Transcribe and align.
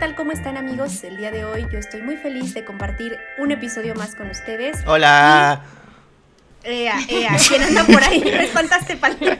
tal? 0.00 0.16
¿Cómo 0.16 0.32
están 0.32 0.56
amigos? 0.56 1.04
El 1.04 1.18
día 1.18 1.30
de 1.30 1.44
hoy 1.44 1.66
yo 1.70 1.78
estoy 1.78 2.00
muy 2.00 2.16
feliz 2.16 2.54
de 2.54 2.64
compartir 2.64 3.18
un 3.38 3.50
episodio 3.50 3.94
más 3.94 4.16
con 4.16 4.30
ustedes. 4.30 4.78
Hola. 4.86 5.62
Ea, 6.64 6.98
ea, 7.06 7.36
¿quién 7.46 7.62
anda 7.62 7.84
por 7.84 8.02
ahí? 8.02 8.22
Me 8.24 8.44
espantaste, 8.44 8.96
pal. 8.96 9.18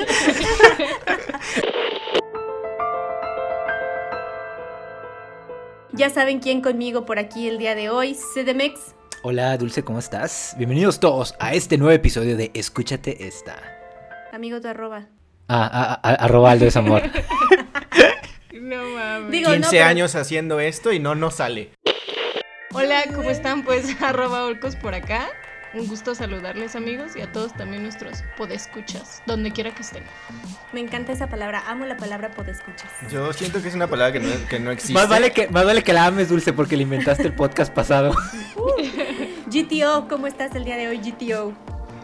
ya 5.93 6.11
saben 6.11 6.41
quién 6.41 6.61
conmigo 6.61 7.07
por 7.07 7.19
aquí 7.19 7.49
el 7.49 7.57
día 7.57 7.75
de 7.75 7.89
hoy, 7.89 8.15
CDMX. 8.15 8.95
Hola 9.23 9.57
Dulce, 9.57 9.83
¿cómo 9.83 9.99
estás? 9.99 10.55
Bienvenidos 10.59 11.01
todos 11.01 11.37
a 11.39 11.55
este 11.55 11.79
nuevo 11.79 11.93
episodio 11.93 12.37
de 12.37 12.51
Escúchate 12.53 13.27
esta. 13.27 13.57
Amigo 14.31 14.61
tu 14.61 14.69
arroba. 14.69 15.07
Ah, 15.49 15.71
ah, 15.73 16.01
ah, 16.03 16.17
arroba 16.21 16.51
Aldo 16.51 16.67
es 16.67 16.77
amor. 16.77 17.01
No 18.71 18.85
mames. 18.85 19.33
Digo, 19.33 19.51
15 19.51 19.59
no, 19.59 19.71
pero- 19.73 19.85
años 19.85 20.15
haciendo 20.15 20.61
esto 20.61 20.93
y 20.93 21.01
no 21.01 21.17
nos 21.17 21.35
sale. 21.35 21.71
Hola, 22.73 23.03
¿cómo 23.13 23.29
están? 23.29 23.65
Pues 23.65 23.97
arroba 24.01 24.45
orcos 24.45 24.77
por 24.77 24.95
acá. 24.95 25.29
Un 25.75 25.89
gusto 25.89 26.15
saludarles 26.15 26.77
amigos 26.77 27.17
y 27.17 27.21
a 27.21 27.33
todos 27.33 27.53
también 27.55 27.83
nuestros 27.83 28.23
podescuchas, 28.37 29.23
donde 29.27 29.51
quiera 29.51 29.75
que 29.75 29.83
estén. 29.83 30.05
Me 30.73 30.79
encanta 30.79 31.11
esa 31.11 31.29
palabra, 31.29 31.65
amo 31.67 31.85
la 31.85 31.97
palabra 31.97 32.31
podescuchas. 32.31 32.89
Yo 33.11 33.33
siento 33.33 33.61
que 33.61 33.69
es 33.69 33.75
una 33.75 33.89
palabra 33.89 34.13
que 34.13 34.21
no, 34.21 34.29
que 34.49 34.61
no 34.61 34.71
existe. 34.71 34.95
Más 35.01 35.09
vale 35.09 35.33
que, 35.33 35.49
más 35.49 35.65
vale 35.65 35.83
que 35.83 35.93
la 35.93 36.07
ames, 36.07 36.29
Dulce, 36.29 36.53
porque 36.53 36.77
le 36.77 36.85
inventaste 36.85 37.25
el 37.25 37.35
podcast 37.35 37.75
pasado. 37.75 38.15
GTO, 39.47 40.07
¿cómo 40.09 40.29
estás 40.29 40.55
el 40.55 40.65
día 40.65 40.77
de 40.77 40.87
hoy, 40.87 40.99
GTO? 40.99 41.53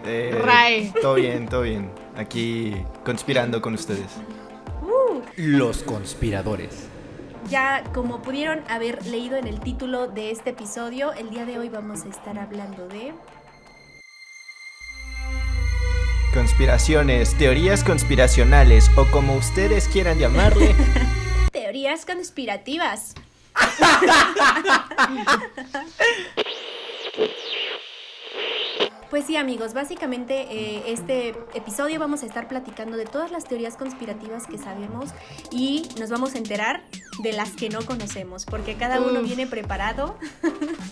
Eh, 0.05 0.37
Rae. 0.43 0.93
Todo 1.01 1.15
bien, 1.15 1.49
todo 1.49 1.63
bien. 1.63 1.93
Aquí 2.17 2.75
conspirando 3.05 3.63
con 3.63 3.75
ustedes. 3.75 4.09
Los 5.37 5.83
conspiradores. 5.83 6.89
Ya 7.49 7.85
como 7.95 8.23
pudieron 8.23 8.63
haber 8.69 9.07
leído 9.07 9.37
en 9.37 9.47
el 9.47 9.61
título 9.61 10.09
de 10.09 10.31
este 10.31 10.51
episodio, 10.51 11.13
el 11.13 11.31
día 11.31 11.45
de 11.45 11.59
hoy 11.59 11.69
vamos 11.69 12.05
a 12.05 12.09
estar 12.09 12.39
hablando 12.39 12.89
de... 12.89 13.15
Conspiraciones, 16.35 17.37
teorías 17.39 17.85
conspiracionales 17.85 18.91
o 18.97 19.07
como 19.11 19.37
ustedes 19.37 19.89
quieran 19.89 20.19
llamarle. 20.19 20.75
Teorías 21.53 22.05
conspirativas. 22.05 23.15
Pues 29.17 29.25
sí 29.29 29.37
amigos, 29.39 29.73
básicamente 29.73 30.43
eh, 30.51 30.83
este 30.89 31.31
episodio 31.55 31.99
vamos 31.99 32.23
a 32.23 32.27
estar 32.27 32.49
platicando 32.49 32.99
de 32.99 33.07
todas 33.07 33.31
las 33.31 33.45
teorías 33.45 33.75
conspirativas 33.79 34.47
que 34.47 34.59
sabemos 34.59 35.09
y 35.51 35.89
nos 35.99 36.11
vamos 36.11 36.35
a 36.35 36.39
enterar 36.39 36.83
de 37.23 37.33
las 37.33 37.53
que 37.53 37.71
no 37.71 37.81
conocemos, 37.87 38.45
porque 38.45 38.75
cada 38.75 39.01
uno 39.01 39.21
Uf. 39.21 39.27
viene 39.27 39.47
preparado. 39.47 40.19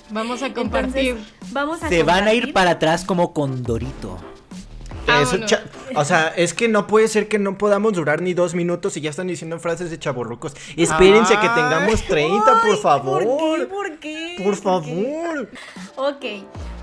Vamos 0.08 0.42
a 0.42 0.54
compartir. 0.54 1.16
Entonces, 1.18 1.34
vamos 1.52 1.82
a 1.82 1.90
Se 1.90 2.02
van 2.02 2.26
a 2.26 2.32
ir 2.32 2.54
para 2.54 2.70
atrás 2.70 3.04
como 3.04 3.34
Condorito. 3.34 4.16
Eso, 5.06 5.32
Vámonos. 5.32 5.50
cha- 5.50 5.64
o 5.94 6.04
sea, 6.06 6.28
es 6.28 6.54
que 6.54 6.66
no 6.66 6.86
puede 6.86 7.08
ser 7.08 7.28
que 7.28 7.38
no 7.38 7.58
podamos 7.58 7.92
durar 7.92 8.22
ni 8.22 8.32
dos 8.32 8.54
minutos 8.54 8.96
y 8.96 9.02
ya 9.02 9.10
están 9.10 9.26
diciendo 9.26 9.58
frases 9.60 9.90
de 9.90 9.98
chaborrucos. 9.98 10.54
Espérense 10.78 11.34
que 11.38 11.48
tengamos 11.50 12.02
30, 12.06 12.62
por 12.62 12.78
favor. 12.78 13.22
¿Por 13.22 13.58
qué? 13.58 13.66
¿Por 13.66 13.98
qué? 13.98 14.36
Por 14.42 14.54
qué? 14.54 14.62
favor. 14.62 15.50
Ok, 15.96 16.24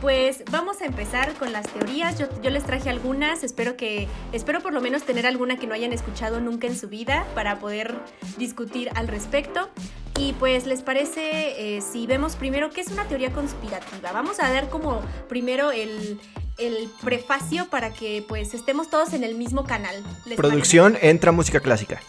pues 0.01 0.43
vamos 0.51 0.81
a 0.81 0.85
empezar 0.85 1.33
con 1.35 1.53
las 1.53 1.67
teorías. 1.67 2.17
Yo, 2.17 2.49
les 2.49 2.63
traje 2.63 2.89
algunas. 2.89 3.43
Espero 3.43 3.77
que, 3.77 4.07
espero 4.33 4.59
por 4.59 4.73
lo 4.73 4.81
menos 4.81 5.03
tener 5.03 5.27
alguna 5.27 5.57
que 5.57 5.67
no 5.67 5.75
hayan 5.75 5.93
escuchado 5.93 6.41
nunca 6.41 6.67
en 6.67 6.75
su 6.75 6.89
vida 6.89 7.25
para 7.35 7.59
poder 7.59 7.95
discutir 8.37 8.89
al 8.95 9.07
respecto. 9.07 9.69
Y 10.17 10.33
pues, 10.33 10.65
¿les 10.65 10.81
parece 10.81 11.75
eh, 11.77 11.81
si 11.81 12.07
vemos 12.07 12.35
primero 12.35 12.71
qué 12.71 12.81
es 12.81 12.87
una 12.87 13.05
teoría 13.07 13.31
conspirativa? 13.31 14.11
Vamos 14.11 14.39
a 14.39 14.51
dar 14.51 14.69
como 14.69 15.01
primero 15.29 15.71
el, 15.71 16.19
el 16.57 16.89
prefacio 17.01 17.69
para 17.69 17.93
que 17.93 18.25
pues 18.27 18.53
estemos 18.53 18.89
todos 18.89 19.13
en 19.13 19.23
el 19.23 19.35
mismo 19.35 19.63
canal. 19.63 20.03
¿Les 20.25 20.35
Producción, 20.35 20.97
entra 21.01 21.31
música 21.31 21.59
clásica. 21.59 22.01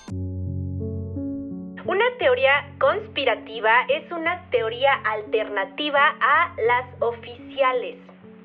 Una 1.93 2.07
teoría 2.19 2.71
conspirativa 2.81 3.83
es 3.87 4.11
una 4.11 4.49
teoría 4.49 4.95
alternativa 5.05 6.17
a 6.23 6.57
las 6.67 6.87
oficiales. 7.03 7.99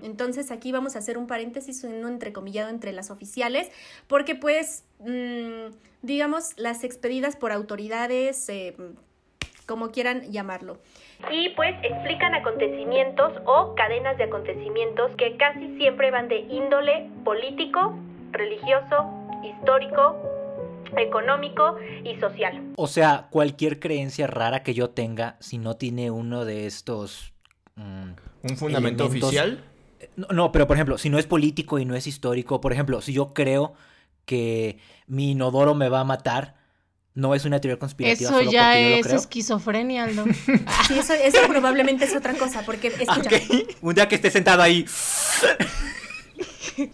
Entonces 0.03 0.52
aquí 0.52 0.74
vamos 0.74 0.97
a 0.97 1.00
hacer 1.00 1.18
un 1.18 1.28
paréntesis, 1.28 1.85
un 1.85 2.06
entrecomillado 2.06 2.68
entre 2.68 2.91
las 2.91 3.09
oficiales, 3.09 3.72
porque 4.08 4.35
pues, 4.35 4.84
mm, 5.00 5.74
digamos, 6.02 6.59
las 6.59 6.84
expedidas 6.84 7.38
por 7.38 7.53
autoridades, 7.53 8.50
eh, 8.50 8.75
como 9.66 9.91
quieran 9.91 10.29
llamarlo. 10.29 10.79
Y 11.31 11.47
pues 11.52 11.74
explican 11.84 12.35
acontecimientos 12.35 13.31
o 13.46 13.75
cadenas 13.75 14.18
de 14.18 14.25
acontecimientos 14.25 15.16
que 15.16 15.38
casi 15.38 15.78
siempre 15.78 16.12
van 16.12 16.28
de 16.28 16.40
índole 16.40 17.09
político, 17.24 17.97
religioso, 18.34 19.09
histórico, 19.41 20.36
económico 20.97 21.75
y 22.03 22.19
social. 22.19 22.73
O 22.77 22.87
sea, 22.87 23.27
cualquier 23.29 23.79
creencia 23.79 24.27
rara 24.27 24.63
que 24.63 24.73
yo 24.73 24.89
tenga, 24.91 25.37
si 25.39 25.57
no 25.57 25.75
tiene 25.75 26.11
uno 26.11 26.45
de 26.45 26.67
estos... 26.67 27.33
mm, 27.75 28.11
Un 28.43 28.57
fundamento 28.57 29.05
Elementos- 29.05 29.23
oficial. 29.27 29.63
No, 30.15 30.27
no, 30.31 30.51
pero 30.51 30.67
por 30.67 30.77
ejemplo, 30.77 30.97
si 30.97 31.09
no 31.09 31.17
es 31.19 31.25
político 31.25 31.79
y 31.79 31.85
no 31.85 31.95
es 31.95 32.07
histórico, 32.07 32.61
por 32.61 32.71
ejemplo, 32.73 33.01
si 33.01 33.13
yo 33.13 33.33
creo 33.33 33.73
que 34.25 34.77
mi 35.07 35.31
inodoro 35.31 35.73
me 35.75 35.89
va 35.89 36.01
a 36.01 36.03
matar, 36.03 36.55
no 37.15 37.33
es 37.33 37.45
una 37.45 37.59
teoría 37.59 37.79
conspirativa. 37.79 38.29
Eso 38.29 38.37
solo 38.39 38.51
ya 38.51 38.69
porque 38.73 38.83
yo 38.83 38.89
lo 38.89 38.95
es 38.97 39.07
creo. 39.07 39.19
esquizofrenia, 39.19 40.03
Aldo. 40.03 40.25
Sí, 40.87 40.99
eso, 40.99 41.13
eso 41.13 41.39
probablemente 41.47 42.05
es 42.05 42.15
otra 42.15 42.33
cosa, 42.35 42.61
porque 42.63 42.89
escucha, 42.89 43.29
Un 43.81 43.95
día 43.95 44.07
que 44.07 44.15
esté 44.15 44.29
sentado 44.29 44.61
ahí, 44.61 44.85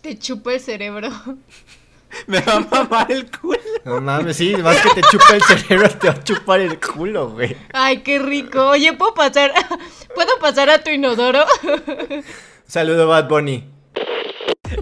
Te 0.01 0.17
chupa 0.17 0.53
el 0.53 0.59
cerebro. 0.61 1.09
me 2.27 2.39
va 2.41 2.53
a 2.53 2.59
mamar 2.59 3.11
el 3.11 3.29
culo. 3.29 3.59
No 3.85 4.01
mames, 4.01 4.37
sí, 4.37 4.55
más 4.57 4.79
que 4.81 5.01
te 5.01 5.01
chupa 5.09 5.35
el 5.35 5.43
cerebro, 5.43 5.89
te 5.89 6.07
va 6.07 6.13
a 6.13 6.23
chupar 6.23 6.59
el 6.61 6.79
culo, 6.79 7.31
güey. 7.31 7.55
Ay, 7.73 7.99
qué 7.99 8.19
rico. 8.19 8.69
Oye, 8.69 8.93
¿puedo 8.93 9.13
pasar? 9.13 9.51
¿Puedo 10.15 10.37
pasar 10.39 10.69
a 10.69 10.83
tu 10.83 10.89
inodoro? 10.89 11.45
Saludo, 12.67 13.07
Bad 13.07 13.27
Bunny. 13.27 13.69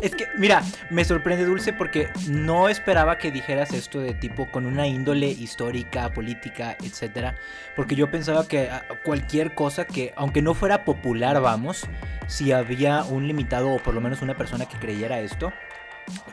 Es 0.02 0.16
que, 0.16 0.26
mira, 0.38 0.64
me 0.90 1.04
sorprende 1.04 1.46
Dulce 1.46 1.74
porque 1.74 2.08
no 2.28 2.70
esperaba 2.70 3.18
que 3.18 3.30
dijeras 3.30 3.74
esto 3.74 4.00
de 4.00 4.14
tipo 4.14 4.50
con 4.50 4.66
una 4.66 4.88
índole 4.88 5.28
histórica, 5.28 6.14
política, 6.14 6.78
etcétera, 6.82 7.36
porque 7.76 7.96
yo 7.96 8.10
pensaba 8.10 8.48
que 8.48 8.70
ah, 8.70 8.84
cualquier 9.04 9.54
cosa 9.54 9.86
que, 9.86 10.14
aunque 10.16 10.42
no 10.42 10.54
fuera 10.54 10.86
popular, 10.86 11.42
vamos, 11.42 11.88
si 12.28 12.52
había 12.52 13.04
un 13.04 13.28
limitado 13.28 13.70
o 13.70 13.80
por 13.80 13.94
lo 13.94 14.02
menos 14.02 14.22
una 14.22 14.38
persona 14.38 14.66
que 14.66 14.78
creyera 14.78 15.20
esto, 15.20 15.52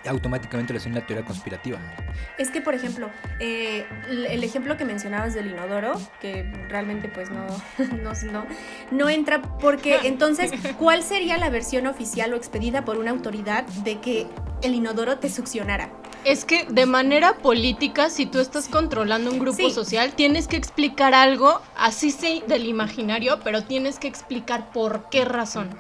automáticamente 0.07 0.73
le 0.73 0.79
hacía 0.79 0.93
una 0.93 1.07
teoría 1.07 1.25
conspirativa. 1.25 1.79
es 2.39 2.51
que 2.51 2.61
por 2.61 2.75
ejemplo, 2.75 3.11
eh, 3.41 3.87
el 4.09 4.39
el 4.39 4.45
ejemplo 4.45 4.77
que 4.77 4.85
mencionabas 4.85 5.35
del 5.35 5.49
inodoro, 5.49 5.93
que 6.21 6.51
realmente 6.69 7.09
pues 7.09 7.31
no, 7.31 7.47
no, 8.03 8.13
no, 8.33 8.47
no 8.91 9.09
entra, 9.09 9.43
porque 9.43 9.99
entonces, 10.05 10.53
¿cuál 10.79 11.03
sería 11.03 11.39
la 11.39 11.51
versión 11.51 11.87
oficial 11.87 12.33
o 12.33 12.37
expedida 12.37 12.85
por 12.85 12.99
una 12.99 13.11
autoridad 13.11 13.65
de 13.85 14.01
que 14.01 14.27
el 14.63 14.75
inodoro 14.75 15.19
te 15.19 15.29
succionara? 15.29 15.91
Es 16.31 16.45
que 16.45 16.65
de 16.65 16.85
manera 16.87 17.39
política, 17.39 18.11
si 18.11 18.27
tú 18.27 18.39
estás 18.39 18.69
controlando 18.69 19.31
un 19.31 19.39
grupo 19.39 19.57
Sí. 19.57 19.71
social, 19.71 20.13
tienes 20.15 20.47
que 20.47 20.57
explicar 20.57 21.15
algo, 21.15 21.61
así 21.77 22.11
sí, 22.11 22.43
del 22.47 22.67
imaginario, 22.67 23.41
pero 23.43 23.63
tienes 23.65 23.99
que 23.99 24.09
explicar 24.09 24.71
por 24.73 25.09
qué 25.11 25.25
razón. 25.25 25.71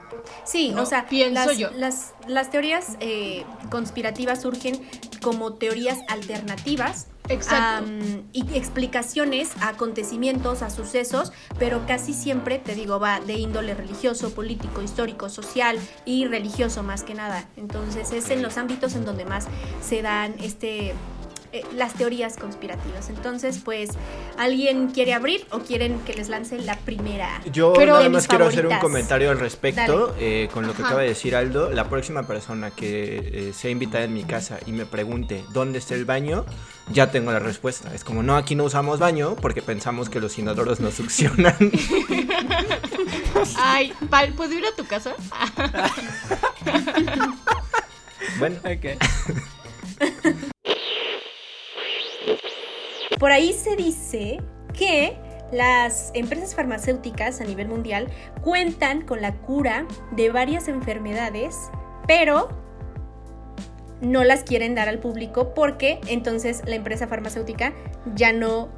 Sí, 0.44 0.70
No, 0.70 0.82
o 0.82 0.86
sea, 0.86 1.06
pienso 1.06 1.46
las, 1.46 1.58
yo. 1.58 1.70
Las, 1.74 2.12
las 2.26 2.50
teorías 2.50 2.96
eh, 3.00 3.44
conspirativas 3.70 4.42
surgen 4.42 4.80
como 5.20 5.52
teorías 5.54 5.98
alternativas 6.08 7.06
Exacto. 7.28 7.90
y 8.32 8.56
explicaciones 8.56 9.50
a 9.60 9.68
acontecimientos, 9.68 10.62
a 10.62 10.70
sucesos, 10.70 11.32
pero 11.58 11.86
casi 11.86 12.12
siempre, 12.12 12.58
te 12.58 12.74
digo, 12.74 12.98
va 12.98 13.20
de 13.20 13.34
índole 13.34 13.74
religioso, 13.74 14.34
político, 14.34 14.82
histórico, 14.82 15.28
social 15.28 15.78
y 16.04 16.26
religioso 16.26 16.82
más 16.82 17.02
que 17.02 17.14
nada. 17.14 17.48
Entonces 17.56 18.12
es 18.12 18.30
en 18.30 18.42
los 18.42 18.56
ámbitos 18.58 18.94
en 18.94 19.04
donde 19.04 19.24
más 19.24 19.46
se 19.80 20.02
dan 20.02 20.34
este 20.40 20.94
eh, 21.52 21.64
las 21.74 21.94
teorías 21.94 22.36
conspirativas. 22.36 23.08
Entonces, 23.08 23.60
pues, 23.64 23.90
¿alguien 24.36 24.88
quiere 24.88 25.14
abrir 25.14 25.46
o 25.50 25.60
quieren 25.60 25.98
que 26.00 26.14
les 26.14 26.28
lance 26.28 26.58
la 26.58 26.76
primera? 26.76 27.40
Yo 27.52 27.72
Pero- 27.74 27.94
nada 27.96 28.08
más 28.08 28.26
quiero 28.28 28.46
hacer 28.46 28.66
un 28.66 28.78
comentario 28.78 29.30
al 29.30 29.38
respecto 29.38 30.14
eh, 30.18 30.48
con 30.52 30.66
lo 30.66 30.72
que 30.74 30.82
Ajá. 30.82 30.88
acaba 30.88 31.02
de 31.02 31.08
decir 31.08 31.34
Aldo. 31.36 31.70
La 31.70 31.88
próxima 31.88 32.26
persona 32.26 32.70
que 32.70 33.48
eh, 33.48 33.52
sea 33.54 33.70
invitada 33.70 34.04
en 34.04 34.14
mi 34.14 34.24
casa 34.24 34.58
y 34.66 34.72
me 34.72 34.86
pregunte 34.86 35.44
dónde 35.52 35.78
está 35.78 35.94
el 35.94 36.04
baño, 36.04 36.44
ya 36.92 37.10
tengo 37.10 37.32
la 37.32 37.38
respuesta. 37.38 37.94
Es 37.94 38.04
como, 38.04 38.22
no, 38.22 38.36
aquí 38.36 38.54
no 38.54 38.64
usamos 38.64 38.98
baño 38.98 39.36
porque 39.40 39.62
pensamos 39.62 40.08
que 40.08 40.20
los 40.20 40.38
inodoros 40.38 40.80
no 40.80 40.90
succionan. 40.90 41.54
Ay, 43.56 43.92
Pal, 44.10 44.32
¿puedo 44.34 44.52
ir 44.52 44.64
a 44.66 44.74
tu 44.76 44.84
casa? 44.86 45.14
bueno, 48.38 48.56
Por 53.18 53.32
ahí 53.32 53.52
se 53.52 53.76
dice 53.76 54.40
que 54.76 55.16
las 55.52 56.10
empresas 56.14 56.54
farmacéuticas 56.54 57.40
a 57.40 57.44
nivel 57.44 57.68
mundial 57.68 58.08
cuentan 58.42 59.02
con 59.02 59.20
la 59.22 59.34
cura 59.34 59.86
de 60.12 60.30
varias 60.30 60.68
enfermedades, 60.68 61.56
pero 62.06 62.48
no 64.00 64.22
las 64.24 64.44
quieren 64.44 64.74
dar 64.74 64.88
al 64.88 64.98
público 65.00 65.54
porque 65.54 66.00
entonces 66.06 66.62
la 66.66 66.76
empresa 66.76 67.08
farmacéutica 67.08 67.72
ya 68.14 68.32
no 68.32 68.68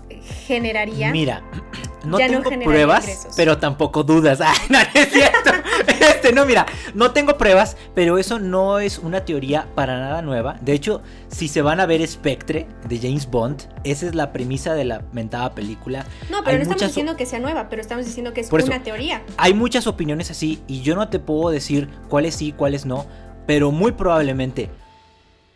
generaría. 0.46 1.10
Mira, 1.10 1.42
no 2.04 2.18
Ya 2.18 2.28
tengo 2.28 2.48
pruebas, 2.64 3.04
ingresos. 3.04 3.34
pero 3.36 3.58
tampoco 3.58 4.02
dudas. 4.04 4.40
Ah, 4.44 4.54
no, 4.70 4.78
no 4.78 4.84
es 4.94 5.08
cierto. 5.12 5.50
Este, 6.00 6.32
no, 6.32 6.44
mira, 6.44 6.66
no 6.94 7.12
tengo 7.12 7.38
pruebas, 7.38 7.76
pero 7.94 8.18
eso 8.18 8.38
no 8.38 8.78
es 8.78 8.98
una 8.98 9.24
teoría 9.24 9.66
para 9.74 9.98
nada 9.98 10.22
nueva. 10.22 10.58
De 10.60 10.72
hecho, 10.72 11.02
si 11.28 11.48
se 11.48 11.62
van 11.62 11.80
a 11.80 11.86
ver 11.86 12.06
Spectre 12.06 12.66
de 12.88 12.98
James 12.98 13.30
Bond, 13.30 13.62
esa 13.84 14.06
es 14.06 14.14
la 14.14 14.32
premisa 14.32 14.74
de 14.74 14.84
la 14.84 15.02
mentada 15.12 15.54
película. 15.54 16.04
No, 16.30 16.38
pero 16.38 16.50
Hay 16.50 16.56
no 16.56 16.62
estamos 16.62 16.82
diciendo 16.82 17.16
que 17.16 17.26
sea 17.26 17.38
nueva, 17.38 17.68
pero 17.68 17.80
estamos 17.80 18.04
diciendo 18.04 18.32
que 18.34 18.42
es 18.42 18.48
Por 18.48 18.60
eso. 18.60 18.68
una 18.68 18.82
teoría. 18.82 19.22
Hay 19.36 19.54
muchas 19.54 19.86
opiniones 19.86 20.30
así 20.30 20.62
y 20.66 20.82
yo 20.82 20.94
no 20.94 21.08
te 21.08 21.18
puedo 21.20 21.50
decir 21.50 21.88
cuáles 22.08 22.34
sí, 22.34 22.52
cuáles 22.52 22.84
no, 22.84 23.06
pero 23.46 23.70
muy 23.70 23.92
probablemente 23.92 24.70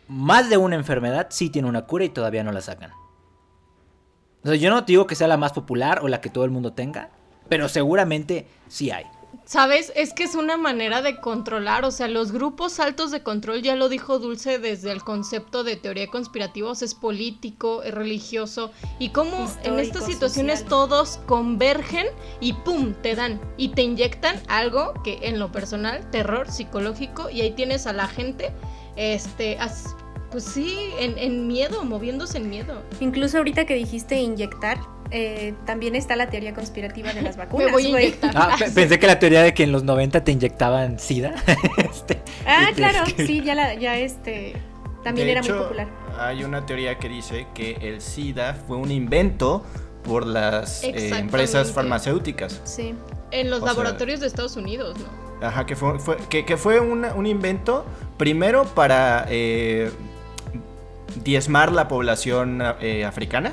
más 0.07 0.49
de 0.49 0.57
una 0.57 0.75
enfermedad 0.75 1.27
sí 1.29 1.49
tiene 1.49 1.67
una 1.67 1.85
cura 1.85 2.05
y 2.05 2.09
todavía 2.09 2.43
no 2.43 2.51
la 2.51 2.61
sacan. 2.61 2.91
O 4.43 4.47
sea, 4.47 4.55
yo 4.55 4.69
no 4.69 4.85
te 4.85 4.93
digo 4.93 5.07
que 5.07 5.15
sea 5.15 5.27
la 5.27 5.37
más 5.37 5.53
popular 5.53 6.01
o 6.03 6.07
la 6.07 6.21
que 6.21 6.29
todo 6.29 6.45
el 6.45 6.51
mundo 6.51 6.73
tenga, 6.73 7.09
pero 7.49 7.67
seguramente 7.67 8.47
sí 8.67 8.91
hay. 8.91 9.05
¿Sabes? 9.45 9.91
Es 9.95 10.13
que 10.13 10.23
es 10.23 10.35
una 10.35 10.57
manera 10.57 11.01
de 11.01 11.19
controlar, 11.19 11.83
o 11.85 11.91
sea, 11.91 12.07
los 12.07 12.31
grupos 12.31 12.79
altos 12.79 13.11
de 13.11 13.21
control, 13.23 13.61
ya 13.61 13.75
lo 13.75 13.89
dijo 13.89 14.19
Dulce 14.19 14.59
desde 14.59 14.91
el 14.91 15.03
concepto 15.03 15.63
de 15.63 15.75
teoría 15.75 16.07
conspirativa, 16.07 16.69
o 16.71 16.75
sea, 16.75 16.85
es 16.85 16.95
político, 16.95 17.83
es 17.83 17.93
religioso, 17.93 18.71
y 18.97 19.09
cómo 19.09 19.51
en 19.63 19.79
estas 19.79 20.05
situaciones 20.05 20.59
social. 20.59 20.69
todos 20.69 21.19
convergen 21.25 22.07
y 22.39 22.53
¡pum! 22.53 22.93
te 23.01 23.15
dan 23.15 23.39
y 23.57 23.69
te 23.69 23.81
inyectan 23.83 24.41
algo 24.47 24.93
que 25.03 25.19
en 25.23 25.37
lo 25.39 25.51
personal, 25.51 26.09
terror 26.11 26.49
psicológico, 26.51 27.29
y 27.29 27.41
ahí 27.41 27.51
tienes 27.51 27.85
a 27.87 27.93
la 27.93 28.07
gente, 28.07 28.51
este, 28.95 29.57
as- 29.59 29.95
pues 30.31 30.43
sí, 30.43 30.75
en, 30.99 31.17
en 31.17 31.47
miedo, 31.47 31.83
moviéndose 31.83 32.37
en 32.39 32.49
miedo. 32.49 32.81
Incluso 32.99 33.37
ahorita 33.37 33.65
que 33.65 33.75
dijiste 33.75 34.19
inyectar, 34.19 34.77
eh, 35.11 35.53
también 35.65 35.95
está 35.95 36.15
la 36.15 36.29
teoría 36.29 36.53
conspirativa 36.53 37.13
de 37.13 37.21
las 37.21 37.37
vacunas. 37.37 37.67
Me 37.67 37.71
voy 37.71 37.85
a 37.85 37.89
inyectar. 37.89 38.31
Ah, 38.35 38.55
pe- 38.57 38.71
pensé 38.75 38.99
que 38.99 39.07
la 39.07 39.19
teoría 39.19 39.41
de 39.43 39.53
que 39.53 39.63
en 39.63 39.71
los 39.71 39.83
90 39.83 40.23
te 40.23 40.31
inyectaban 40.31 40.99
sida. 40.99 41.35
Este, 41.77 42.21
Ah, 42.47 42.63
y 42.63 42.67
te- 42.67 42.73
claro, 42.73 43.05
sí, 43.17 43.41
ya 43.43 43.55
la, 43.55 43.73
ya 43.75 43.97
este 43.97 44.55
también 45.03 45.27
De 45.27 45.31
era 45.33 45.41
hecho, 45.41 45.53
muy 45.55 45.63
popular. 45.63 45.87
Hay 46.19 46.43
una 46.43 46.65
teoría 46.65 46.97
que 46.99 47.09
dice 47.09 47.47
que 47.53 47.73
el 47.81 48.01
SIDA 48.01 48.53
fue 48.53 48.77
un 48.77 48.91
invento 48.91 49.63
por 50.03 50.25
las 50.25 50.83
eh, 50.83 51.09
empresas 51.17 51.71
farmacéuticas. 51.71 52.61
Sí. 52.63 52.93
En 53.31 53.49
los 53.49 53.59
O 53.61 53.65
sea- 53.65 53.73
laboratorios 53.73 54.19
de 54.19 54.27
Estados 54.27 54.55
Unidos, 54.55 54.95
¿no? 54.99 55.25
Ajá, 55.47 55.65
que 55.65 55.75
fue, 55.75 55.99
fue- 55.99 56.17
que, 56.29 56.45
que 56.45 56.55
fue 56.57 56.79
una- 56.79 57.13
un 57.15 57.25
invento 57.25 57.85
primero 58.17 58.65
para 58.65 59.25
eh, 59.29 59.91
diezmar 61.23 61.71
la 61.71 61.87
población 61.87 62.61
eh, 62.81 63.05
africana 63.05 63.51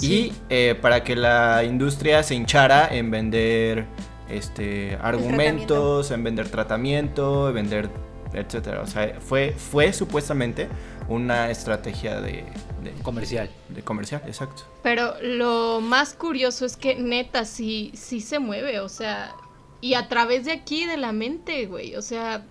y 0.00 0.32
eh, 0.48 0.76
para 0.80 1.04
que 1.04 1.16
la 1.16 1.64
industria 1.64 2.22
se 2.22 2.34
hinchara 2.34 2.88
en 2.90 3.10
vender 3.10 3.86
este 4.28 4.96
argumentos, 5.00 6.10
en 6.10 6.22
vender 6.24 6.48
tratamiento, 6.48 7.48
en 7.48 7.54
vender 7.54 7.90
etcétera. 8.32 8.82
O 8.82 8.86
sea, 8.86 9.18
fue, 9.20 9.52
fue 9.52 9.92
supuestamente 9.92 10.68
una 11.08 11.50
estrategia 11.50 12.20
de, 12.20 12.44
de, 12.82 12.92
Comercial. 13.02 13.50
de 13.68 13.82
comercial, 13.82 14.22
exacto. 14.26 14.62
Pero 14.82 15.14
lo 15.22 15.80
más 15.80 16.14
curioso 16.14 16.64
es 16.64 16.76
que 16.76 16.94
neta 16.94 17.44
sí, 17.44 17.90
sí 17.94 18.20
se 18.20 18.38
mueve, 18.38 18.80
o 18.80 18.88
sea, 18.88 19.32
y 19.80 19.94
a 19.94 20.08
través 20.08 20.44
de 20.44 20.52
aquí 20.52 20.86
de 20.86 20.96
la 20.96 21.12
mente, 21.12 21.66
güey, 21.66 21.96
o 21.96 22.02
sea, 22.02 22.44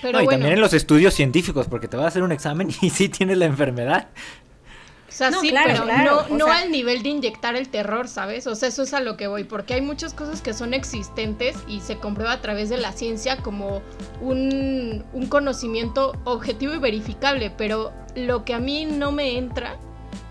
pero 0.00 0.18
No, 0.18 0.22
y 0.22 0.24
bueno, 0.24 0.38
también 0.38 0.54
en 0.54 0.60
los 0.60 0.72
estudios 0.72 1.14
científicos, 1.14 1.66
porque 1.68 1.88
te 1.88 1.96
vas 1.96 2.04
a 2.04 2.08
hacer 2.08 2.22
un 2.22 2.32
examen 2.32 2.68
y 2.80 2.90
sí 2.90 3.08
tienes 3.08 3.38
la 3.38 3.46
enfermedad. 3.46 4.08
O 5.08 5.12
sea, 5.12 5.30
No, 5.30 5.40
sí, 5.40 5.50
claro, 5.50 5.68
pero 5.72 5.84
claro, 5.84 6.24
no, 6.30 6.36
no 6.38 6.44
sea- 6.46 6.58
al 6.58 6.70
nivel 6.70 7.02
de 7.02 7.10
inyectar 7.10 7.54
el 7.56 7.68
terror, 7.68 8.08
¿sabes? 8.08 8.46
O 8.46 8.54
sea, 8.54 8.68
eso 8.68 8.82
es 8.82 8.92
a 8.92 9.00
lo 9.00 9.16
que 9.16 9.28
voy, 9.28 9.44
porque 9.44 9.74
hay 9.74 9.80
muchas 9.80 10.12
cosas 10.14 10.42
que 10.42 10.52
son 10.52 10.74
existentes 10.74 11.56
y 11.68 11.80
se 11.80 11.96
comprueba 11.98 12.32
a 12.32 12.40
través 12.40 12.68
de 12.68 12.76
la 12.78 12.92
ciencia 12.92 13.36
como 13.38 13.82
un, 14.20 15.04
un 15.12 15.26
conocimiento 15.26 16.12
objetivo 16.24 16.74
y 16.74 16.78
verificable, 16.78 17.50
pero 17.56 17.92
lo 18.14 18.44
que 18.44 18.54
a 18.54 18.58
mí 18.58 18.84
no 18.84 19.12
me 19.12 19.38
entra 19.38 19.76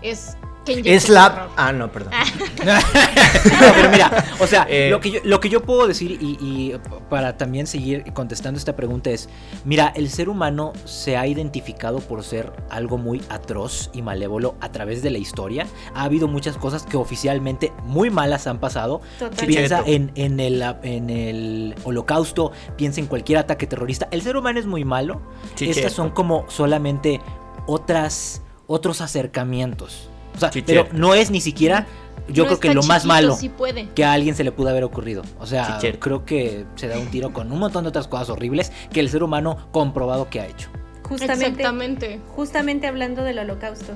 es 0.02 0.36
Es 0.84 1.08
la... 1.08 1.30
terror. 1.30 1.50
Ah, 1.56 1.72
no, 1.72 1.90
perdón. 1.92 2.12
no, 2.64 3.72
pero 3.74 3.90
mira, 3.90 4.24
o 4.40 4.46
sea, 4.46 4.66
Eh. 4.68 4.88
lo, 4.90 5.00
que 5.00 5.10
yo, 5.10 5.20
lo 5.24 5.40
que 5.40 5.48
yo 5.48 5.62
puedo 5.62 5.86
decir 5.86 6.18
y, 6.20 6.36
y 6.40 6.74
para 7.08 7.36
también 7.36 7.66
seguir 7.66 8.04
contestando 8.12 8.58
esta 8.58 8.74
pregunta 8.76 9.10
es, 9.10 9.28
mira, 9.64 9.92
el 9.94 10.10
ser 10.10 10.28
humano 10.28 10.72
se 10.84 11.16
ha 11.16 11.26
identificado 11.26 12.00
por 12.00 12.22
ser 12.24 12.52
algo 12.70 12.98
muy 12.98 13.22
atroz 13.28 13.90
y 13.92 14.02
malévolo 14.02 14.54
a 14.60 14.72
través 14.72 15.02
de 15.02 15.10
la 15.10 15.18
historia. 15.18 15.66
Ha 15.94 16.04
habido 16.04 16.28
muchas 16.28 16.56
cosas 16.56 16.84
que 16.84 16.96
oficialmente 16.96 17.72
muy 17.84 18.10
malas 18.10 18.46
han 18.46 18.58
pasado. 18.58 19.00
Totalmente. 19.18 19.46
Piensa 19.46 19.82
en, 19.86 20.10
en, 20.14 20.40
el, 20.40 20.62
en 20.82 21.10
el 21.10 21.74
holocausto, 21.84 22.52
piensa 22.76 23.00
en 23.00 23.06
cualquier 23.06 23.38
ataque 23.38 23.66
terrorista. 23.66 24.08
El 24.10 24.22
ser 24.22 24.36
humano 24.36 24.58
es 24.58 24.66
muy 24.66 24.84
malo. 24.84 25.20
Chicheto. 25.54 25.78
Estas 25.78 25.92
son 25.92 26.10
como 26.10 26.44
solamente 26.48 27.20
otras, 27.66 28.42
otros 28.66 29.00
acercamientos. 29.00 30.08
O 30.36 30.38
sea, 30.38 30.50
pero 30.66 30.86
no 30.92 31.14
es 31.14 31.30
ni 31.30 31.40
siquiera, 31.40 31.86
yo 32.28 32.42
No 32.44 32.48
creo 32.48 32.60
que 32.60 32.74
lo 32.74 32.82
más 32.82 33.04
malo 33.04 33.36
Sí 33.36 33.48
puede. 33.48 33.88
que 33.90 34.04
a 34.04 34.12
alguien 34.12 34.34
se 34.34 34.44
le 34.44 34.52
pudo 34.52 34.68
haber 34.68 34.84
ocurrido. 34.84 35.22
O 35.38 35.46
sea, 35.46 35.78
creo 35.98 36.24
que 36.24 36.66
se 36.74 36.88
da 36.88 36.98
un 36.98 37.06
tiro 37.08 37.32
con 37.32 37.50
un 37.52 37.58
montón 37.58 37.84
de 37.84 37.88
otras 37.88 38.08
cosas 38.08 38.28
horribles 38.30 38.72
que 38.92 39.00
el 39.00 39.08
ser 39.08 39.22
humano 39.22 39.68
comprobado 39.72 40.28
que 40.28 40.40
ha 40.40 40.46
hecho. 40.46 40.68
Justamente, 41.02 41.46
Exactamente. 41.46 42.20
justamente 42.34 42.86
hablando 42.88 43.22
del 43.22 43.38
holocausto. 43.38 43.92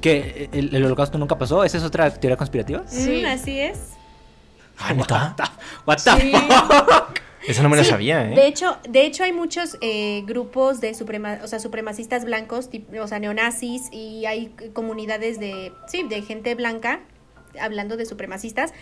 Que 0.00 0.50
el, 0.52 0.74
el 0.74 0.84
holocausto 0.84 1.16
nunca 1.16 1.38
pasó, 1.38 1.64
esa 1.64 1.78
es 1.78 1.84
otra 1.84 2.10
teoría 2.10 2.36
conspirativa. 2.36 2.82
Sí. 2.86 3.22
Mm, 3.22 3.26
así 3.26 3.58
es. 3.58 3.78
¿neta? 4.94 5.34
What 5.86 5.98
the 6.04 6.20
Sí. 6.20 6.32
Ah, 6.34 7.06
Esa 7.46 7.62
no 7.62 7.68
me 7.68 7.82
Sí, 7.82 7.90
sabía, 7.90 8.30
¿eh? 8.30 8.34
De 8.34 8.46
hecho, 8.46 8.78
de 8.88 9.04
hecho 9.04 9.24
hay 9.24 9.32
muchos 9.32 9.76
eh, 9.80 10.22
grupos 10.26 10.80
de 10.80 10.94
suprema, 10.94 11.40
o 11.42 11.46
sea, 11.46 11.58
supremacistas 11.58 12.24
blancos, 12.24 12.70
o 13.00 13.06
sea, 13.06 13.18
neonazis, 13.18 13.88
y 13.92 14.26
hay 14.26 14.54
comunidades 14.72 15.38
de, 15.38 15.72
sí, 15.86 16.04
de 16.08 16.22
gente 16.22 16.54
blanca, 16.54 17.00
hablando 17.60 17.96
de 17.96 18.06
supremacistas, 18.06 18.72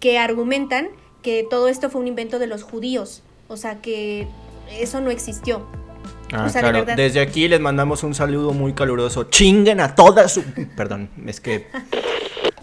que 0.00 0.18
argumentan 0.18 0.88
que 1.22 1.46
todo 1.48 1.68
esto 1.68 1.90
fue 1.90 2.00
un 2.00 2.06
invento 2.06 2.38
de 2.38 2.46
los 2.46 2.62
judíos, 2.62 3.22
o 3.48 3.56
sea, 3.56 3.80
que 3.80 4.26
eso 4.70 5.00
no 5.00 5.10
existió. 5.10 5.66
Ah, 6.32 6.44
o 6.46 6.48
sea, 6.48 6.62
de 6.62 6.70
claro. 6.70 6.96
Desde 6.96 7.20
aquí 7.20 7.48
les 7.48 7.60
mandamos 7.60 8.02
un 8.02 8.14
saludo 8.14 8.52
muy 8.52 8.72
caluroso. 8.72 9.24
Chinguen 9.24 9.80
a 9.80 9.94
todas 9.94 10.32
su... 10.32 10.42
Perdón, 10.76 11.08
es 11.26 11.40
que... 11.40 11.66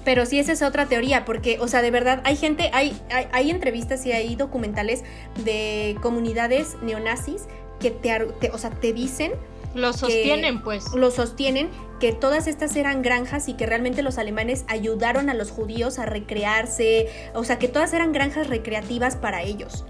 Pero 0.06 0.26
sí, 0.26 0.40
esa 0.40 0.52
es 0.52 0.62
otra 0.62 0.86
teoría, 0.88 1.24
porque, 1.26 1.60
o 1.60 1.68
sea, 1.68 1.82
de 1.82 1.92
verdad, 1.92 2.22
hay 2.26 2.36
gente, 2.36 2.70
hay, 2.74 3.00
hay, 3.12 3.28
hay 3.32 3.50
entrevistas 3.52 4.06
y 4.06 4.12
hay 4.12 4.36
documentales 4.36 5.04
de 5.46 5.96
comunidades 6.02 6.76
neonazis 6.82 7.44
que 7.80 7.92
te, 7.92 8.12
ar- 8.12 8.28
te- 8.40 8.52
o 8.52 8.58
sea, 8.58 8.70
te 8.70 8.92
dicen 8.94 9.32
Lo 9.76 9.94
sostienen, 9.94 10.62
pues. 10.62 10.94
lo 10.94 11.10
sostienen 11.10 11.70
que 12.00 12.12
todas 12.12 12.48
estas 12.48 12.76
eran 12.76 13.02
granjas 13.02 13.48
y 13.48 13.54
que 13.54 13.66
realmente 13.66 14.02
los 14.04 14.18
alemanes 14.18 14.66
ayudaron 14.68 15.30
a 15.30 15.34
los 15.34 15.52
judíos 15.52 16.00
a 16.00 16.06
recrearse, 16.06 17.08
o 17.34 17.44
sea, 17.46 17.58
que 17.58 17.70
todas 17.70 17.94
eran 17.94 18.12
granjas 18.12 18.48
recreativas 18.48 19.16
para 19.16 19.42
ellos. 19.44 19.86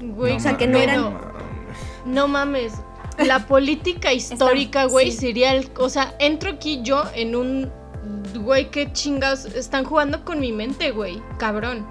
Güey, 0.00 0.36
o 0.36 0.40
sea, 0.40 0.56
que 0.56 0.66
no 0.68 0.78
eran- 0.78 1.18
No 2.04 2.28
mames. 2.28 2.72
La 3.18 3.46
política 3.48 4.12
histórica, 4.12 4.84
güey, 4.86 5.10
sí. 5.10 5.18
sería 5.18 5.54
el. 5.54 5.70
O 5.78 5.88
sea, 5.88 6.14
entro 6.20 6.50
aquí 6.50 6.80
yo 6.82 7.02
en 7.14 7.34
un. 7.34 7.72
Güey, 8.36 8.70
qué 8.70 8.92
chingas. 8.92 9.44
Están 9.46 9.84
jugando 9.84 10.24
con 10.24 10.40
mi 10.40 10.52
mente, 10.52 10.90
güey. 10.92 11.22
Cabrón. 11.38 11.86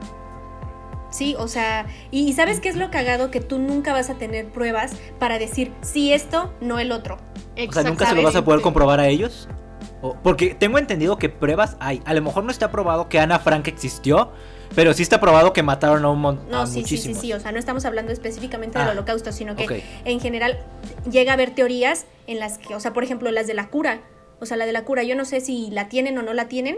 Sí, 1.12 1.36
o 1.40 1.48
sea, 1.48 1.86
y, 2.12 2.28
y 2.28 2.34
¿sabes 2.34 2.60
qué 2.60 2.68
es 2.68 2.76
lo 2.76 2.92
cagado? 2.92 3.32
Que 3.32 3.40
tú 3.40 3.58
nunca 3.58 3.94
vas 3.94 4.10
a 4.10 4.16
tener 4.16 4.48
pruebas 4.48 4.94
para 5.18 5.40
decir 5.40 5.72
sí 5.82 6.12
esto, 6.12 6.54
no 6.60 6.78
el 6.80 6.92
otro. 6.92 7.18
O 7.68 7.72
sea, 7.72 7.84
nunca 7.84 8.06
se 8.06 8.16
lo 8.16 8.22
vas 8.24 8.36
a 8.36 8.44
poder 8.44 8.60
comprobar 8.62 9.00
a 9.00 9.08
ellos. 9.08 9.48
O- 10.02 10.16
porque 10.22 10.56
tengo 10.56 10.78
entendido 10.78 11.18
que 11.18 11.30
pruebas 11.30 11.78
hay. 11.80 12.02
A 12.06 12.14
lo 12.14 12.22
mejor 12.22 12.44
no 12.44 12.52
está 12.52 12.70
probado 12.70 13.08
que 13.08 13.18
Ana 13.20 13.40
Frank 13.40 13.68
existió, 13.70 14.32
pero 14.76 14.94
sí 14.94 15.04
está 15.04 15.22
probado 15.22 15.54
que 15.54 15.64
mataron 15.64 16.04
a 16.04 16.10
un 16.10 16.20
montón. 16.20 16.50
No, 16.50 16.68
sí, 16.68 16.84
sí, 16.84 16.98
sí, 16.98 17.14
sí, 17.14 17.32
o 17.32 17.40
sea, 17.40 17.54
no 17.54 17.60
estamos 17.60 17.86
hablando 17.86 18.12
específicamente 18.12 18.78
del 18.78 18.90
Ah, 18.90 18.92
holocausto, 18.92 19.32
sino 19.32 19.56
que 19.56 19.84
en 20.04 20.20
general 20.20 20.60
llega 21.10 21.32
a 21.32 21.36
haber 21.36 21.52
teorías 21.52 22.06
en 22.28 22.40
las 22.40 22.58
que, 22.58 22.76
o 22.76 22.80
sea, 22.82 22.92
por 22.92 23.06
ejemplo, 23.06 23.32
las 23.32 23.48
de 23.48 23.54
la 23.54 23.70
cura. 23.70 24.02
O 24.40 24.46
sea, 24.46 24.58
la 24.58 24.66
de 24.66 24.74
la 24.74 24.84
cura, 24.84 25.04
yo 25.04 25.16
no 25.16 25.26
sé 25.26 25.42
si 25.42 25.70
la 25.72 25.88
tienen 25.90 26.18
o 26.18 26.22
no 26.22 26.34
la 26.34 26.48
tienen, 26.48 26.78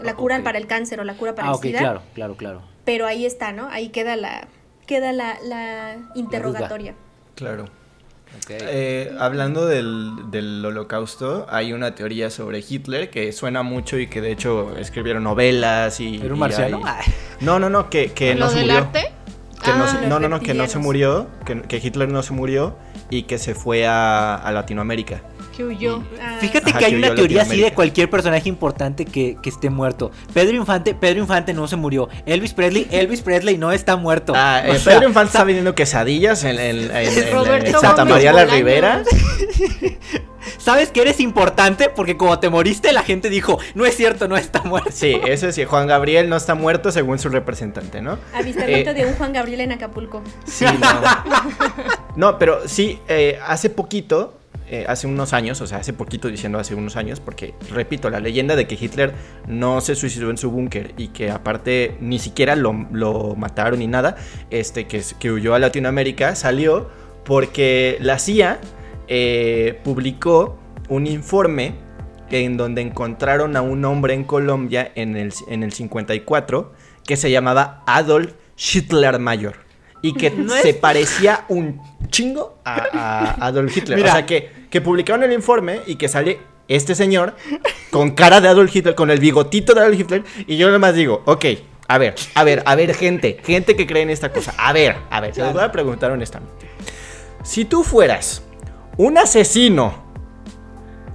la 0.00 0.12
Ah, 0.12 0.16
cura 0.16 0.42
para 0.42 0.58
el 0.58 0.66
cáncer 0.66 1.00
o 1.00 1.04
la 1.04 1.14
cura 1.14 1.34
para 1.34 1.48
Ah, 1.48 1.50
el 1.52 1.56
ok, 1.56 1.62
SIDA, 1.62 1.78
claro, 1.78 2.02
claro, 2.14 2.36
claro. 2.36 2.62
pero 2.84 3.06
ahí 3.06 3.24
está, 3.24 3.52
¿no? 3.52 3.68
Ahí 3.70 3.88
queda 3.88 4.16
la 4.16 4.48
queda 4.86 5.12
la, 5.12 5.38
la 5.44 5.96
interrogatoria. 6.14 6.94
Claro. 7.34 7.66
Eh, 8.48 9.10
hablando 9.18 9.66
del, 9.66 10.30
del, 10.30 10.64
holocausto, 10.64 11.46
hay 11.48 11.72
una 11.72 11.94
teoría 11.94 12.30
sobre 12.30 12.62
Hitler 12.66 13.10
que 13.10 13.32
suena 13.32 13.62
mucho 13.62 13.98
y 13.98 14.06
que 14.06 14.20
de 14.20 14.32
hecho 14.32 14.76
escribieron 14.76 15.24
novelas 15.24 15.98
y... 16.00 16.16
¿Era 16.16 16.34
un 16.34 16.40
marciano? 16.40 16.82
No, 17.40 17.58
no, 17.58 17.70
no, 17.70 17.88
que, 17.90 18.12
que 18.12 18.34
no 18.34 18.48
se 18.50 18.60
murió. 18.60 18.78
arte? 18.78 19.12
Que 19.62 19.70
no, 19.70 19.84
ah, 19.84 20.00
no, 20.08 20.20
no, 20.20 20.28
no, 20.28 20.40
que 20.40 20.54
no 20.54 20.68
se 20.68 20.78
murió, 20.78 21.26
que, 21.44 21.62
que 21.62 21.78
Hitler 21.78 22.08
no 22.10 22.22
se 22.22 22.32
murió 22.32 22.76
y 23.10 23.22
que 23.24 23.38
se 23.38 23.54
fue 23.54 23.86
a, 23.86 24.34
a 24.34 24.52
Latinoamérica. 24.52 25.22
Ah. 26.20 26.36
Fíjate 26.40 26.72
que 26.72 26.84
hay 26.84 26.94
una 26.94 27.14
teoría 27.14 27.42
así 27.42 27.60
de 27.60 27.72
cualquier 27.72 28.08
personaje 28.08 28.48
importante 28.48 29.04
que, 29.04 29.36
esté 29.44 29.70
muerto. 29.70 30.10
Pedro 30.34 30.56
Infante, 30.56 30.94
Pedro 30.94 31.20
Infante 31.20 31.54
no 31.54 31.66
se 31.66 31.76
murió. 31.76 32.08
Elvis 32.26 32.52
Presley, 32.52 32.86
Elvis 32.92 33.22
Presley 33.22 33.56
no 33.56 33.72
está 33.72 33.96
muerto. 33.96 34.34
Ah, 34.36 34.62
eh, 34.64 34.78
Pedro 34.84 35.08
Infante 35.08 35.28
está 35.28 35.44
vendiendo 35.44 35.74
quesadillas 35.74 36.44
en, 36.44 36.90
Santa 37.80 38.04
María 38.04 38.32
la 38.32 38.44
Ribera. 38.44 39.02
¿Sabes 40.58 40.90
que 40.90 41.02
eres 41.02 41.20
importante? 41.20 41.88
Porque 41.88 42.16
como 42.16 42.38
te 42.38 42.48
moriste, 42.48 42.92
la 42.92 43.02
gente 43.02 43.28
dijo, 43.30 43.58
no 43.74 43.86
es 43.86 43.96
cierto, 43.96 44.28
no 44.28 44.36
está 44.36 44.62
muerto. 44.62 44.90
Sí, 44.92 45.18
eso 45.26 45.50
sí, 45.52 45.64
Juan 45.64 45.86
Gabriel 45.86 46.28
no 46.28 46.36
está 46.36 46.54
muerto 46.54 46.92
según 46.92 47.18
su 47.18 47.28
representante, 47.28 48.00
¿no? 48.00 48.18
Avistamiento 48.34 48.90
eh, 48.90 48.94
de 48.94 49.06
un 49.06 49.14
Juan 49.14 49.32
Gabriel 49.32 49.60
en 49.62 49.72
Acapulco. 49.72 50.22
Sí, 50.46 50.64
no. 50.64 51.00
no, 52.16 52.38
pero 52.38 52.66
sí, 52.68 53.00
eh, 53.08 53.38
hace 53.46 53.70
poquito 53.70 54.37
eh, 54.70 54.84
hace 54.88 55.06
unos 55.06 55.32
años, 55.32 55.60
o 55.60 55.66
sea, 55.66 55.78
hace 55.78 55.92
poquito 55.92 56.28
diciendo 56.28 56.58
hace 56.58 56.74
unos 56.74 56.96
años, 56.96 57.20
porque 57.20 57.54
repito, 57.70 58.10
la 58.10 58.20
leyenda 58.20 58.56
de 58.56 58.66
que 58.66 58.74
Hitler 58.74 59.14
no 59.46 59.80
se 59.80 59.94
suicidó 59.94 60.30
en 60.30 60.36
su 60.36 60.50
búnker 60.50 60.94
y 60.96 61.08
que 61.08 61.30
aparte 61.30 61.96
ni 62.00 62.18
siquiera 62.18 62.56
lo, 62.56 62.72
mataron 63.36 63.78
ni 63.78 63.86
nada, 63.86 64.16
este, 64.50 64.86
que, 64.86 65.02
que, 65.18 65.32
huyó 65.32 65.54
a 65.54 65.58
Latinoamérica, 65.58 66.34
salió 66.34 66.90
porque 67.24 67.98
la 68.00 68.18
CIA 68.18 68.58
eh, 69.08 69.80
publicó 69.84 70.58
un 70.88 71.06
informe 71.06 71.74
en 72.30 72.56
donde 72.56 72.82
encontraron 72.82 73.56
a 73.56 73.62
un 73.62 73.84
hombre 73.84 74.14
en 74.14 74.24
Colombia 74.24 74.92
en 74.94 75.16
el, 75.16 75.32
en 75.48 75.62
el 75.62 75.72
54 75.72 76.72
que 77.06 77.16
se 77.16 77.30
llamaba 77.30 77.82
Adolf 77.86 78.34
Hitler 78.56 79.18
Mayor 79.18 79.56
y 80.02 80.12
que 80.12 80.32
se 80.62 80.74
parecía 80.74 81.44
un 81.48 81.80
chingo 82.08 82.60
a, 82.64 83.46
Adolf 83.46 83.76
Hitler. 83.76 84.00
O 84.00 84.02
sea, 84.02 84.26
que, 84.26 84.50
que 84.70 84.80
publicaron 84.80 85.22
el 85.22 85.32
informe 85.32 85.80
y 85.86 85.96
que 85.96 86.08
sale 86.08 86.40
este 86.68 86.94
señor 86.94 87.34
con 87.90 88.10
cara 88.10 88.40
de 88.40 88.48
Adolf 88.48 88.74
Hitler, 88.74 88.94
con 88.94 89.10
el 89.10 89.20
bigotito 89.20 89.74
de 89.74 89.80
Adolf 89.80 89.98
Hitler, 89.98 90.24
y 90.46 90.56
yo 90.56 90.66
nada 90.66 90.78
más 90.78 90.94
digo, 90.94 91.22
ok, 91.24 91.44
a 91.88 91.98
ver, 91.98 92.14
a 92.34 92.44
ver, 92.44 92.62
a 92.66 92.74
ver, 92.74 92.94
gente, 92.94 93.40
gente 93.42 93.74
que 93.74 93.86
cree 93.86 94.02
en 94.02 94.10
esta 94.10 94.32
cosa, 94.32 94.54
a 94.58 94.72
ver, 94.72 94.96
a 95.10 95.20
ver, 95.20 95.34
se 95.34 95.42
les 95.42 95.52
voy 95.52 95.62
a 95.62 95.72
preguntar 95.72 96.10
honestamente. 96.10 96.68
Si 97.42 97.64
tú 97.64 97.82
fueras 97.82 98.42
un 98.98 99.16
asesino 99.16 100.06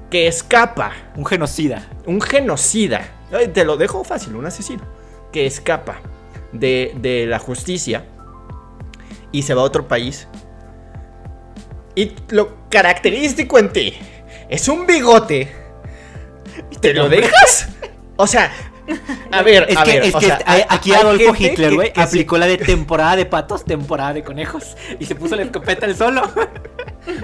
que 0.10 0.27
escapa, 0.27 0.93
un 1.15 1.25
genocida, 1.25 1.89
un 2.05 2.22
genocida, 2.22 3.01
te 3.53 3.65
lo 3.65 3.77
dejo 3.77 4.03
fácil, 4.03 4.36
un 4.36 4.48
asesino 4.48 4.83
que 5.31 5.45
escapa 5.45 6.01
de, 6.51 6.95
de 6.98 7.27
la 7.27 7.38
justicia, 7.38 8.05
y 9.33 9.41
se 9.41 9.53
va 9.53 9.63
a 9.63 9.65
otro 9.65 9.88
país. 9.89 10.29
Y 11.95 12.12
lo 12.29 12.69
característico 12.69 13.59
en 13.59 13.71
ti 13.71 13.93
es 14.50 14.67
un 14.67 14.85
bigote. 14.85 15.51
¿Te 16.81 16.93
lo 16.93 17.09
dejas? 17.09 17.69
O 18.15 18.27
sea, 18.27 18.51
a 19.31 19.41
ver, 19.41 19.65
es 19.69 19.77
a 19.77 19.83
que, 19.83 19.91
ver, 20.00 20.03
es 20.03 20.15
que 20.15 20.33
aquí 20.69 20.93
Adolfo 20.93 21.33
Hitler, 21.38 21.73
güey, 21.73 21.93
aplicó 21.95 22.38
la 22.38 22.47
de 22.47 22.57
temporada 22.57 23.15
de 23.15 23.25
patos, 23.25 23.63
temporada 23.63 24.13
de 24.13 24.23
conejos 24.23 24.75
y 25.00 25.05
se 25.05 25.15
puso 25.15 25.35
la 25.35 25.43
escopeta 25.43 25.85
el 25.85 25.95
solo. 25.95 26.21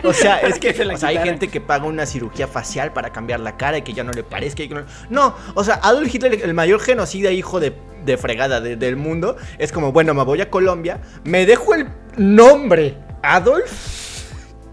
O 0.03 0.13
sea, 0.13 0.39
es 0.39 0.59
que 0.59 0.73
hay 1.03 1.17
gente 1.17 1.49
que 1.49 1.61
paga 1.61 1.85
una 1.85 2.05
cirugía 2.05 2.47
facial 2.47 2.93
para 2.93 3.11
cambiar 3.11 3.39
la 3.39 3.57
cara 3.57 3.77
y 3.77 3.81
que 3.81 3.93
ya 3.93 4.03
no 4.03 4.11
le 4.11 4.23
parezca. 4.23 4.63
no... 4.69 4.83
no, 5.09 5.35
o 5.55 5.63
sea, 5.63 5.75
Adolf 5.83 6.13
Hitler, 6.13 6.41
el 6.43 6.53
mayor 6.53 6.79
genocida 6.79 7.31
hijo 7.31 7.59
de 7.59 7.73
de 8.05 8.17
fregada 8.17 8.61
del 8.61 8.95
mundo. 8.95 9.37
Es 9.57 9.71
como, 9.71 9.91
bueno, 9.91 10.13
me 10.13 10.23
voy 10.23 10.41
a 10.41 10.49
Colombia, 10.49 11.01
me 11.23 11.45
dejo 11.45 11.73
el 11.73 11.87
nombre 12.17 12.97
Adolf 13.21 14.08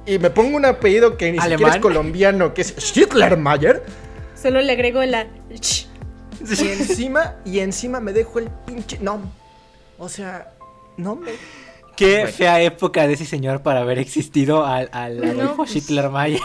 y 0.06 0.18
me 0.18 0.30
pongo 0.30 0.56
un 0.56 0.64
apellido 0.64 1.16
que 1.16 1.32
ni 1.32 1.40
siquiera 1.40 1.74
es 1.74 1.78
colombiano, 1.78 2.54
que 2.54 2.62
es 2.62 2.74
Schitlermayer. 2.78 3.82
Solo 4.40 4.60
le 4.60 4.72
agrego 4.72 5.04
la... 5.04 5.26
Y 5.50 6.68
encima, 6.68 7.36
y 7.44 7.58
encima 7.58 8.00
me 8.00 8.12
dejo 8.12 8.38
el 8.38 8.50
pinche... 8.66 8.98
No, 9.00 9.20
o 9.98 10.08
sea, 10.08 10.52
no 10.96 11.16
me... 11.16 11.32
Qué 11.96 12.26
fea 12.26 12.60
época 12.60 13.06
de 13.06 13.14
ese 13.14 13.24
señor 13.24 13.62
para 13.62 13.80
haber 13.80 13.98
existido 13.98 14.66
al, 14.66 14.90
al 14.92 15.24
Adolfo 15.24 15.56
pues, 15.56 15.74
Hitlermayer. 15.76 16.40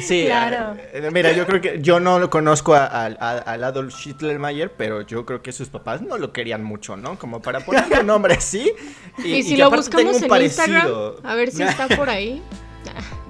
Sí, 0.00 0.24
claro. 0.26 0.80
Eh, 0.92 1.10
mira, 1.12 1.32
yo 1.32 1.46
creo 1.46 1.60
que 1.60 1.78
yo 1.82 2.00
no 2.00 2.18
lo 2.18 2.30
conozco 2.30 2.74
al 2.74 3.18
Adolf 3.20 3.94
Hitlermayer, 4.06 4.72
pero 4.72 5.02
yo 5.02 5.26
creo 5.26 5.42
que 5.42 5.52
sus 5.52 5.68
papás 5.68 6.00
no 6.00 6.16
lo 6.16 6.32
querían 6.32 6.64
mucho, 6.64 6.96
¿no? 6.96 7.18
Como 7.18 7.42
para 7.42 7.60
poner 7.60 7.84
un 8.00 8.06
nombre 8.06 8.34
así. 8.34 8.72
Y, 9.24 9.42
si 9.42 9.56
lo 9.56 9.68
buscamos 9.68 10.22
en 10.22 10.42
Instagram, 10.42 10.92
a 11.24 11.34
ver 11.34 11.50
si 11.50 11.64
está 11.64 11.88
por 11.88 12.08
ahí. 12.08 12.40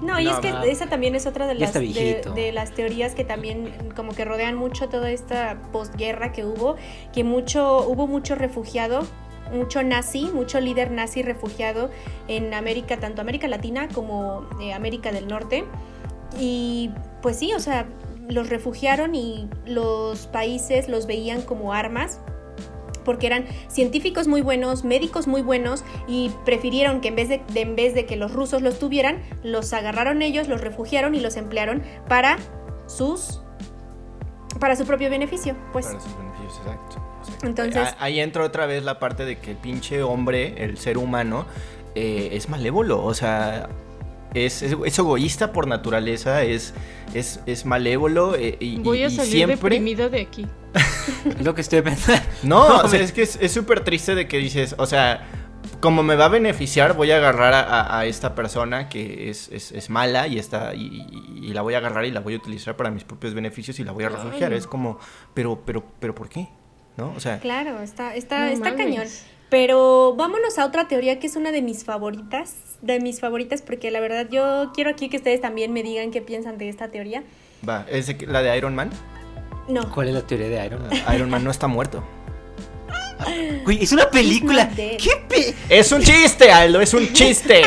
No, 0.02 0.20
y 0.20 0.28
es 0.28 0.36
que 0.36 0.52
esa 0.66 0.86
también 0.86 1.14
es 1.14 1.26
otra 1.26 1.46
de 1.46 1.54
las, 1.54 1.72
de, 1.72 2.50
las 2.52 2.72
teorías 2.72 3.14
que 3.14 3.24
también 3.24 3.72
como 3.96 4.14
que 4.14 4.24
rodean 4.24 4.54
mucho 4.54 4.88
toda 4.88 5.10
esta 5.10 5.60
posguerra 5.72 6.32
que 6.32 6.44
hubo, 6.44 6.76
que 7.12 7.24
mucho, 7.24 7.86
hubo 7.88 8.06
mucho 8.06 8.34
refugiado 8.34 9.06
mucho 9.52 9.82
nazi, 9.82 10.28
mucho 10.34 10.60
líder 10.60 10.90
nazi 10.90 11.22
refugiado 11.22 11.90
en 12.28 12.52
América, 12.52 12.98
tanto 12.98 13.22
América 13.22 13.48
Latina 13.48 13.88
como 13.88 14.46
eh, 14.60 14.74
América 14.74 15.10
del 15.10 15.26
Norte. 15.26 15.64
Y 16.38 16.90
pues 17.22 17.38
sí, 17.38 17.54
o 17.54 17.58
sea, 17.60 17.86
los 18.28 18.50
refugiaron 18.50 19.14
y 19.14 19.48
los 19.64 20.26
países 20.26 20.88
los 20.88 21.06
veían 21.06 21.40
como 21.42 21.72
armas 21.72 22.20
porque 23.08 23.26
eran 23.26 23.46
científicos 23.68 24.28
muy 24.28 24.42
buenos, 24.42 24.84
médicos 24.84 25.26
muy 25.26 25.40
buenos 25.40 25.82
y 26.06 26.30
prefirieron 26.44 27.00
que 27.00 27.08
en 27.08 27.16
vez 27.16 27.30
de, 27.30 27.40
en 27.54 27.74
vez 27.74 27.94
de 27.94 28.04
que 28.04 28.16
los 28.16 28.34
rusos 28.34 28.60
los 28.60 28.78
tuvieran, 28.78 29.22
los 29.42 29.72
agarraron 29.72 30.20
ellos, 30.20 30.46
los 30.46 30.60
refugiaron 30.60 31.14
y 31.14 31.20
los 31.20 31.38
emplearon 31.38 31.82
para 32.06 32.36
sus 32.86 33.40
para 34.60 34.76
su 34.76 34.84
propio 34.84 35.08
beneficio, 35.08 35.56
pues. 35.72 35.86
Para 35.86 36.00
sus 36.00 36.18
beneficios, 36.18 36.58
exacto. 36.58 37.02
Entonces. 37.46 37.94
Ahí 37.98 38.20
entra 38.20 38.44
otra 38.44 38.66
vez 38.66 38.84
la 38.84 38.98
parte 38.98 39.24
de 39.24 39.38
que 39.38 39.52
el 39.52 39.56
pinche 39.56 40.02
hombre, 40.02 40.62
el 40.62 40.76
ser 40.76 40.98
humano, 40.98 41.46
eh, 41.94 42.28
es 42.32 42.50
malévolo. 42.50 43.02
O 43.02 43.14
sea, 43.14 43.70
es, 44.34 44.62
es, 44.62 44.98
egoísta 44.98 45.52
por 45.52 45.66
naturaleza, 45.66 46.42
es, 46.42 46.74
es, 47.14 47.40
es 47.46 47.66
malévolo. 47.66 48.34
Eh, 48.34 48.56
y, 48.60 48.78
Voy 48.78 49.02
a 49.02 49.10
salir 49.10 49.32
siempre... 49.32 49.56
deprimida 49.56 50.08
de 50.08 50.20
aquí. 50.20 50.46
es 51.24 51.42
lo 51.44 51.54
que 51.54 51.60
estoy 51.60 51.82
pensando. 51.82 52.22
No, 52.42 52.66
o 52.84 52.88
sea, 52.88 53.00
es 53.00 53.12
que 53.12 53.22
es 53.22 53.52
súper 53.52 53.84
triste 53.84 54.14
de 54.14 54.28
que 54.28 54.38
dices, 54.38 54.74
o 54.78 54.86
sea, 54.86 55.26
como 55.80 56.02
me 56.02 56.16
va 56.16 56.26
a 56.26 56.28
beneficiar, 56.28 56.94
voy 56.94 57.10
a 57.10 57.16
agarrar 57.16 57.54
a, 57.54 58.04
esta 58.06 58.34
persona 58.34 58.88
que 58.88 59.30
es, 59.30 59.48
es, 59.50 59.90
mala 59.90 60.26
y, 60.26 60.38
está, 60.38 60.74
y, 60.74 61.52
la 61.52 61.62
voy 61.62 61.74
a 61.74 61.78
agarrar 61.78 62.04
y 62.04 62.10
la 62.10 62.20
voy 62.20 62.34
a 62.34 62.36
utilizar 62.36 62.76
para 62.76 62.90
mis 62.90 63.04
propios 63.04 63.34
beneficios 63.34 63.78
y 63.78 63.84
la 63.84 63.92
voy 63.92 64.04
a 64.04 64.08
refugiar. 64.08 64.52
Es 64.52 64.66
como, 64.66 64.98
pero, 65.34 65.62
pero, 65.64 65.84
pero, 66.00 66.14
¿por 66.14 66.28
qué? 66.28 66.48
¿no? 66.96 67.12
O 67.16 67.20
sea. 67.20 67.38
Claro, 67.38 67.80
está, 67.80 68.14
está, 68.14 68.50
está 68.50 68.74
cañón. 68.74 69.06
Pero 69.50 70.14
vámonos 70.16 70.58
a 70.58 70.66
otra 70.66 70.88
teoría 70.88 71.18
que 71.18 71.26
es 71.26 71.36
una 71.36 71.52
de 71.52 71.62
mis 71.62 71.84
favoritas, 71.84 72.67
de 72.82 73.00
mis 73.00 73.20
favoritas, 73.20 73.62
porque 73.62 73.90
la 73.90 74.00
verdad 74.00 74.28
yo 74.30 74.70
quiero 74.74 74.90
aquí 74.90 75.08
que 75.08 75.16
ustedes 75.16 75.40
también 75.40 75.72
me 75.72 75.82
digan 75.82 76.10
qué 76.10 76.22
piensan 76.22 76.58
de 76.58 76.68
esta 76.68 76.88
teoría. 76.88 77.22
Va, 77.68 77.84
¿es 77.88 78.14
la 78.26 78.42
de 78.42 78.56
Iron 78.56 78.74
Man? 78.74 78.90
No. 79.68 79.90
¿Cuál 79.92 80.08
es 80.08 80.14
la 80.14 80.26
teoría 80.26 80.48
de 80.48 80.66
Iron 80.66 80.82
Man? 80.82 80.90
Iron 81.14 81.30
Man 81.30 81.44
no 81.44 81.50
está 81.50 81.66
muerto. 81.66 82.04
Uy, 83.66 83.78
es 83.80 83.92
una 83.92 84.08
película. 84.08 84.70
¿Qué 84.74 85.54
Es 85.68 85.90
un 85.92 86.02
chiste, 86.02 86.50
Aldo, 86.52 86.80
es 86.80 86.94
un 86.94 87.12
chiste. 87.12 87.62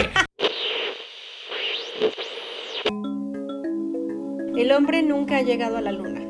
El 4.58 4.72
hombre 4.72 5.04
nunca 5.04 5.38
ha 5.38 5.42
llegado 5.42 5.78
a 5.78 5.82
la 5.82 5.92
luna. 5.92 6.22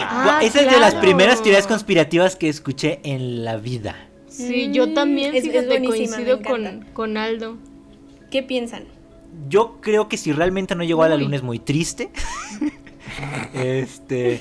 Ah, 0.00 0.40
esa 0.42 0.60
es 0.60 0.70
de 0.70 0.78
las 0.78 0.94
primeras 0.94 1.42
teorías 1.42 1.66
conspirativas 1.66 2.36
que 2.36 2.48
escuché 2.48 3.00
en 3.02 3.44
la 3.44 3.56
vida. 3.56 4.07
Sí, 4.38 4.70
yo 4.72 4.94
también 4.94 5.34
es, 5.34 5.48
coincido 5.84 6.40
con, 6.42 6.86
con 6.92 7.16
Aldo. 7.16 7.58
¿Qué 8.30 8.44
piensan? 8.44 8.84
Yo 9.48 9.80
creo 9.80 10.08
que 10.08 10.16
si 10.16 10.30
realmente 10.32 10.76
no 10.76 10.84
llegó 10.84 11.02
a 11.02 11.08
la 11.08 11.16
luna 11.16 11.34
es 11.34 11.42
muy 11.42 11.58
triste. 11.58 12.10
este. 13.52 14.40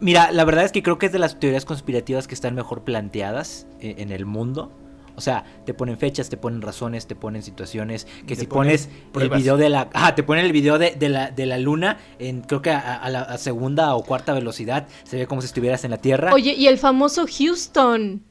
Mira, 0.00 0.30
la 0.32 0.44
verdad 0.44 0.66
es 0.66 0.72
que 0.72 0.82
creo 0.82 0.98
que 0.98 1.06
es 1.06 1.12
de 1.12 1.18
las 1.18 1.40
teorías 1.40 1.64
conspirativas 1.64 2.28
que 2.28 2.34
están 2.34 2.54
mejor 2.54 2.84
planteadas 2.84 3.66
eh, 3.80 3.94
en 3.98 4.12
el 4.12 4.26
mundo. 4.26 4.70
O 5.16 5.22
sea, 5.22 5.44
te 5.64 5.72
ponen 5.72 5.96
fechas, 5.96 6.28
te 6.28 6.36
ponen 6.36 6.60
razones, 6.60 7.06
te 7.06 7.16
ponen 7.16 7.42
situaciones. 7.42 8.06
Que 8.26 8.36
si 8.36 8.46
pones 8.46 8.90
el 9.18 9.30
video 9.30 9.56
de 9.56 9.70
la. 9.70 9.88
Ah, 9.94 10.14
te 10.14 10.22
ponen 10.22 10.44
el 10.44 10.52
video 10.52 10.78
de, 10.78 10.94
la, 11.08 11.30
de 11.30 11.46
la 11.46 11.56
luna 11.56 11.96
en 12.18 12.42
creo 12.42 12.60
que 12.60 12.70
a, 12.70 13.08
la 13.08 13.38
segunda 13.38 13.94
o 13.94 14.04
cuarta 14.04 14.34
velocidad. 14.34 14.86
Se 15.04 15.16
ve 15.16 15.26
como 15.26 15.40
si 15.40 15.46
estuvieras 15.46 15.84
en 15.84 15.92
la 15.92 15.96
Tierra. 15.96 16.34
Oye, 16.34 16.52
y 16.52 16.66
el 16.66 16.76
famoso 16.76 17.24
Houston. 17.26 18.25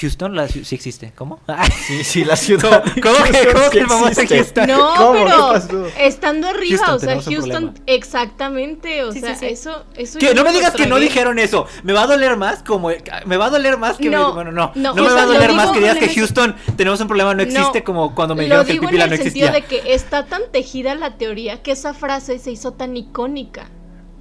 Houston 0.00 0.34
la, 0.34 0.48
sí 0.48 0.74
existe. 0.74 1.12
¿Cómo? 1.14 1.40
Sí, 1.86 2.04
sí, 2.04 2.24
la 2.24 2.36
ciudad. 2.36 2.82
¿Cómo, 3.02 3.16
que, 3.24 3.52
cómo 3.52 3.64
que 3.70 3.70
sí 3.70 3.78
el 3.80 3.86
famoso 3.86 4.20
existe. 4.22 4.60
Houston? 4.60 4.66
No, 4.66 4.94
¿Cómo? 4.96 5.24
¿Qué 5.26 5.62
pero 5.68 5.86
estando 5.98 6.48
arriba, 6.48 6.78
Houston, 6.86 7.18
o 7.18 7.20
sea, 7.20 7.32
Houston, 7.32 7.74
exactamente, 7.86 9.04
o 9.04 9.12
Sí, 9.12 9.20
sea, 9.20 9.34
sí, 9.34 9.46
sí. 9.46 9.52
eso, 9.52 9.84
eso 9.96 10.18
Que 10.18 10.26
yo 10.26 10.34
no 10.34 10.42
lo 10.42 10.48
me 10.50 10.56
digas 10.56 10.74
que 10.74 10.86
no 10.86 10.98
dijeron 10.98 11.38
eso. 11.38 11.66
Me 11.82 11.92
va 11.92 12.02
a 12.02 12.06
doler 12.06 12.36
más 12.36 12.62
como 12.62 12.90
me 13.26 13.36
va 13.36 13.46
a 13.46 13.50
doler 13.50 13.76
más 13.76 13.96
que 13.98 14.08
No, 14.08 14.28
me, 14.28 14.34
bueno, 14.34 14.52
no. 14.52 14.72
no, 14.74 14.94
No, 14.94 15.02
me 15.02 15.08
sea, 15.08 15.14
va 15.16 15.22
a 15.22 15.26
lo 15.26 15.32
doler 15.34 15.52
más 15.52 15.70
que 15.70 15.80
digas 15.80 15.98
que 15.98 16.08
Houston 16.14 16.56
tenemos 16.76 17.00
un 17.00 17.08
problema 17.08 17.34
no 17.34 17.42
existe 17.42 17.80
No, 17.80 17.84
como 17.84 18.14
cuando 18.14 18.34
me 18.34 18.46
Lo 18.48 18.64
dijeron 18.64 18.66
que 18.66 18.72
el 18.72 18.76
digo 18.78 18.84
en 18.84 18.90
pipila 18.90 19.04
el 19.04 19.10
no 19.10 19.16
sentido 19.16 19.48
existía. 19.48 19.78
de 19.78 19.82
que 19.84 19.94
está 19.94 20.24
tan 20.26 20.42
tejida 20.50 20.94
la 20.94 21.18
teoría 21.18 21.62
que 21.62 21.72
esa 21.72 21.92
frase 21.92 22.38
se 22.38 22.50
hizo 22.50 22.72
tan 22.72 22.96
icónica. 22.96 23.68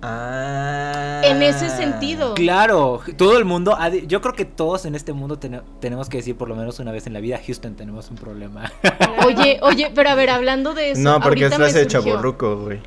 Ah. 0.05 1.21
En 1.23 1.41
ese 1.41 1.69
sentido. 1.69 2.33
Claro, 2.33 3.01
todo 3.17 3.37
el 3.37 3.45
mundo, 3.45 3.77
yo 4.07 4.19
creo 4.21 4.33
que 4.33 4.43
todos 4.45 4.85
en 4.85 4.95
este 4.95 5.13
mundo 5.13 5.39
tene- 5.39 5.61
tenemos 5.79 6.09
que 6.09 6.17
decir 6.17 6.35
por 6.35 6.49
lo 6.49 6.55
menos 6.55 6.79
una 6.79 6.91
vez 6.91 7.07
en 7.07 7.13
la 7.13 7.19
vida, 7.21 7.39
Houston 7.45 7.75
tenemos 7.75 8.09
un 8.09 8.17
problema. 8.17 8.71
Oye, 9.25 9.59
oye, 9.61 9.91
pero 9.95 10.09
a 10.09 10.15
ver, 10.15 10.29
hablando 10.29 10.73
de 10.73 10.91
eso, 10.91 11.01
No, 11.01 11.21
porque 11.21 11.45
es 11.45 11.55
frase 11.55 11.79
de 11.79 11.87
chaborruco, 11.87 12.57
güey. 12.57 12.81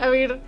A 0.00 0.08
ver, 0.08 0.40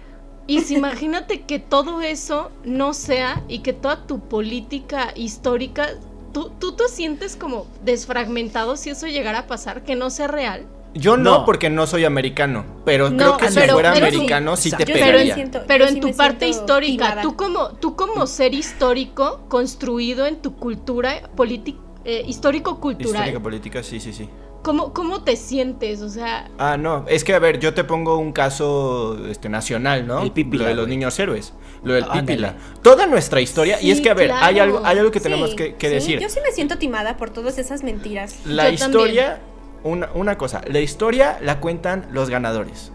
y 0.46 0.60
si 0.60 0.74
imagínate 0.74 1.42
que 1.42 1.58
todo 1.60 2.00
eso 2.02 2.50
no 2.64 2.92
sea 2.92 3.42
y 3.48 3.60
que 3.60 3.72
toda 3.72 4.06
tu 4.06 4.18
política 4.20 5.12
histórica, 5.14 5.88
tú, 6.32 6.50
tú 6.58 6.72
te 6.72 6.88
sientes 6.88 7.36
como 7.36 7.66
desfragmentado 7.84 8.76
si 8.76 8.90
eso 8.90 9.06
llegara 9.06 9.40
a 9.40 9.46
pasar, 9.46 9.82
que 9.84 9.94
no 9.94 10.10
sea 10.10 10.26
real. 10.26 10.66
Yo 10.94 11.16
no, 11.16 11.38
No. 11.40 11.44
porque 11.44 11.70
no 11.70 11.86
soy 11.86 12.04
americano, 12.04 12.64
pero 12.84 13.10
No, 13.10 13.16
creo 13.16 13.36
que 13.36 13.48
si 13.48 13.54
pero- 13.56 13.72
fuera 13.74 13.92
pero 13.92 14.06
sí. 14.06 14.14
americano 14.14 14.56
sí, 14.56 14.70
te 14.70 14.86
sí 14.86 14.92
pegaría. 14.92 15.34
siento- 15.34 15.62
Pero 15.66 15.84
yo 15.84 15.88
en 15.88 15.94
sí 15.94 16.00
tu 16.00 16.14
parte 16.16 16.48
histórica, 16.48 17.04
timada. 17.04 17.22
tú 17.22 17.36
como, 17.36 17.68
tú 17.70 17.96
como 17.96 18.26
ser 18.28 18.54
histórico 18.54 19.40
construido 19.48 20.26
en 20.26 20.36
tu 20.36 20.54
cultura 20.56 21.30
política, 21.36 21.78
histórico-cultural, 22.26 23.14
Histórica 23.22 23.40
política, 23.40 23.82
sí, 23.82 23.98
sí, 23.98 24.12
sí. 24.12 24.28
¿cómo, 24.62 24.92
¿cómo 24.92 25.22
te 25.22 25.36
sientes? 25.36 26.00
O 26.00 26.08
sea, 26.08 26.48
Ah, 26.58 26.76
no, 26.76 27.04
es 27.08 27.24
que 27.24 27.34
a 27.34 27.38
ver, 27.38 27.58
yo 27.60 27.74
te 27.74 27.82
pongo 27.84 28.16
un 28.18 28.32
caso 28.32 29.18
este, 29.28 29.48
nacional, 29.48 30.06
¿no? 30.06 30.20
El 30.22 30.30
Pípila, 30.32 30.64
Lo 30.64 30.68
de 30.70 30.74
los 30.76 30.88
niños 30.88 31.18
héroes, 31.18 31.52
lo 31.82 31.94
del 31.94 32.04
Ah, 32.04 32.12
ándale. 32.12 32.52
Toda 32.82 33.06
nuestra 33.06 33.40
historia, 33.40 33.80
y 33.82 33.90
es 33.90 34.00
que 34.00 34.10
a 34.10 34.14
ver, 34.14 34.30
hay 34.32 34.58
algo, 34.58 34.80
hay 34.84 34.98
algo 34.98 35.10
que 35.10 35.20
tenemos 35.20 35.50
Sí, 35.50 35.56
que, 35.56 35.74
que 35.74 35.88
sí, 35.88 35.94
decir. 35.94 36.20
Yo 36.20 36.28
sí 36.28 36.38
me 36.44 36.52
siento 36.52 36.78
timada 36.78 37.16
por 37.16 37.30
todas 37.30 37.58
esas 37.58 37.82
mentiras. 37.82 38.36
La 38.46 38.68
Yo 38.68 38.74
historia, 38.74 39.40
una, 39.84 40.38
cosa, 40.38 40.62
la 40.66 40.80
historia 40.80 41.38
la 41.40 41.60
cuentan 41.60 42.06
los 42.10 42.30
ganadores. 42.30 42.90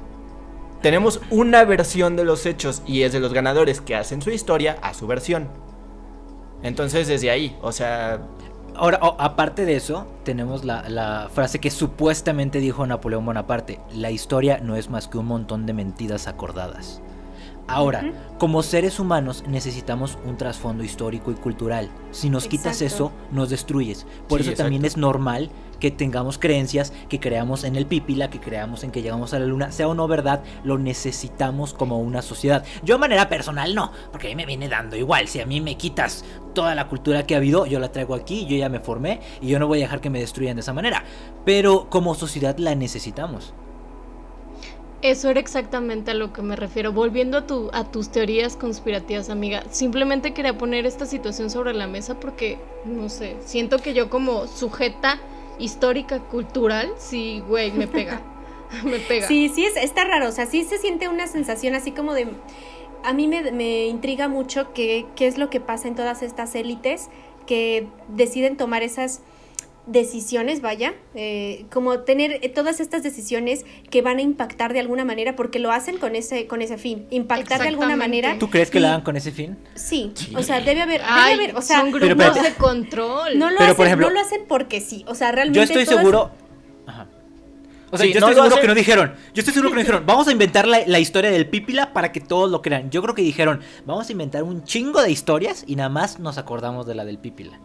Tenemos 0.82 1.22
una 1.30 1.64
versión 1.66 2.16
de 2.16 2.24
los 2.24 2.46
hechos 2.46 2.82
y 2.86 3.04
es 3.04 3.14
de 3.14 3.20
los 3.20 3.34
ganadores 3.34 3.82
que 3.82 3.96
hacen 3.96 4.22
su 4.22 4.32
historia 4.32 4.78
a 4.82 4.94
su 4.94 5.08
versión. 5.08 5.50
Entonces 6.64 7.08
desde 7.08 7.32
ahí, 7.32 7.58
o 7.62 7.72
sea, 7.72 8.22
Ahora, 8.76 9.00
aparte 9.18 9.66
de 9.66 9.76
eso, 9.76 10.08
tenemos 10.24 10.64
la 10.64 11.30
frase 11.34 11.60
que 11.60 11.70
supuestamente 11.70 12.60
dijo 12.60 12.88
Napoleón 12.88 13.26
Bonaparte, 13.26 13.80
la 13.92 14.10
historia 14.10 14.60
no 14.64 14.78
es 14.78 14.90
más 14.90 15.10
que 15.10 15.18
un 15.18 15.26
montón 15.26 15.66
de 15.66 15.74
mentiras 15.74 16.28
acordadas. 16.28 17.02
Ahora, 17.70 18.12
como 18.38 18.64
seres 18.64 19.00
humanos 19.00 19.44
necesitamos 19.48 20.18
un 20.26 20.38
trasfondo 20.38 20.84
histórico 20.84 21.32
y 21.32 21.36
cultural. 21.36 21.90
Si 22.12 22.30
nos 22.30 22.48
quitas 22.48 22.82
eso, 22.82 23.12
nos 23.32 23.50
destruyes. 23.50 24.06
Por 24.28 24.42
Sí, 24.42 24.50
eso 24.50 24.64
también 24.64 24.86
es 24.86 24.98
normal 24.98 25.50
que 25.80 25.92
tengamos 25.92 26.38
creencias, 26.38 26.94
que 27.08 27.20
creamos 27.20 27.64
en 27.64 27.76
el 27.76 27.86
pípila, 27.86 28.30
que 28.30 28.40
creamos 28.40 28.84
en 28.84 28.92
que 28.92 29.02
llegamos 29.02 29.34
a 29.34 29.40
la 29.40 29.46
luna, 29.46 29.72
sea 29.72 29.88
o 29.88 29.94
no 29.94 30.08
verdad, 30.08 30.44
lo 30.64 30.78
necesitamos 30.78 31.74
como 31.74 32.00
una 32.00 32.22
sociedad. 32.22 32.66
Yo 32.84 32.96
de 32.96 33.00
manera 33.00 33.30
personal 33.30 33.74
no, 33.76 33.92
porque 34.12 34.28
a 34.28 34.30
mí 34.30 34.36
me 34.36 34.46
viene 34.46 34.68
dando 34.68 34.96
igual. 34.96 35.28
Si 35.28 35.40
a 35.40 35.46
mí 35.46 35.62
me 35.62 35.78
quitas 35.78 36.26
toda 36.54 36.76
la 36.76 36.88
cultura 36.88 37.26
que 37.26 37.36
ha 37.36 37.38
habido, 37.38 37.66
yo 37.66 37.80
la 37.80 37.92
traigo 37.92 38.16
aquí, 38.16 38.46
yo 38.46 38.58
ya 38.58 38.70
me 38.70 38.80
formé 38.80 39.22
y 39.42 39.48
yo 39.48 39.60
no 39.60 39.68
voy 39.68 39.80
a 39.80 39.84
dejar 39.84 40.02
que 40.02 40.10
me 40.10 40.20
destruyan 40.20 40.56
de 40.56 40.62
esa 40.62 40.74
manera. 40.74 41.04
Pero 41.46 41.90
como 41.90 42.16
sociedad 42.16 42.58
la 42.58 42.76
necesitamos. 42.76 43.54
Eso 45.02 45.30
era 45.30 45.40
exactamente 45.40 46.12
a 46.12 46.14
lo 46.14 46.34
que 46.34 46.42
me 46.42 46.58
refiero. 46.58 46.92
Volviendo 46.92 47.38
a, 47.38 47.48
tu, 47.48 47.70
a 47.72 47.86
tus 47.86 48.10
teorías 48.10 48.58
conspirativas, 48.58 49.30
amiga, 49.30 49.64
simplemente 49.72 50.34
quería 50.34 50.58
poner 50.58 50.86
esta 50.86 51.06
situación 51.06 51.50
sobre 51.50 51.74
la 51.74 51.88
mesa 51.88 52.20
porque, 52.20 52.58
no 52.84 53.08
sé, 53.08 53.38
siento 53.46 53.80
que 53.80 53.94
yo 53.94 54.10
como 54.10 54.48
sujeta 54.48 55.20
histórica, 55.58 56.20
cultural, 56.20 56.92
sí, 56.98 57.42
güey, 57.48 57.72
me 57.72 57.88
pega. 57.88 58.22
me 58.84 59.00
pega. 59.00 59.28
Sí, 59.28 59.50
sí, 59.50 59.66
es, 59.66 59.78
está 59.78 60.04
raro. 60.04 60.28
O 60.28 60.32
sea, 60.32 60.46
sí 60.46 60.66
se 60.66 60.78
siente 60.78 61.08
una 61.08 61.28
sensación 61.28 61.76
así 61.76 61.92
como 61.92 62.14
de. 62.14 62.28
A 63.04 63.14
mí 63.14 63.28
me, 63.28 63.52
me 63.54 63.88
intriga 63.88 64.28
mucho 64.28 64.74
qué, 64.74 65.06
qué 65.16 65.28
es 65.28 65.38
lo 65.38 65.50
que 65.50 65.62
pasa 65.62 65.88
en 65.88 65.96
todas 65.96 66.22
estas 66.22 66.54
élites 66.56 67.10
que 67.46 67.88
deciden 68.10 68.58
tomar 68.58 68.84
esas 68.84 69.22
decisiones, 69.92 70.62
vaya, 70.62 70.94
eh, 71.16 71.66
como 71.72 72.00
tener 72.02 72.40
eh, 72.42 72.50
todas 72.50 72.80
estas 72.80 73.04
decisiones 73.04 73.66
que 73.90 74.02
van 74.02 74.18
a 74.18 74.22
impactar 74.22 74.74
de 74.74 74.80
alguna 74.80 75.06
manera, 75.06 75.36
porque 75.36 75.60
lo 75.60 75.72
hacen 75.72 75.98
con 75.98 76.16
ese, 76.16 76.48
con 76.48 76.62
ese 76.62 76.78
fin, 76.78 77.06
impactar 77.10 77.62
de 77.62 77.68
alguna 77.70 77.96
manera. 77.96 78.38
¿Tú 78.40 78.50
crees 78.50 78.70
que 78.70 78.78
y- 78.78 78.82
la 78.82 78.90
hagan 78.90 79.02
con 79.02 79.18
ese 79.18 79.32
fin? 79.32 79.58
Sí, 79.76 80.12
Sí. 80.16 80.34
o 80.36 80.44
sea, 80.44 80.62
debe 80.62 80.82
haber, 80.82 81.02
debe 81.02 81.12
Ay, 81.12 81.34
haber, 81.34 81.56
o 81.56 81.62
sea, 81.62 81.82
son 81.82 81.92
Pero 81.92 82.16
grupos 82.16 82.42
de 82.44 82.54
control. 82.54 83.38
no 83.38 83.50
lo, 83.50 83.58
Pero, 83.58 83.64
hacen, 83.66 83.76
por 83.78 83.86
ejemplo, 83.88 84.08
no 84.08 84.14
lo 84.14 84.20
hacen 84.22 84.42
porque 84.48 84.80
sí, 84.82 85.04
o 85.08 85.16
sea, 85.16 85.32
realmente 85.32 85.58
Yo 85.58 85.64
estoy 85.64 85.86
todas- 85.86 86.00
seguro. 86.00 86.32
Ajá. 86.86 87.08
O 87.92 87.98
sea, 87.98 88.06
Sí, 88.06 88.14
yo 88.14 88.20
no 88.20 88.28
estoy 88.28 88.36
lo 88.36 88.44
seguro 88.44 88.62
que 88.62 88.68
no 88.68 88.76
dijeron. 88.76 89.14
Yo 89.34 89.40
estoy 89.42 89.54
seguro 89.54 89.70
que 89.72 89.76
no 89.76 89.82
dijeron. 89.82 90.04
Vamos 90.06 90.28
a 90.28 90.32
inventar 90.32 90.68
la, 90.68 90.82
la 90.86 91.00
historia 91.00 91.32
del 91.32 91.48
Pípila 91.48 91.92
para 91.92 92.12
que 92.12 92.20
todos 92.20 92.52
lo 92.52 92.62
crean. 92.62 92.92
Yo 92.92 93.02
creo 93.02 93.16
que 93.16 93.24
dijeron. 93.24 93.62
Vamos 93.88 94.08
a 94.10 94.12
inventar 94.12 94.44
un 94.44 94.64
chingo 94.64 95.02
de 95.02 95.10
historias 95.10 95.64
y 95.66 95.76
nada 95.76 95.90
más 95.90 96.20
nos 96.20 96.38
acordamos 96.38 96.86
de 96.86 96.94
la 96.94 97.04
del 97.04 97.18
Pípila. 97.18 97.60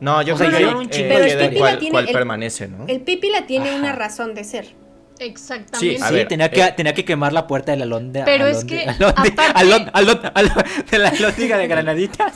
No, 0.00 0.22
yo 0.22 0.36
creo 0.36 0.50
hicieron 0.50 0.88
que 0.88 0.98
eh, 0.98 1.02
historias. 1.02 1.38
de 1.52 1.58
cuál, 1.58 1.78
Tiene 1.78 1.92
cuál 1.92 2.06
el- 2.08 2.12
permanece, 2.12 2.68
¿no? 2.68 2.86
El 2.86 3.00
Pípila 3.00 3.46
tiene 3.46 3.70
Ajá. 3.70 3.78
una 3.78 3.92
razón 3.92 4.34
de 4.34 4.44
ser. 4.44 4.74
Exactamente. 5.18 5.96
Sí, 5.96 6.02
A 6.02 6.08
sí, 6.08 6.14
ver, 6.14 6.28
tenía, 6.28 6.50
que, 6.50 6.60
eh. 6.62 6.72
tenía 6.76 6.94
que 6.94 7.04
quemar 7.04 7.32
la 7.32 7.48
puerta 7.48 7.72
del 7.72 7.82
alón 7.82 8.12
de. 8.12 8.22
Pero 8.22 8.46
es 8.46 8.64
que, 8.64 8.86
de- 8.86 10.98
la 10.98 11.08
alóndiga 11.08 11.58
de 11.58 11.66
granaditas. 11.66 12.34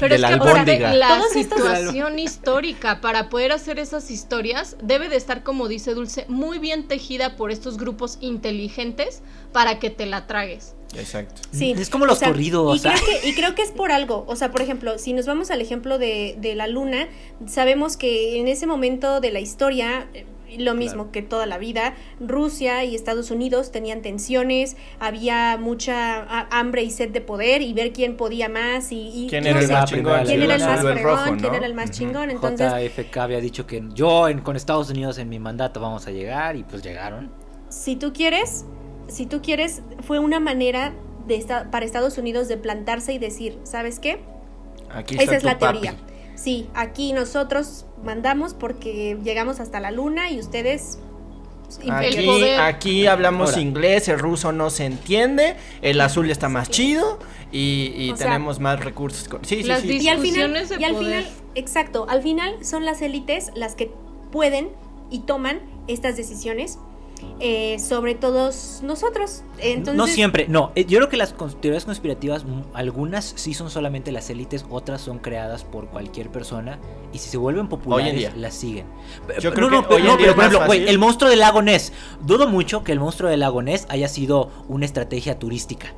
Pero 0.00 0.14
es 0.14 0.20
la 0.20 0.64
que 0.64 0.78
la 0.96 1.20
situación 1.32 2.18
histórica 2.18 3.00
para 3.00 3.28
poder 3.28 3.52
hacer 3.52 3.78
esas 3.78 4.10
historias 4.10 4.76
debe 4.82 5.08
de 5.08 5.16
estar, 5.16 5.42
como 5.42 5.68
dice 5.68 5.94
Dulce, 5.94 6.26
muy 6.28 6.58
bien 6.58 6.88
tejida 6.88 7.36
por 7.36 7.50
estos 7.50 7.78
grupos 7.78 8.18
inteligentes 8.20 9.22
para 9.52 9.78
que 9.78 9.90
te 9.90 10.06
la 10.06 10.26
tragues. 10.26 10.74
Exacto. 10.96 11.42
Sí. 11.50 11.74
Es 11.76 11.90
como 11.90 12.06
los 12.06 12.16
o 12.16 12.20
sea, 12.20 12.28
corridos, 12.28 12.76
Y 12.76 12.80
creo, 12.80 12.92
ah. 12.94 13.00
que, 13.22 13.28
y 13.28 13.34
creo 13.34 13.54
que 13.54 13.62
es 13.62 13.70
por 13.70 13.92
algo. 13.92 14.24
O 14.28 14.36
sea, 14.36 14.50
por 14.50 14.62
ejemplo, 14.62 14.98
si 14.98 15.12
nos 15.12 15.26
vamos 15.26 15.50
al 15.50 15.60
ejemplo 15.60 15.98
de, 15.98 16.36
de 16.38 16.54
la 16.54 16.66
luna, 16.66 17.08
sabemos 17.46 17.96
que 17.96 18.38
en 18.40 18.48
ese 18.48 18.66
momento 18.66 19.20
de 19.20 19.30
la 19.30 19.40
historia, 19.40 20.08
eh, 20.14 20.26
lo 20.58 20.74
mismo 20.74 21.04
Claro. 21.04 21.10
que 21.12 21.22
toda 21.22 21.46
la 21.46 21.58
vida, 21.58 21.94
Rusia 22.20 22.84
y 22.84 22.94
Estados 22.94 23.32
Unidos 23.32 23.72
tenían 23.72 24.02
tensiones, 24.02 24.76
había 25.00 25.56
mucha 25.56 26.20
ha- 26.22 26.46
hambre 26.56 26.84
y 26.84 26.90
sed 26.92 27.10
de 27.10 27.20
poder 27.20 27.60
y 27.60 27.72
ver 27.72 27.92
quién 27.92 28.16
podía 28.16 28.48
más 28.48 28.92
y, 28.92 29.08
y 29.24 29.26
¿Quién 29.28 29.42
no 29.42 29.50
era 29.50 29.58
el 29.60 29.66
sé, 29.66 29.72
más 29.72 29.90
chingón? 29.90 30.24
quién 30.24 30.42
era 30.42 30.54
el 30.54 30.60
más 30.60 30.78
azul, 30.78 30.90
el 30.90 30.94
fregón, 30.98 31.16
rojo, 31.18 31.30
quién 31.38 31.42
¿no? 31.52 31.54
era 31.58 31.66
el 31.66 31.74
más 31.74 31.90
Ujú. 31.90 31.98
chingón. 31.98 32.30
Entonces, 32.30 32.70
JFK 32.72 33.16
había 33.18 33.40
dicho 33.40 33.66
que 33.66 33.82
yo 33.94 34.28
en- 34.28 34.42
con 34.42 34.54
Estados 34.54 34.90
Unidos 34.90 35.18
en 35.18 35.28
mi 35.28 35.40
mandato 35.40 35.80
vamos 35.80 36.06
a 36.06 36.12
llegar 36.12 36.54
y 36.54 36.62
pues 36.62 36.84
llegaron. 36.84 37.32
si 37.68 37.96
tú 37.96 38.12
quieres, 38.12 38.64
si 39.08 39.26
tú 39.26 39.40
quieres, 39.42 39.82
fue 40.06 40.18
una 40.18 40.40
manera 40.40 40.92
de 41.26 41.36
esta- 41.36 41.70
para 41.70 41.84
Estados 41.86 42.18
Unidos 42.18 42.48
de 42.48 42.56
plantarse 42.56 43.12
y 43.12 43.18
decir, 43.18 43.58
¿sabes 43.64 43.98
qué? 43.98 44.20
Aquí 44.90 45.14
está 45.14 45.24
Esa 45.24 45.36
es 45.36 45.44
la 45.44 45.58
papi. 45.58 45.80
teoría. 45.80 45.96
Sí, 46.34 46.68
aquí 46.74 47.12
nosotros 47.12 47.86
mandamos 48.04 48.54
porque 48.54 49.16
llegamos 49.22 49.60
hasta 49.60 49.80
la 49.80 49.90
luna 49.90 50.30
y 50.30 50.38
ustedes 50.40 50.98
pues, 51.64 51.80
Aquí, 51.90 52.28
aquí 52.60 53.06
hablamos 53.06 53.50
Ahora. 53.50 53.62
inglés, 53.62 54.08
el 54.08 54.18
ruso 54.18 54.52
no 54.52 54.68
se 54.70 54.84
entiende, 54.84 55.56
el 55.80 56.00
azul 56.02 56.30
está 56.30 56.48
más 56.48 56.68
chido 56.68 57.18
y, 57.50 57.92
y 57.96 58.10
O 58.12 58.16
sea, 58.16 58.26
tenemos 58.26 58.60
más 58.60 58.78
recursos. 58.84 59.28
con- 59.28 59.44
Sí, 59.44 59.62
sí, 59.62 59.62
las 59.64 59.80
sí. 59.80 59.98
y 60.00 60.08
al 60.08 60.18
y 60.24 60.30
final, 60.30 61.26
exacto, 61.54 62.06
al 62.08 62.22
final 62.22 62.64
son 62.64 62.84
las 62.84 63.00
élites 63.00 63.50
las 63.54 63.74
que 63.74 63.90
pueden 64.30 64.68
y 65.10 65.20
toman 65.20 65.60
estas 65.88 66.16
decisiones 66.16 66.78
eh, 67.40 67.78
sobre 67.78 68.14
todos 68.14 68.80
nosotros. 68.82 69.42
Entonces, 69.58 69.94
no 69.96 70.06
siempre, 70.06 70.46
no. 70.48 70.72
eh, 70.74 70.84
Yo 70.84 70.98
creo 70.98 71.08
que 71.08 71.16
las 71.16 71.34
teorías 71.60 71.84
conspirativas, 71.84 72.44
algunas 72.74 73.32
sí 73.36 73.54
son 73.54 73.70
solamente 73.70 74.12
las 74.12 74.28
élites, 74.30 74.64
otras 74.70 75.00
son 75.00 75.18
creadas 75.18 75.64
por 75.64 75.86
cualquier 75.88 76.30
persona 76.30 76.78
y 77.12 77.18
si 77.18 77.28
se 77.30 77.36
vuelven 77.36 77.68
populares, 77.68 78.14
día. 78.14 78.32
las 78.36 78.54
siguen. 78.54 78.86
Yo 79.40 79.52
creo 79.54 79.70
no, 79.70 79.82
que 79.82 79.88
pero, 79.88 79.96
hoy 79.96 80.02
en 80.02 80.06
no, 80.08 80.16
día 80.16 80.26
pero 80.26 80.34
por 80.34 80.44
ejemplo, 80.44 80.66
güey, 80.66 80.78
fácil. 80.80 80.88
el 80.88 80.98
monstruo 80.98 81.30
del 81.30 81.38
lago 81.40 81.62
Ness. 81.62 81.92
Dudo 82.20 82.46
mucho 82.48 82.84
que 82.84 82.92
el 82.92 83.00
monstruo 83.00 83.30
del 83.30 83.40
lago 83.40 83.62
Ness 83.62 83.86
haya 83.88 84.08
sido 84.08 84.50
una 84.68 84.84
estrategia 84.84 85.38
turística. 85.38 85.92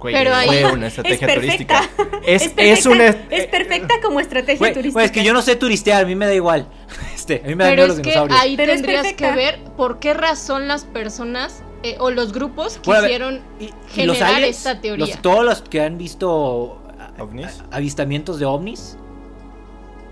Güey, 0.00 0.14
Pero 0.14 0.34
ahí- 0.34 0.48
fue 0.62 0.72
una 0.72 0.86
estrategia 0.88 1.26
es 1.26 1.34
perfecta. 1.34 1.82
turística. 1.96 2.20
Es, 2.26 2.42
Es, 2.42 2.48
es 2.48 2.52
perfecta, 2.54 2.88
una. 2.90 3.06
es 3.36 3.46
perfecta 3.48 3.94
como 4.02 4.18
estrategia 4.20 4.58
Güey, 4.58 4.72
turística. 4.72 4.92
güey, 4.94 5.06
es 5.06 5.12
que 5.12 5.22
yo 5.24 5.34
no 5.34 5.42
sé 5.42 5.56
turistear, 5.56 6.04
a 6.04 6.06
mí 6.06 6.14
me 6.14 6.24
da 6.26 6.34
igual. 6.34 6.66
A 7.36 7.48
mí 7.48 7.54
me 7.54 7.64
dan 7.64 7.72
Pero 7.72 7.82
miedo 7.82 7.84
es 7.84 7.88
los 7.88 7.96
que 7.98 8.02
dinosaurios. 8.10 8.40
ahí 8.40 8.56
Pero 8.56 8.72
es 8.72 8.82
tendrías 8.82 9.12
que 9.14 9.32
ver 9.32 9.58
por 9.76 9.98
qué 9.98 10.14
razón 10.14 10.68
las 10.68 10.84
personas 10.84 11.62
eh, 11.82 11.96
o 11.98 12.10
los 12.10 12.32
grupos 12.32 12.78
quisieron 12.78 13.40
generar 13.88 14.42
esta 14.42 14.80
teoría. 14.80 15.06
los- 15.06 15.22
todos 15.22 15.44
los 15.44 15.62
que 15.62 15.80
han 15.80 15.96
visto 15.96 16.78
a- 17.18 17.22
¿Ovnis? 17.22 17.62
a- 17.70 17.76
avistamientos 17.76 18.38
de 18.38 18.44
ovnis 18.46 18.96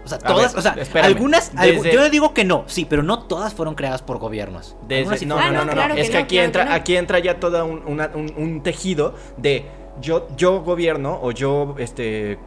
O 0.04 0.08
sea, 0.08 0.18
todas, 0.18 0.52
ver, 0.54 0.58
o 0.58 0.62
sea, 0.62 0.72
espérame. 0.80 1.06
algunas, 1.06 1.54
Desde- 1.54 1.92
yo 1.92 2.00
no 2.00 2.08
digo 2.08 2.32
que 2.32 2.44
no, 2.44 2.64
sí, 2.66 2.86
pero 2.88 3.02
no 3.02 3.24
todas 3.24 3.52
fueron 3.52 3.74
creadas 3.74 4.00
por 4.00 4.16
gobiernos. 4.18 4.74
Desde- 4.88 5.26
no, 5.26 5.34
no, 5.36 5.40
Ah, 5.42 5.50
no, 5.50 5.58
no, 5.58 5.64
no, 5.66 5.72
claro 5.72 5.94
Es 5.96 6.08
que 6.08 6.14
no, 6.14 6.20
aquí 6.20 6.36
claro 6.36 6.46
entra, 6.46 6.62
que 6.64 6.68
no. 6.70 6.74
aquí 6.76 6.96
entra 6.96 7.18
ya 7.18 7.38
todo 7.40 7.66
un, 7.66 7.82
una- 7.86 8.10
un- 8.14 8.32
un 8.38 8.62
tejido 8.62 9.14
de 9.36 9.66
yo, 10.00 10.26
yo 10.38 10.62
gobierno 10.62 11.18
o 11.20 11.32
yo 11.32 11.74
este 11.78 12.38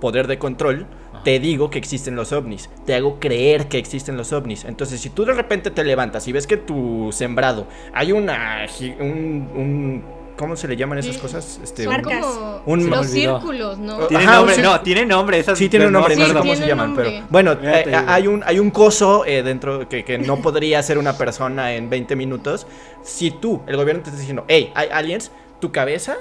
poder 0.00 0.28
de 0.28 0.38
control. 0.38 0.86
Te 1.24 1.38
digo 1.38 1.70
que 1.70 1.78
existen 1.78 2.16
los 2.16 2.32
ovnis, 2.32 2.68
te 2.84 2.94
hago 2.94 3.20
creer 3.20 3.68
que 3.68 3.78
existen 3.78 4.16
los 4.16 4.32
ovnis. 4.32 4.64
Entonces, 4.64 5.00
si 5.00 5.10
tú 5.10 5.24
de 5.24 5.32
repente 5.34 5.70
te 5.70 5.84
levantas 5.84 6.26
y 6.28 6.32
ves 6.32 6.46
que 6.46 6.56
tu 6.56 7.10
sembrado 7.12 7.66
hay 7.92 8.12
una 8.12 8.66
un, 9.00 9.48
un- 9.54 10.04
¿cómo 10.36 10.56
se 10.56 10.66
le 10.66 10.76
llaman 10.76 10.98
esas 10.98 11.18
cosas? 11.18 11.60
Este, 11.62 11.84
Son 11.84 11.94
un- 11.94 12.02
Marcas. 12.02 12.24
como 12.26 12.62
Un- 12.66 12.90
los 12.90 13.06
círculos, 13.06 13.78
¿no? 13.78 13.98
Tiene 14.08 14.24
Ajá, 14.24 14.36
nombre, 14.36 14.56
un- 14.56 14.62
no, 14.62 14.80
tiene 14.80 15.06
nombre. 15.06 15.38
Esas 15.38 15.58
Sí, 15.58 15.68
tiene 15.68 15.86
un 15.86 15.92
nombre, 15.92 16.16
no 16.16 16.24
Sí, 16.24 16.32
sé 16.32 16.36
cómo 16.38 16.54
se 16.56 16.62
un 16.62 16.68
llaman, 16.68 16.86
nombre. 16.88 17.04
pero 17.10 17.26
bueno, 17.30 17.52
eh, 17.62 17.94
hay 18.08 18.26
un 18.26 18.42
hay 18.44 18.58
un 18.58 18.70
coso 18.70 19.24
eh, 19.24 19.42
dentro 19.44 19.88
que, 19.88 20.04
que 20.04 20.18
no 20.18 20.38
podría 20.42 20.82
ser 20.82 20.98
una 20.98 21.16
persona 21.16 21.74
en 21.74 21.88
20 21.90 22.16
minutos. 22.16 22.66
Si 23.04 23.30
tú, 23.30 23.62
el 23.68 23.76
gobierno 23.76 24.02
te 24.02 24.08
está 24.08 24.18
diciendo, 24.18 24.44
hey, 24.48 24.72
hay 24.74 24.88
aliens, 24.90 25.30
tu 25.60 25.70
cabeza 25.70 26.16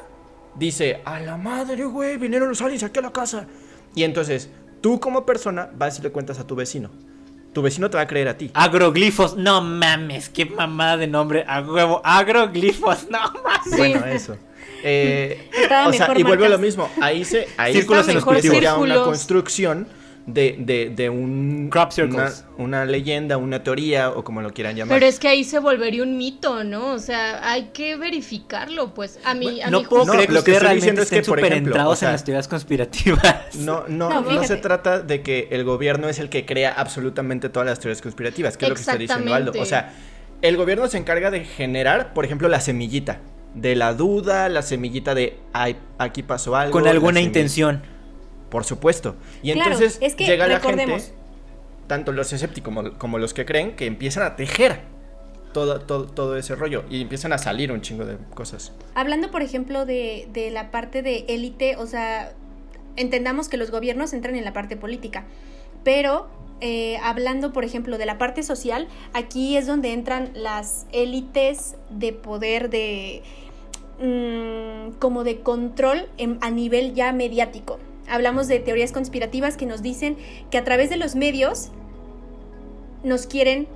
dice, 0.55 0.99
a 1.05 1.19
la 1.21 1.37
madre, 1.37 1.85
güey, 1.85 2.17
vinieron 2.17 2.49
los 2.49 2.61
aliens 2.61 2.83
aquí 2.83 2.99
a 2.99 3.03
la 3.03 3.11
casa. 3.11 3.47
Y 3.95 4.03
entonces, 4.03 4.49
tú 4.81 4.99
como 4.99 5.25
persona 5.25 5.69
vas 5.77 5.99
y 5.99 6.01
le 6.01 6.11
cuentas 6.11 6.39
a 6.39 6.47
tu 6.47 6.55
vecino. 6.55 6.89
Tu 7.53 7.61
vecino 7.61 7.89
te 7.89 7.97
va 7.97 8.03
a 8.03 8.07
creer 8.07 8.29
a 8.29 8.37
ti. 8.37 8.49
Agroglifos, 8.53 9.35
no 9.35 9.61
mames, 9.61 10.29
qué 10.29 10.45
mamada 10.45 10.97
de 10.97 11.07
nombre, 11.07 11.43
a 11.47 11.61
huevo, 11.61 12.01
agroglifos, 12.03 13.07
no 13.09 13.19
mames. 13.19 13.77
Bueno, 13.77 14.05
eso. 14.05 14.37
Eh, 14.83 15.49
o 15.87 15.93
sea, 15.93 16.11
y 16.17 16.23
vuelve 16.23 16.45
a 16.45 16.49
lo 16.49 16.57
mismo. 16.57 16.89
Ahí 17.01 17.23
se. 17.25 17.47
Ahí 17.57 17.73
Círculos 17.73 18.07
en 18.07 18.15
los 18.15 18.23
cultivos. 18.23 18.55
sería 18.55 18.75
una 18.75 18.85
Círculos. 18.95 19.07
construcción 19.07 19.87
de, 20.27 20.55
de, 20.59 20.89
de 20.95 21.09
un. 21.09 21.69
Crop 21.71 21.85
una, 21.87 21.91
circles. 21.91 22.45
una 22.57 22.85
leyenda, 22.85 23.37
una 23.37 23.63
teoría 23.63 24.09
o 24.11 24.23
como 24.23 24.41
lo 24.41 24.51
quieran 24.53 24.75
llamar. 24.75 24.95
Pero 24.95 25.05
es 25.07 25.19
que 25.19 25.27
ahí 25.27 25.43
se 25.43 25.59
volvería 25.59 26.03
un 26.03 26.17
mito, 26.17 26.63
¿no? 26.63 26.91
O 26.93 26.99
sea, 26.99 27.49
hay 27.51 27.69
que 27.73 27.97
verificarlo, 27.97 28.93
pues. 28.93 29.19
A 29.25 29.33
mí, 29.33 29.61
a 29.61 29.69
no 29.69 29.79
mi 29.81 29.85
puedo 29.87 30.05
No, 30.05 30.13
creer 30.13 30.27
que 30.27 30.33
lo 30.33 30.43
que 30.43 30.51
estoy 30.51 30.61
realmente 30.63 30.75
diciendo 30.75 31.01
es 31.01 31.09
que, 31.09 31.21
por 31.23 31.39
ejemplo, 31.39 31.71
entrados 31.71 31.93
o 31.93 31.95
sea, 31.95 32.09
en 32.09 32.13
las 32.13 32.23
teorías 32.23 32.47
conspirativas. 32.47 33.21
No, 33.55 33.83
no, 33.87 34.09
No, 34.09 34.21
no, 34.21 34.43
se 34.43 34.57
trata 34.57 34.99
de 35.01 35.21
que 35.21 35.47
el 35.51 35.63
gobierno 35.63 36.07
es 36.09 36.19
el 36.19 36.29
que 36.29 36.45
crea 36.45 36.71
absolutamente 36.71 37.49
todas 37.49 37.67
las 37.67 37.79
teorías 37.79 38.01
conspirativas, 38.01 38.57
que 38.57 38.65
es 38.65 38.69
lo 38.69 38.75
que 38.75 38.81
está 38.81 38.95
diciendo 38.95 39.33
Aldo. 39.33 39.53
O 39.59 39.65
sea, 39.65 39.93
el 40.41 40.57
gobierno 40.57 40.87
se 40.87 40.97
encarga 40.97 41.31
de 41.31 41.43
generar, 41.45 42.13
por 42.13 42.25
ejemplo, 42.25 42.47
la 42.47 42.59
semillita 42.61 43.19
de 43.55 43.75
la 43.75 43.93
duda, 43.93 44.47
la 44.49 44.61
semillita 44.61 45.13
de 45.13 45.37
"Ay, 45.53 45.75
aquí 45.97 46.23
pasó 46.23 46.55
algo. 46.55 46.71
Con 46.71 46.87
alguna 46.87 47.15
semilla- 47.19 47.27
intención. 47.27 47.81
Por 48.51 48.63
supuesto. 48.65 49.15
Y 49.41 49.53
Claro, 49.53 49.71
entonces 49.71 49.97
es 50.01 50.13
que 50.13 50.25
llega 50.25 50.45
la 50.45 50.59
gente, 50.59 50.85
tanto 51.87 52.11
los 52.11 52.31
escépticos 52.31 52.71
como, 52.73 52.97
como 52.99 53.17
los 53.17 53.33
que 53.33 53.45
creen, 53.45 53.75
que 53.75 53.87
empiezan 53.87 54.21
a 54.23 54.35
tejer 54.35 54.81
todo, 55.53 55.81
todo, 55.81 56.05
todo 56.05 56.37
ese 56.37 56.55
rollo 56.55 56.83
y 56.89 57.01
empiezan 57.01 57.33
a 57.33 57.37
salir 57.39 57.71
un 57.71 57.81
chingo 57.81 58.05
de 58.05 58.17
cosas. 58.35 58.71
Hablando, 58.93 59.31
por 59.31 59.41
ejemplo, 59.41 59.85
de, 59.85 60.27
de 60.31 60.51
la 60.51 60.69
parte 60.69 61.01
de 61.01 61.25
élite, 61.29 61.75
o 61.77 61.87
sea, 61.87 62.33
entendamos 62.95 63.49
que 63.49 63.57
los 63.57 63.71
gobiernos 63.71 64.13
entran 64.13 64.35
en 64.35 64.45
la 64.45 64.53
parte 64.53 64.77
política, 64.77 65.25
pero 65.83 66.27
eh, 66.61 66.97
hablando, 67.03 67.51
por 67.53 67.65
ejemplo, 67.65 67.97
de 67.97 68.05
la 68.05 68.17
parte 68.17 68.43
social, 68.43 68.87
aquí 69.13 69.57
es 69.57 69.65
donde 69.65 69.93
entran 69.93 70.29
las 70.35 70.85
élites 70.91 71.75
de 71.89 72.13
poder 72.13 72.69
de 72.69 73.23
mm, 73.99 74.91
como 74.99 75.23
de 75.23 75.39
control 75.41 76.07
en- 76.17 76.37
a 76.41 76.49
nivel 76.49 76.93
ya 76.93 77.11
mediático. 77.13 77.79
Hablamos 78.11 78.47
de 78.49 78.59
teorías 78.59 78.91
conspirativas 78.91 79.55
que 79.55 79.65
nos 79.65 79.81
dicen 79.81 80.17
que 80.51 80.57
a 80.57 80.63
través 80.65 80.89
de 80.89 80.97
los 80.97 81.15
medios 81.15 81.69
nos 83.03 83.25
quieren 83.25 83.67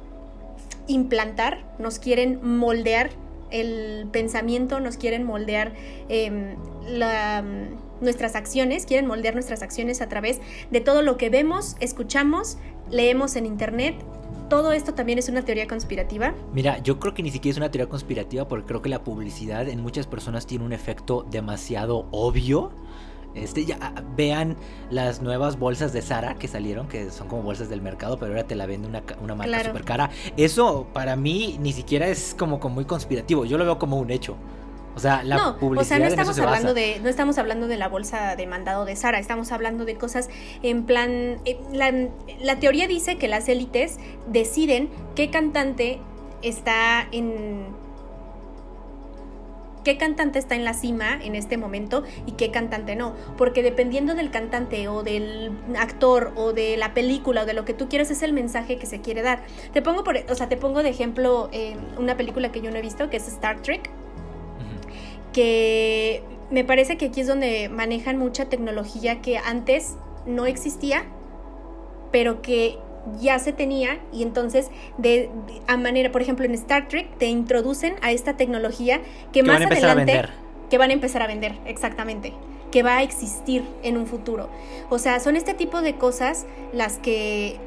implantar, 0.88 1.64
nos 1.80 2.00
quieren 2.00 2.40
moldear 2.44 3.10
el 3.50 4.08
pensamiento, 4.12 4.82
nos 4.82 4.98
quieren 4.98 5.24
moldear 5.24 5.74
em, 6.10 6.56
nuestras 8.02 8.36
acciones, 8.36 8.86
quieren 8.86 9.08
moldear 9.08 9.34
nuestras 9.34 9.62
acciones 9.62 10.02
a 10.02 10.10
través 10.10 10.42
de 10.70 10.82
todo 10.82 11.02
lo 11.02 11.18
que 11.18 11.30
vemos, 11.30 11.78
escuchamos, 11.80 12.58
leemos 12.92 13.38
en 13.38 13.46
internet. 13.46 13.96
Todo 14.50 14.74
esto 14.74 14.94
también 14.94 15.18
es 15.18 15.30
una 15.30 15.44
teoría 15.44 15.66
conspirativa. 15.66 16.36
Mira, 16.54 16.78
yo 16.80 17.00
creo 17.00 17.14
que 17.14 17.24
ni 17.24 17.32
siquiera 17.32 17.54
es 17.54 17.58
una 17.58 17.72
teoría 17.72 17.90
conspirativa 17.90 18.48
porque 18.48 18.66
creo 18.66 18.82
que 18.82 18.90
la 18.90 19.04
publicidad 19.04 19.68
en 19.68 19.82
muchas 19.82 20.06
personas 20.06 20.46
tiene 20.46 20.66
un 20.66 20.74
efecto 20.74 21.26
demasiado 21.32 22.08
obvio. 22.12 22.72
Este, 23.36 23.66
ya 23.66 23.78
ah, 23.82 24.02
vean 24.16 24.56
las 24.90 25.22
nuevas 25.22 25.60
bolsas 25.60 25.92
de 25.94 26.02
Sara 26.02 26.36
que 26.36 26.48
salieron, 26.48 26.88
que 26.88 27.12
son 27.12 27.28
como 27.28 27.42
bolsas 27.44 27.70
del 27.70 27.82
mercado, 27.82 28.18
pero 28.18 28.32
ahora 28.32 28.46
te 28.48 28.56
la 28.56 28.66
vende 28.66 28.88
una, 28.88 29.04
una 29.22 29.36
marca 29.36 29.52
Claro. 29.52 29.70
super 29.70 29.84
cara. 29.84 30.10
Eso 30.38 30.88
para 30.94 31.16
mí 31.16 31.58
ni 31.60 31.74
siquiera 31.74 32.08
es 32.08 32.36
como, 32.38 32.60
como 32.60 32.76
muy 32.76 32.86
conspirativo, 32.86 33.46
yo 33.46 33.58
lo 33.58 33.66
veo 33.66 33.78
como 33.78 33.98
un 33.98 34.10
hecho. 34.12 34.36
O 34.96 35.00
sea, 35.00 35.24
la 35.24 35.36
no, 35.36 35.50
o 35.50 35.58
publicidad 35.58 35.86
sea, 35.90 35.98
no 36.00 36.06
en 36.06 36.12
eso 36.14 36.22
estamos 36.22 36.38
basa. 36.38 36.50
hablando 36.50 36.74
de, 36.74 37.00
no 37.04 37.10
estamos 37.10 37.38
hablando 37.38 37.68
de 37.68 37.76
la 37.76 37.90
bolsa 37.90 38.38
de 38.38 38.48
mandado 38.48 38.86
de 38.86 38.96
Sara, 38.96 39.20
estamos 39.20 39.52
hablando 39.52 39.84
de 39.84 39.96
cosas 39.96 40.30
en 40.64 40.86
plan, 40.86 41.38
eh, 41.44 41.60
la, 41.74 41.92
la 42.42 42.60
teoría 42.62 42.88
dice 42.88 43.18
que 43.18 43.28
las 43.28 43.50
élites 43.50 43.98
deciden 44.28 44.88
qué 45.16 45.30
cantante 45.30 46.00
está 46.42 47.06
en 47.12 47.66
qué 49.86 49.96
cantante 49.98 50.40
está 50.40 50.56
en 50.56 50.66
la 50.66 50.74
cima 50.74 51.18
en 51.24 51.36
este 51.36 51.56
momento 51.56 52.04
y 52.26 52.34
qué 52.34 52.52
cantante 52.52 52.98
no, 52.98 53.16
porque 53.38 53.64
dependiendo 53.64 54.16
del 54.16 54.32
cantante 54.32 54.90
o 54.90 55.04
del 55.04 55.52
actor 55.78 56.34
o 56.36 56.52
de 56.52 56.76
la 56.76 56.94
película 56.94 57.44
o 57.44 57.46
de 57.46 57.54
lo 57.54 57.64
que 57.64 57.74
tú 57.74 57.88
quieras 57.88 58.12
es 58.12 58.22
el 58.24 58.34
mensaje 58.34 58.78
que 58.78 58.88
se 58.88 59.00
quiere 59.00 59.22
dar. 59.22 59.44
Te 59.72 59.82
pongo 59.82 60.04
por, 60.04 60.18
o 60.18 60.36
sea, 60.36 60.50
te 60.50 60.58
pongo 60.58 60.84
de 60.84 60.90
ejemplo 60.90 61.48
eh, 61.54 61.78
una 61.98 62.18
película 62.18 62.52
que 62.52 62.60
yo 62.60 62.72
no 62.72 62.78
he 62.78 62.82
visto 62.82 63.10
que 63.10 63.18
es 63.18 63.28
Star 63.30 63.62
Trek 63.62 63.90
que 65.32 66.24
me 66.50 66.64
parece 66.64 66.98
que 66.98 67.08
aquí 67.08 67.22
es 67.22 67.28
donde 67.28 67.70
manejan 67.70 68.18
mucha 68.18 68.46
tecnología 68.46 69.22
que 69.22 69.38
antes 69.38 69.96
no 70.26 70.46
existía, 70.46 71.06
pero 72.12 72.42
que 72.42 72.78
ya 73.22 73.40
se 73.40 73.54
tenía 73.54 74.00
y 74.14 74.24
entonces 74.24 74.70
de, 74.98 75.30
de- 75.48 75.62
a 75.68 75.78
manera, 75.78 76.12
por 76.12 76.22
ejemplo, 76.22 76.46
en 76.46 76.54
Star 76.54 76.88
Trek 76.88 77.08
te 77.18 77.28
introducen 77.28 77.96
a 78.02 78.12
esta 78.12 78.38
tecnología 78.38 79.00
que, 79.32 79.42
Que 79.42 79.44
más 79.44 79.60
van 79.60 79.64
a 79.64 79.76
adelante 79.76 80.06
vender. 80.14 80.30
que 80.70 80.78
van 80.78 80.90
a 80.90 80.94
empezar 80.94 81.22
a 81.22 81.28
vender, 81.28 81.56
exactamente, 81.66 82.34
que 82.72 82.84
va 82.84 82.98
a 82.98 83.04
existir 83.04 83.64
en 83.84 83.98
un 83.98 84.08
futuro. 84.08 84.50
O 84.90 85.00
sea, 85.00 85.20
son 85.20 85.36
este 85.36 85.54
tipo 85.54 85.82
de 85.82 85.96
cosas 85.96 86.46
las 86.74 86.98
que 86.98 87.58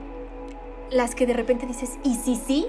las 0.90 1.14
que 1.14 1.27
de 1.27 1.35
repente 1.35 1.66
dices, 1.66 1.98
"¿Y 2.03 2.14
si 2.14 2.37
sí?" 2.37 2.66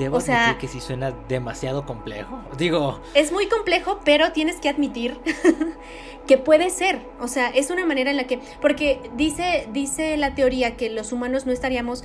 Debo 0.00 0.16
o 0.16 0.20
sea- 0.20 0.46
admitir 0.46 0.60
que 0.60 0.68
sí 0.68 0.80
suena 0.80 1.12
demasiado 1.28 1.84
complejo. 1.86 2.40
Digo, 2.58 3.00
Es 3.14 3.30
muy 3.30 3.46
complejo, 3.46 4.00
pero 4.04 4.32
tienes 4.32 4.56
que 4.56 4.68
admitir 4.68 5.16
que 6.26 6.38
puede 6.38 6.70
ser. 6.70 6.98
O 7.20 7.28
sea, 7.28 7.48
es 7.50 7.70
una 7.70 7.84
manera 7.86 8.10
en 8.10 8.16
la 8.16 8.24
que. 8.24 8.40
Porque 8.60 8.98
dice, 9.16 9.68
dice 9.72 10.16
la 10.16 10.34
teoría 10.34 10.76
que 10.76 10.90
los 10.90 11.12
humanos 11.12 11.44
no 11.46 11.52
estaríamos 11.52 12.02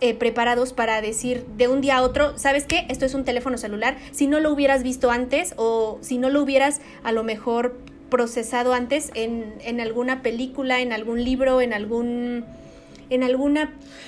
eh, 0.00 0.14
preparados 0.14 0.72
para 0.72 1.00
decir 1.00 1.46
de 1.56 1.68
un 1.68 1.80
día 1.80 1.96
a 1.98 2.02
otro, 2.02 2.36
¿sabes 2.38 2.64
qué? 2.66 2.86
Esto 2.88 3.06
es 3.06 3.14
un 3.14 3.24
teléfono 3.24 3.56
celular. 3.56 3.96
Si 4.12 4.26
no 4.26 4.40
lo 4.40 4.52
hubieras 4.52 4.82
visto 4.82 5.10
antes 5.10 5.54
o 5.56 5.98
si 6.02 6.18
no 6.18 6.30
lo 6.30 6.42
hubieras 6.42 6.80
a 7.04 7.12
lo 7.12 7.24
mejor 7.24 7.76
procesado 8.10 8.72
antes 8.74 9.10
en, 9.14 9.54
en 9.60 9.80
alguna 9.80 10.22
película, 10.22 10.80
en 10.80 10.92
algún 10.92 11.22
libro, 11.24 11.60
en 11.60 11.72
algún. 11.72 12.44
en 13.10 13.22
algún 13.22 13.58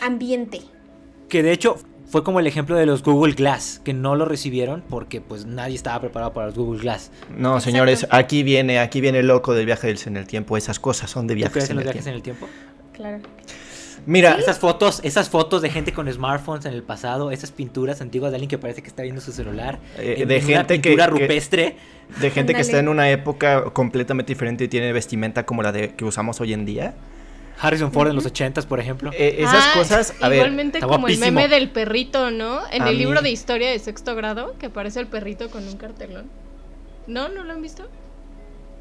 ambiente. 0.01 0.61
que 1.29 1.43
de 1.43 1.53
hecho 1.53 1.77
fue 2.11 2.25
como 2.25 2.41
el 2.41 2.47
ejemplo 2.47 2.77
de 2.77 2.87
los 2.87 3.03
Google 3.03 3.35
Glass, 3.35 3.81
que 3.85 3.93
no 3.95 4.17
lo 4.17 4.25
recibieron 4.25 4.83
porque 4.89 5.21
pues 5.21 5.47
nadie 5.47 5.77
estaba 5.77 6.01
preparado 6.01 6.33
para 6.33 6.47
los 6.49 6.57
Google 6.57 6.81
Glass. 6.81 7.11
No, 7.31 7.51
Exacto. 7.51 7.61
señores, 7.61 8.07
aquí 8.11 8.43
viene, 8.43 8.79
aquí 8.81 9.01
viene 9.01 9.21
el 9.21 9.29
loco 9.29 9.55
del 9.55 9.65
viaje 9.67 9.87
del 9.87 9.99
en 10.07 10.17
el 10.17 10.27
tiempo. 10.27 10.57
Esas 10.57 10.79
cosas 10.81 11.09
son 11.11 11.27
de 11.27 11.35
¿Tú 11.35 11.39
viajes 11.39 11.53
crees 11.53 11.71
en 11.71 11.77
los 11.77 11.85
el 11.87 11.93
viajes 11.93 12.05
tiempo. 12.05 12.11
en 12.11 12.17
el 12.17 12.23
tiempo? 12.23 12.49
Claro. 12.93 13.19
Mira, 14.07 14.37
Esas 14.39 14.59
fotos, 14.59 15.01
esas 15.05 15.29
fotos 15.29 15.61
de 15.61 15.69
gente 15.69 15.93
con 15.93 16.11
smartphones 16.11 16.65
en 16.65 16.73
el 16.73 16.83
pasado, 16.83 17.31
esas 17.31 17.53
pinturas 17.53 18.01
antiguas 18.01 18.33
de 18.33 18.37
alguien 18.37 18.49
que 18.49 18.57
parece 18.57 18.81
que 18.81 18.89
está 18.89 19.03
viendo 19.03 19.21
su 19.21 19.31
celular, 19.31 19.79
Eh, 19.99 20.17
en- 20.21 20.29
de 20.29 20.37
una 20.39 20.47
gente 20.47 20.81
que- 20.81 20.89
pintura 20.91 21.05
que- 21.05 21.11
rupestre. 21.21 21.77
de 22.21 22.31
gente 22.31 22.55
que 22.55 22.63
está 22.63 22.79
en 22.79 22.89
una 22.89 23.11
época 23.11 23.65
completamente 23.73 24.33
diferente 24.33 24.65
y 24.65 24.69
tiene 24.69 24.93
vestimenta 24.95 25.45
como 25.45 25.63
la 25.63 25.71
de 25.71 25.95
que 25.95 26.05
usamos 26.07 26.41
hoy 26.41 26.55
en 26.55 26.65
día. 26.65 26.95
Harrison 27.61 27.93
Ford 27.93 28.09
en 28.09 28.15
los 28.17 28.27
80s, 28.27 28.65
por 28.67 28.81
ejemplo. 28.81 29.11
Eh, 29.13 29.37
esas 29.39 29.67
Ah, 29.69 29.73
cosas, 29.75 30.15
a 30.21 30.29
ver, 30.29 30.39
Igualmente 30.39 30.79
está 30.79 30.87
como 30.89 31.09
el 31.09 31.19
meme 31.19 31.49
del 31.49 31.71
perrito, 31.71 32.31
¿no? 32.31 32.61
En 32.73 32.83
A 32.83 32.89
el 32.89 32.95
mí- 32.97 33.01
libro 33.05 33.21
de 33.23 33.31
historia 33.31 33.71
de 33.71 33.79
sexto 33.79 34.15
grado, 34.15 34.55
que 34.59 34.67
aparece 34.67 35.01
el 35.01 35.07
perrito 35.07 35.51
con 35.51 35.67
un 35.67 35.77
cartelón. 35.77 36.27
¿No? 37.07 37.29
¿No 37.29 37.45
lo 37.45 37.53
han 37.53 37.61
visto? 37.63 37.89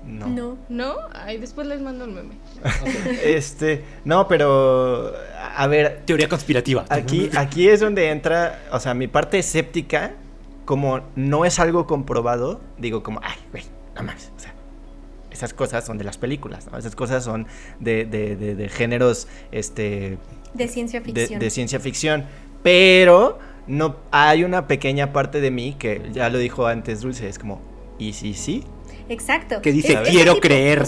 no. 0.05 0.27
No. 0.27 0.57
¿No? 0.69 0.95
Ahí 1.13 1.37
después 1.37 1.67
les 1.67 1.81
mando 1.81 2.05
el 2.05 2.11
meme. 2.11 2.35
Este, 3.23 3.83
no, 4.05 4.27
pero 4.29 5.13
a 5.57 5.67
ver, 5.67 6.03
Teoría 6.05 6.29
conspirativa. 6.29 6.85
aquí 6.89 7.29
aquí 7.35 7.67
es 7.67 7.81
donde 7.81 8.09
entra, 8.09 8.61
o 8.71 8.79
sea, 8.79 8.93
mi 8.93 9.07
parte 9.07 9.39
escéptica, 9.39 10.13
como 10.65 11.01
no 11.17 11.43
es 11.45 11.59
algo 11.59 11.85
comprobado, 11.85 12.61
digo 12.77 13.03
como, 13.03 13.19
ay, 13.23 13.37
güey, 13.51 13.63
no 13.95 14.03
sea, 14.17 14.31
esas 15.39 15.53
cosas 15.53 15.85
son 15.85 15.97
de 15.97 16.03
las 16.03 16.17
películas, 16.17 16.67
¿no? 16.69 16.77
Esas 16.77 16.97
cosas 16.97 17.23
son 17.23 17.47
de, 17.79 18.03
de, 18.03 18.35
de, 18.35 18.67
géneros, 18.67 19.25
este... 19.53 20.17
De 20.53 20.67
ciencia 20.67 20.99
ficción. 20.99 21.39
De, 21.39 21.49
ciencia 21.49 21.79
ficción. 21.79 22.25
Pero 22.61 23.39
no 23.65 23.95
hay 24.11 24.43
una 24.43 24.67
pequeña 24.67 25.13
parte 25.13 25.39
de 25.39 25.49
mí 25.49 25.77
que 25.79 26.01
ya 26.11 26.29
lo 26.29 26.39
dijo 26.39 26.67
antes 26.67 26.99
Dulce, 26.99 27.29
es 27.29 27.39
como, 27.39 27.61
¿y 27.97 28.11
si 28.11 28.33
sí? 28.33 28.65
Exacto. 29.07 29.61
Que 29.61 29.71
dice, 29.71 29.97
quiero 30.09 30.41
creer. 30.41 30.83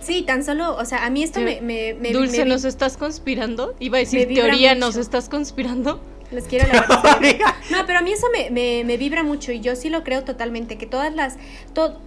Sí, 0.00 0.22
tan 0.22 0.44
solo, 0.44 0.76
o 0.76 0.84
sea, 0.84 1.04
a 1.04 1.10
mí 1.10 1.22
esto 1.22 1.40
me, 1.40 1.60
me, 1.60 2.12
Dulce, 2.12 2.44
¿nos 2.44 2.64
estás 2.64 2.96
conspirando? 2.96 3.74
Iba 3.80 3.98
a 3.98 4.00
decir, 4.00 4.28
teoría, 4.28 4.76
¿nos 4.76 4.96
estás 4.96 5.28
conspirando? 5.28 6.00
Les 6.32 6.44
quiero 6.44 6.66
la 6.66 6.82
No, 7.70 7.86
pero 7.86 7.98
a 7.98 8.02
mí 8.02 8.12
eso 8.12 8.26
me, 8.32 8.84
me, 8.84 8.96
vibra 8.96 9.22
mucho 9.22 9.52
y 9.52 9.60
yo 9.60 9.76
sí 9.76 9.90
lo 9.90 10.02
creo 10.02 10.24
totalmente, 10.24 10.78
que 10.78 10.86
todas 10.86 11.14
las, 11.14 11.36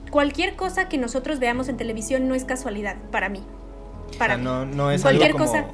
cualquier 0.10 0.56
cosa 0.56 0.90
que 0.90 0.98
nosotros 0.98 1.40
veamos 1.40 1.70
en 1.70 1.78
televisión 1.78 2.28
no 2.28 2.36
es 2.36 2.44
casualidad 2.44 2.98
para 3.12 3.30
mí. 3.30 3.42
Para 4.18 4.38
No, 4.38 4.66
no 4.66 4.92
es 4.92 5.02
cualquier 5.02 5.32
algo 5.32 5.40
cosa. 5.40 5.66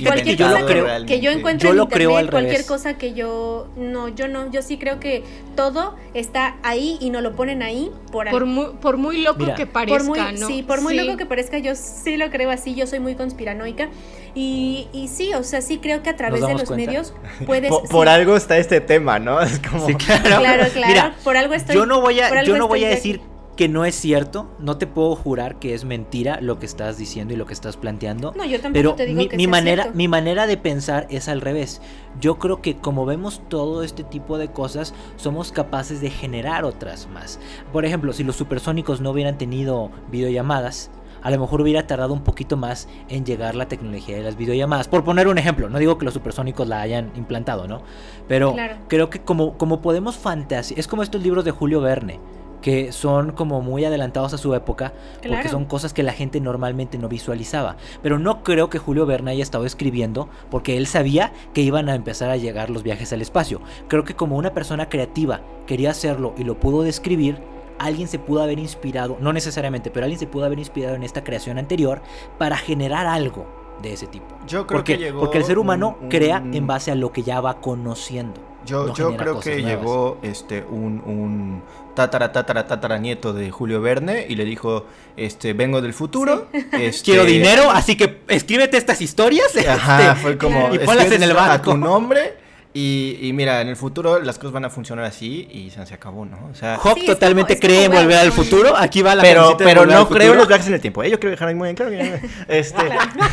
Fíjate 0.00 0.22
que 0.22 0.36
yo 0.36 0.48
lo 0.48 0.66
creo. 0.66 1.06
Que 1.06 1.20
yo 1.20 1.30
encuentro 1.30 1.70
en 1.70 1.78
internet, 1.78 2.30
cualquier 2.30 2.66
cosa 2.66 2.94
que 2.94 3.14
yo. 3.14 3.68
No, 3.76 4.08
yo 4.08 4.28
no. 4.28 4.50
Yo 4.50 4.62
sí 4.62 4.78
creo 4.78 5.00
que 5.00 5.22
todo 5.56 5.94
está 6.14 6.56
ahí 6.62 6.98
y 7.00 7.10
no 7.10 7.20
lo 7.20 7.34
ponen 7.34 7.62
ahí 7.62 7.90
por 8.10 8.30
Por 8.30 8.46
muy, 8.46 8.66
por 8.80 8.96
muy 8.96 9.22
loco 9.22 9.46
que 9.54 9.66
parezca, 9.66 10.32
¿no? 10.32 10.46
Sí, 10.46 10.62
por 10.62 10.80
muy 10.80 10.94
loco 10.94 11.16
que 11.16 11.26
parezca, 11.26 11.58
yo 11.58 11.74
sí 11.74 12.16
lo 12.16 12.30
creo 12.30 12.50
así. 12.50 12.74
Yo 12.74 12.86
soy 12.86 13.00
muy 13.00 13.14
conspiranoica. 13.14 13.88
Y, 14.34 14.88
y 14.92 15.08
sí, 15.08 15.32
o 15.34 15.44
sea, 15.44 15.60
sí 15.60 15.78
creo 15.78 16.02
que 16.02 16.10
a 16.10 16.16
través 16.16 16.44
de 16.44 16.54
los 16.54 16.70
medios 16.70 17.14
puedes. 17.46 17.70
Por, 17.70 18.08
algo 18.08 18.36
está 18.36 18.58
este 18.58 18.80
tema, 18.80 19.18
¿no? 19.18 19.40
Es 19.44 19.60
como. 19.60 19.86
claro. 19.86 20.40
claro, 20.40 20.64
Mira, 20.86 21.14
por 21.22 21.36
algo 21.36 21.54
estoy. 21.54 21.76
Yo 21.76 21.86
no 21.86 22.00
voy 22.00 22.20
a, 22.20 22.42
yo 22.42 22.56
no 22.56 22.68
voy 22.68 22.84
a 22.84 22.88
decir 22.88 23.20
que 23.54 23.68
no 23.68 23.84
es 23.84 23.94
cierto, 23.94 24.48
no 24.58 24.76
te 24.76 24.86
puedo 24.86 25.14
jurar 25.16 25.58
que 25.58 25.74
es 25.74 25.84
mentira 25.84 26.40
lo 26.40 26.58
que 26.58 26.66
estás 26.66 26.98
diciendo 26.98 27.34
y 27.34 27.36
lo 27.36 27.46
que 27.46 27.52
estás 27.52 27.76
planteando. 27.76 28.32
No, 28.36 28.44
yo 28.44 28.60
tampoco 28.60 28.72
pero 28.72 28.94
te 28.94 29.06
digo 29.06 29.18
mi, 29.18 29.28
que 29.28 29.36
mi 29.36 29.46
manera, 29.46 29.90
mi 29.94 30.08
manera 30.08 30.46
de 30.46 30.56
pensar 30.56 31.06
es 31.10 31.28
al 31.28 31.40
revés. 31.40 31.80
Yo 32.20 32.38
creo 32.38 32.60
que 32.60 32.76
como 32.76 33.06
vemos 33.06 33.42
todo 33.48 33.82
este 33.82 34.04
tipo 34.04 34.38
de 34.38 34.48
cosas, 34.48 34.94
somos 35.16 35.52
capaces 35.52 36.00
de 36.00 36.10
generar 36.10 36.64
otras 36.64 37.08
más. 37.08 37.38
Por 37.72 37.84
ejemplo, 37.84 38.12
si 38.12 38.24
los 38.24 38.36
supersónicos 38.36 39.00
no 39.00 39.10
hubieran 39.10 39.38
tenido 39.38 39.90
videollamadas, 40.10 40.90
a 41.22 41.30
lo 41.30 41.38
mejor 41.38 41.62
hubiera 41.62 41.86
tardado 41.86 42.12
un 42.12 42.22
poquito 42.22 42.56
más 42.56 42.86
en 43.08 43.24
llegar 43.24 43.54
la 43.54 43.66
tecnología 43.66 44.16
de 44.16 44.22
las 44.22 44.36
videollamadas. 44.36 44.88
Por 44.88 45.04
poner 45.04 45.26
un 45.26 45.38
ejemplo, 45.38 45.70
no 45.70 45.78
digo 45.78 45.96
que 45.96 46.04
los 46.04 46.12
supersónicos 46.12 46.68
la 46.68 46.82
hayan 46.82 47.12
implantado, 47.16 47.66
¿no? 47.66 47.80
Pero 48.28 48.54
creo 48.88 49.08
que 49.08 49.20
como, 49.22 49.56
como 49.56 49.80
podemos 49.80 50.16
fantasear, 50.16 50.78
es 50.78 50.86
como 50.86 51.02
estos 51.02 51.22
libros 51.22 51.44
de 51.46 51.50
Julio 51.50 51.80
Verne 51.80 52.20
que 52.64 52.92
son 52.92 53.32
como 53.32 53.60
muy 53.60 53.84
adelantados 53.84 54.32
a 54.32 54.38
su 54.38 54.54
época, 54.54 54.94
porque 55.28 55.50
son 55.50 55.66
cosas 55.66 55.92
que 55.92 56.02
la 56.02 56.14
gente 56.14 56.40
normalmente 56.40 56.96
no 56.96 57.10
visualizaba. 57.10 57.76
Pero 58.02 58.18
no 58.18 58.42
creo 58.42 58.70
que 58.70 58.78
Julio 58.78 59.04
Verne 59.04 59.32
haya 59.32 59.42
estado 59.42 59.66
escribiendo 59.66 60.30
porque 60.50 60.78
él 60.78 60.86
sabía 60.86 61.34
que 61.52 61.60
iban 61.60 61.90
a 61.90 61.94
empezar 61.94 62.30
a 62.30 62.38
llegar 62.38 62.70
los 62.70 62.82
viajes 62.82 63.12
al 63.12 63.20
espacio. 63.20 63.60
Creo 63.86 64.04
que 64.04 64.16
como 64.16 64.38
una 64.38 64.54
persona 64.54 64.88
creativa 64.88 65.42
quería 65.66 65.90
hacerlo 65.90 66.32
y 66.38 66.44
lo 66.44 66.58
pudo 66.58 66.80
describir, 66.80 67.36
alguien 67.78 68.08
se 68.08 68.18
pudo 68.18 68.42
haber 68.42 68.58
inspirado, 68.58 69.18
no 69.20 69.34
necesariamente, 69.34 69.90
pero 69.90 70.04
alguien 70.04 70.18
se 70.18 70.26
pudo 70.26 70.46
haber 70.46 70.58
inspirado 70.58 70.94
en 70.94 71.02
esta 71.02 71.22
creación 71.22 71.58
anterior 71.58 72.00
para 72.38 72.56
generar 72.56 73.06
algo 73.06 73.44
de 73.82 73.92
ese 73.92 74.06
tipo. 74.06 74.38
Yo 74.46 74.66
creo 74.66 74.78
porque, 74.78 74.94
que 74.94 75.04
llegó 75.04 75.20
porque 75.20 75.36
el 75.36 75.44
ser 75.44 75.58
humano 75.58 75.98
crea 76.08 76.38
en 76.38 76.66
base 76.66 76.90
a 76.90 76.94
lo 76.94 77.12
que 77.12 77.24
ya 77.24 77.42
va 77.42 77.60
conociendo. 77.60 78.53
Yo, 78.66 78.94
yo 78.94 79.16
creo 79.16 79.40
que 79.40 79.62
llegó 79.62 80.18
este 80.22 80.62
un, 80.62 81.02
un 81.04 81.62
tatara 81.94 82.32
tatara 82.32 82.66
tatara 82.66 82.98
nieto 82.98 83.32
de 83.32 83.50
Julio 83.50 83.80
Verne 83.80 84.26
y 84.28 84.34
le 84.34 84.44
dijo 84.44 84.86
este 85.16 85.52
vengo 85.52 85.80
del 85.80 85.92
futuro 85.92 86.48
este, 86.72 87.04
quiero 87.04 87.24
dinero 87.24 87.70
así 87.70 87.96
que 87.96 88.22
escríbete 88.28 88.76
estas 88.76 89.00
historias 89.00 89.46
Ajá, 89.68 90.12
este, 90.12 90.20
fue 90.20 90.38
como 90.38 90.74
y 90.74 90.78
ponlas 90.78 91.10
en 91.12 91.22
el 91.22 91.34
barco 91.34 91.70
a 91.70 91.74
tu 91.74 91.76
nombre 91.76 92.43
y, 92.76 93.30
mira, 93.32 93.60
en 93.60 93.68
el 93.68 93.76
futuro 93.76 94.20
las 94.20 94.36
cosas 94.36 94.52
van 94.52 94.64
a 94.64 94.70
funcionar 94.70 95.04
así 95.04 95.46
y 95.48 95.70
se, 95.70 95.94
acabó, 95.94 96.24
¿no? 96.24 96.48
O 96.50 96.54
sea, 96.56 96.76
Hop 96.82 96.98
totalmente 97.06 97.60
cree 97.60 97.84
en 97.84 97.92
volver 97.92 98.16
al 98.16 98.32
futuro. 98.32 98.76
Aquí 98.76 99.00
va 99.00 99.14
la 99.14 99.22
Pero, 99.22 99.56
pero 99.56 99.86
no 99.86 100.08
creo 100.08 100.32
en 100.32 100.38
los 100.38 100.48
viajes 100.48 100.66
en 100.66 100.74
el 100.74 100.80
tiempo. 100.80 101.04
¿eh? 101.04 101.10
Yo 101.10 101.20
creo 101.20 101.30
dejar 101.30 101.54
muy 101.54 101.68
en 101.68 101.76
claro. 101.76 101.92
Este... 102.48 102.82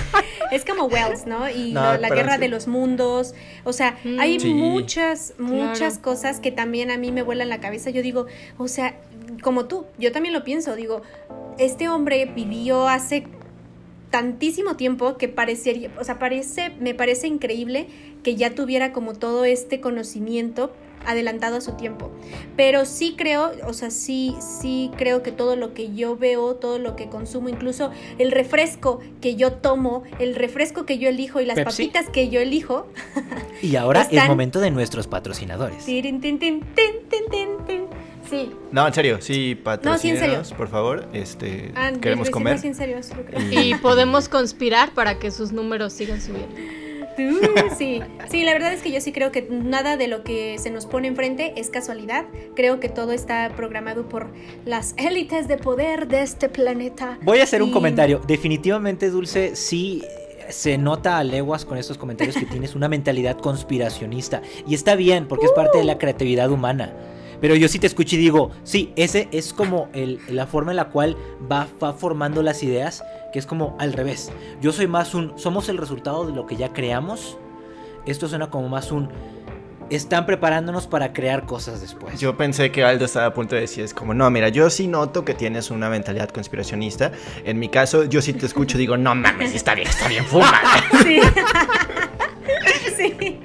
es 0.52 0.64
como 0.64 0.86
Wells, 0.86 1.26
¿no? 1.26 1.50
Y 1.50 1.72
la 1.72 1.98
guerra 1.98 2.38
de 2.38 2.50
los 2.50 2.68
mundos. 2.68 3.34
O 3.64 3.74
sea, 3.74 3.98
mm. 4.04 4.20
hay 4.20 4.38
muchas, 4.54 5.34
muchas 5.40 5.98
cosas 5.98 6.40
que 6.40 6.52
también 6.52 6.92
a 6.92 6.98
mí 6.98 7.12
me 7.12 7.24
vuelan 7.24 7.50
la 7.50 7.60
cabeza. 7.60 7.90
Yo 7.90 8.04
digo, 8.04 8.28
o 8.60 8.68
sea, 8.68 8.94
como 9.42 9.66
tú, 9.66 9.88
yo 9.98 10.12
también 10.12 10.34
lo 10.36 10.44
pienso. 10.44 10.76
Digo, 10.76 11.02
este 11.58 11.90
hombre 11.90 12.26
vivió 12.26 12.88
hace 12.88 13.26
tantísimo 14.12 14.76
tiempo 14.76 15.18
que 15.18 15.28
parecería, 15.28 15.90
o 16.00 16.04
sea, 16.04 16.20
parece, 16.20 16.72
me 16.80 16.94
parece 16.94 17.28
increíble 17.28 17.88
que 18.24 18.36
ya 18.36 18.54
tuviera 18.54 18.94
como 18.94 19.14
todo 19.14 19.46
este 19.46 19.82
conocimiento 19.82 20.72
adelantado 21.06 21.58
a 21.58 21.62
su 21.62 21.72
tiempo. 21.74 22.12
Pero 22.56 22.86
sí 22.86 23.16
creo, 23.18 23.52
o 23.66 23.74
sea, 23.74 23.90
sí, 23.90 24.36
sí 24.40 24.92
creo 24.98 25.24
que 25.24 25.32
todo 25.32 25.56
lo 25.56 25.74
que 25.74 25.94
yo 25.96 26.16
veo, 26.16 26.56
todo 26.56 26.78
lo 26.78 26.96
que 26.96 27.08
consumo, 27.08 27.50
incluso 27.50 27.92
el 28.20 28.32
refresco 28.32 29.00
que 29.20 29.36
yo 29.36 29.54
tomo, 29.54 30.04
el 30.20 30.36
refresco 30.36 30.86
que 30.86 30.98
yo 30.98 31.10
elijo 31.10 31.42
y 31.42 31.46
las 31.46 31.60
papitas 31.60 32.10
que 32.10 32.30
yo 32.30 32.40
elijo. 32.40 32.88
Y 33.62 33.76
ahora 33.76 34.08
es 34.10 34.28
momento 34.28 34.60
de 34.60 34.72
nuestros 34.72 35.08
patrocinadores. 35.08 35.84
Sí. 38.32 38.50
No, 38.72 38.88
en 38.88 38.94
serio, 38.94 39.22
sí, 39.22 39.56
patrocínenos, 39.56 40.54
por 40.54 40.70
favor. 40.70 41.06
Este, 41.12 41.74
ah, 41.76 41.92
queremos 42.02 42.30
comer. 42.30 42.58
en 42.64 42.74
serio, 42.74 42.98
Y 43.52 43.76
podemos 43.76 44.30
conspirar 44.30 44.94
para 44.94 45.20
que 45.20 45.32
sus 45.32 45.52
números 45.52 45.92
sigan 45.92 46.22
subiendo. 46.22 46.56
sí, 47.78 48.02
sí, 48.30 48.46
la 48.46 48.54
verdad 48.54 48.72
es 48.72 48.82
que 48.82 48.90
yo 48.90 49.02
sí 49.02 49.12
creo 49.12 49.34
que 49.34 49.46
nada 49.52 49.98
de 49.98 50.08
lo 50.08 50.24
que 50.24 50.58
se 50.60 50.70
nos 50.70 50.86
pone 50.86 51.10
enfrente 51.10 51.54
es 51.58 51.70
casualidad. 51.70 52.24
Creo 52.56 52.80
que 52.80 52.88
todo 52.88 53.12
está 53.12 53.52
programado 53.58 54.08
por 54.08 54.30
las 54.64 54.96
élites 54.98 55.50
de 55.50 55.58
poder 55.58 56.08
de 56.08 56.22
este 56.22 56.48
planeta. 56.48 57.20
Voy 57.24 57.40
a 57.40 57.44
hacer 57.44 57.62
un 57.62 57.72
comentario. 57.72 58.22
Definitivamente, 58.26 59.10
Dulce, 59.10 59.58
sí 59.58 60.06
se 60.48 60.78
nota 60.78 61.18
a 61.18 61.24
leguas 61.26 61.66
con 61.66 61.78
estos 61.78 61.98
comentarios 61.98 62.38
que 62.38 62.46
tienes 62.46 62.76
una 62.76 62.88
mentalidad 62.88 63.38
conspiracionista. 63.38 64.42
Y 64.66 64.74
está 64.74 64.96
bien, 64.96 65.28
porque 65.28 65.48
es 65.48 65.52
parte 65.52 65.80
de 65.80 65.84
la 65.84 65.98
creatividad 65.98 66.50
humana. 66.50 66.94
Pero 67.42 67.56
yo 67.56 67.68
sí 67.68 67.80
te 67.80 67.88
escucho 67.88 68.16
y 68.16 68.20
digo, 68.20 68.52
sí, 68.64 68.94
ese 68.96 69.28
es 69.32 69.54
como 69.54 69.90
el, 69.94 70.20
la 70.30 70.48
forma 70.48 70.72
en 70.72 70.78
la 70.78 70.90
cual 70.90 71.18
va, 71.52 71.68
va 71.84 71.94
formando 71.94 72.44
las 72.44 72.64
ideas, 72.64 73.04
que 73.34 73.40
es 73.40 73.46
como 73.46 73.76
al 73.80 73.94
revés. 73.94 74.32
Yo 74.62 74.72
soy 74.72 74.88
más 74.88 75.14
un, 75.16 75.34
somos 75.38 75.68
el 75.68 75.78
resultado 75.78 76.26
de 76.26 76.34
lo 76.34 76.46
que 76.46 76.56
ya 76.56 76.72
creamos. 76.72 77.38
Esto 78.06 78.28
suena 78.28 78.50
como 78.50 78.70
más 78.70 78.92
un, 78.92 79.10
están 79.92 80.26
preparándonos 80.26 80.88
para 80.88 81.12
crear 81.12 81.46
cosas 81.46 81.82
después. 81.82 82.20
Yo 82.20 82.38
pensé 82.38 82.72
que 82.72 82.84
Aldo 82.84 83.06
estaba 83.06 83.26
a 83.26 83.34
punto 83.34 83.56
de 83.56 83.62
decir, 83.62 83.84
es 83.84 83.94
como, 83.94 84.14
no, 84.14 84.30
mira, 84.30 84.50
yo 84.50 84.70
sí 84.70 84.88
noto 84.88 85.26
que 85.26 85.34
tienes 85.34 85.70
una 85.70 85.90
mentalidad 85.90 86.30
conspiracionista. 86.30 87.12
En 87.44 87.60
mi 87.60 87.70
caso, 87.70 88.06
yo 88.06 88.22
sí 88.22 88.34
te 88.34 88.46
escucho 88.46 88.78
y 88.78 88.82
digo, 88.82 88.96
no 88.96 89.14
mames, 89.16 89.54
está 89.54 89.76
bien, 89.76 89.88
está 89.88 90.08
bien, 90.08 90.26
fuma. 90.26 90.62
Sí. 91.04 91.20
sí. 92.98 93.40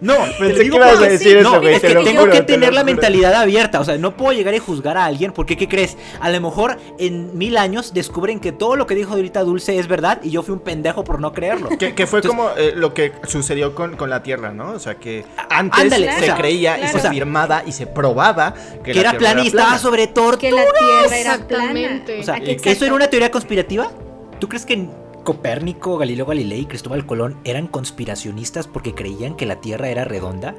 No, 0.00 0.16
pensé 0.38 0.70
que 0.70 0.76
ibas 0.76 0.98
a 0.98 1.02
decir 1.02 1.36
eso, 1.36 1.60
Es 1.62 1.80
que 1.80 1.94
tengo 1.94 2.28
que 2.30 2.42
tener 2.42 2.72
la 2.72 2.84
mentalidad 2.84 3.34
abierta. 3.34 3.80
O 3.80 3.84
sea, 3.84 3.98
no 3.98 4.16
puedo 4.16 4.32
llegar 4.32 4.54
y 4.54 4.58
juzgar 4.58 4.96
a 4.96 5.04
alguien 5.04 5.32
porque, 5.32 5.56
¿qué 5.56 5.68
crees? 5.68 5.96
A 6.20 6.30
lo 6.30 6.40
mejor 6.40 6.78
en 6.98 7.36
mil 7.36 7.56
años 7.56 7.92
descubren 7.92 8.40
que 8.40 8.52
todo 8.52 8.76
lo 8.76 8.86
que 8.86 8.94
dijo 8.94 9.12
ahorita 9.12 9.42
Dulce 9.42 9.78
es 9.78 9.88
verdad 9.88 10.20
y 10.22 10.30
yo 10.30 10.42
fui 10.42 10.54
un 10.54 10.60
pendejo 10.60 11.04
por 11.04 11.20
no 11.20 11.32
creerlo. 11.32 11.68
Que, 11.78 12.06
fue 12.06 12.22
como 12.22 12.50
eh, 12.56 12.72
lo 12.74 12.94
que 12.94 13.12
sucedió 13.26 13.74
con, 13.74 13.96
con, 13.96 14.10
la 14.10 14.22
Tierra, 14.22 14.52
¿no? 14.52 14.72
O 14.72 14.78
sea, 14.78 14.96
que 14.96 15.24
antes 15.48 15.92
se 15.92 16.34
creía 16.34 16.78
y 16.78 16.88
se 16.88 16.98
afirmaba 16.98 17.62
y 17.66 17.72
se 17.72 17.86
probaba 17.86 18.54
que, 18.84 18.98
era 18.98 19.12
plana 19.12 19.42
y 19.42 19.48
estaba 19.48 19.78
sobre 19.78 20.06
tortugas. 20.06 20.38
Que 20.38 20.50
la 20.50 20.64
Tierra 21.08 21.16
era 21.16 21.46
plana. 21.46 22.02
O 22.18 22.22
sea, 22.22 22.36
¿eso 22.36 22.84
era 22.84 22.94
una 22.94 23.08
teoría 23.08 23.30
conspirativa? 23.30 23.90
¿Tú 24.38 24.48
crees 24.48 24.64
que 24.64 24.88
Copérnico, 25.24 25.98
Galileo 25.98 26.26
Galilei 26.26 26.60
y 26.60 26.66
Cristóbal 26.66 27.06
Colón 27.06 27.36
eran 27.44 27.66
conspiracionistas 27.66 28.66
porque 28.66 28.94
creían 28.94 29.36
que 29.36 29.46
la 29.46 29.56
Tierra 29.60 29.88
era 29.88 30.04
redonda? 30.04 30.54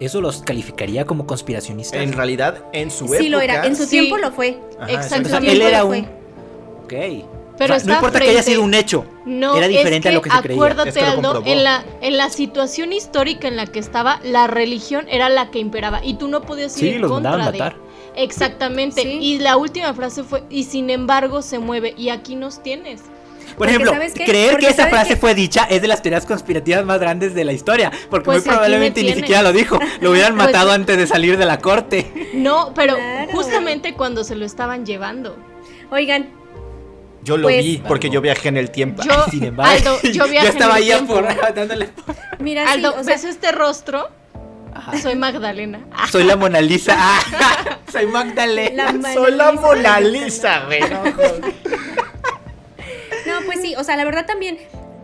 ¿Eso 0.00 0.20
los 0.20 0.42
calificaría 0.42 1.04
como 1.04 1.26
conspiracionistas? 1.26 2.00
En 2.00 2.12
realidad, 2.12 2.64
en 2.72 2.90
su 2.90 3.04
época. 3.04 3.18
Sí, 3.20 3.28
lo 3.28 3.40
era. 3.40 3.66
En 3.66 3.76
su 3.76 3.86
tiempo 3.86 4.16
lo 4.16 4.32
fue. 4.32 4.58
Exactamente. 4.88 5.52
él 5.52 5.62
era 5.62 5.84
un. 5.84 6.06
Ok. 6.84 6.94
Pero 7.58 7.76
no 7.84 7.92
importa 7.92 8.18
que 8.18 8.30
haya 8.30 8.42
sido 8.42 8.62
un 8.62 8.74
hecho. 8.74 9.04
No, 9.24 9.56
era 9.56 9.68
diferente 9.68 10.08
a 10.08 10.12
lo 10.12 10.22
que 10.22 10.30
se 10.30 10.40
creía. 10.40 10.56
Acuérdate, 10.56 11.00
Aldo, 11.02 11.42
en 11.44 11.62
la, 11.62 11.84
en 12.00 12.16
la 12.16 12.30
situación 12.30 12.92
histórica 12.92 13.46
en 13.46 13.56
la 13.56 13.66
que 13.66 13.78
estaba, 13.78 14.18
la 14.24 14.46
religión 14.46 15.06
era 15.08 15.28
la 15.28 15.50
que 15.50 15.60
imperaba. 15.60 16.04
Y 16.04 16.14
tú 16.14 16.26
no 16.28 16.42
podías 16.42 16.76
ir 16.78 16.88
sí, 16.88 16.94
en 16.96 17.02
los 17.02 17.10
contra 17.10 17.36
de. 17.36 17.44
Matar. 17.44 17.76
Exactamente. 18.16 19.02
Y 19.02 19.38
la 19.38 19.56
última 19.56 19.94
frase 19.94 20.24
fue: 20.24 20.42
y 20.50 20.64
sin 20.64 20.90
embargo 20.90 21.42
se 21.42 21.58
mueve. 21.60 21.94
Y 21.96 22.08
aquí 22.08 22.34
nos 22.34 22.62
tienes. 22.62 23.02
Por 23.56 23.68
ejemplo, 23.68 23.92
creer 24.14 24.56
que 24.58 24.68
esa 24.68 24.86
frase 24.88 25.16
fue 25.16 25.34
dicha 25.34 25.64
es 25.70 25.82
de 25.82 25.88
las 25.88 26.02
teorías 26.02 26.24
conspirativas 26.26 26.84
más 26.84 26.98
grandes 26.98 27.34
de 27.34 27.44
la 27.44 27.52
historia, 27.52 27.90
porque 28.10 28.30
muy 28.30 28.40
pues 28.40 28.48
probablemente 28.48 29.02
ni 29.02 29.12
siquiera 29.14 29.42
lo 29.42 29.52
dijo, 29.52 29.78
lo 30.00 30.10
hubieran 30.10 30.34
pues 30.36 30.46
matado 30.46 30.72
antes 30.72 30.96
de 30.96 31.06
salir 31.06 31.36
de 31.38 31.44
la 31.44 31.58
corte. 31.58 32.30
No, 32.34 32.72
pero 32.74 32.96
justamente 33.32 33.94
cuando 33.94 34.24
se 34.24 34.34
lo 34.34 34.44
estaban 34.46 34.84
llevando. 34.86 35.36
Oigan, 35.90 36.30
Yo 37.24 37.36
lo 37.36 37.44
Pues- 37.48 37.62
vi 37.64 37.82
porque 37.86 38.10
yo 38.10 38.20
viajé 38.20 38.48
en 38.48 38.56
el 38.56 38.70
tiempo. 38.70 39.02
Yo, 39.04 39.26
Sin 39.30 39.44
embargo, 39.44 39.72
Aldo, 39.72 39.98
yo 40.12 40.26
viajé 40.26 40.48
en 40.48 40.52
estaba 40.54 40.76
el 40.78 40.82
ahí 40.82 40.88
tiempo. 40.88 41.14
por 41.14 41.54
dándole. 41.54 41.90
Mira, 42.40 42.64
sí, 42.66 42.72
Aldo, 42.72 42.90
o 42.98 43.04
sea, 43.04 43.14
¿ves 43.14 43.24
este 43.24 43.52
rostro? 43.52 44.08
Ajá. 44.74 44.96
Soy 44.98 45.14
Magdalena. 45.14 45.80
Soy 46.10 46.24
la 46.24 46.34
Mona 46.38 46.60
Lisa. 46.62 46.96
Soy 47.92 48.06
Magdalena. 48.06 48.92
la 48.92 49.12
Soy 49.14 49.32
la 49.32 49.52
Mona. 49.52 50.00
Lisa, 50.00 50.64
güey. 50.64 50.80
Sí, 53.62 53.74
o 53.76 53.84
sea, 53.84 53.96
la 53.96 54.04
verdad 54.04 54.26
también, 54.26 54.58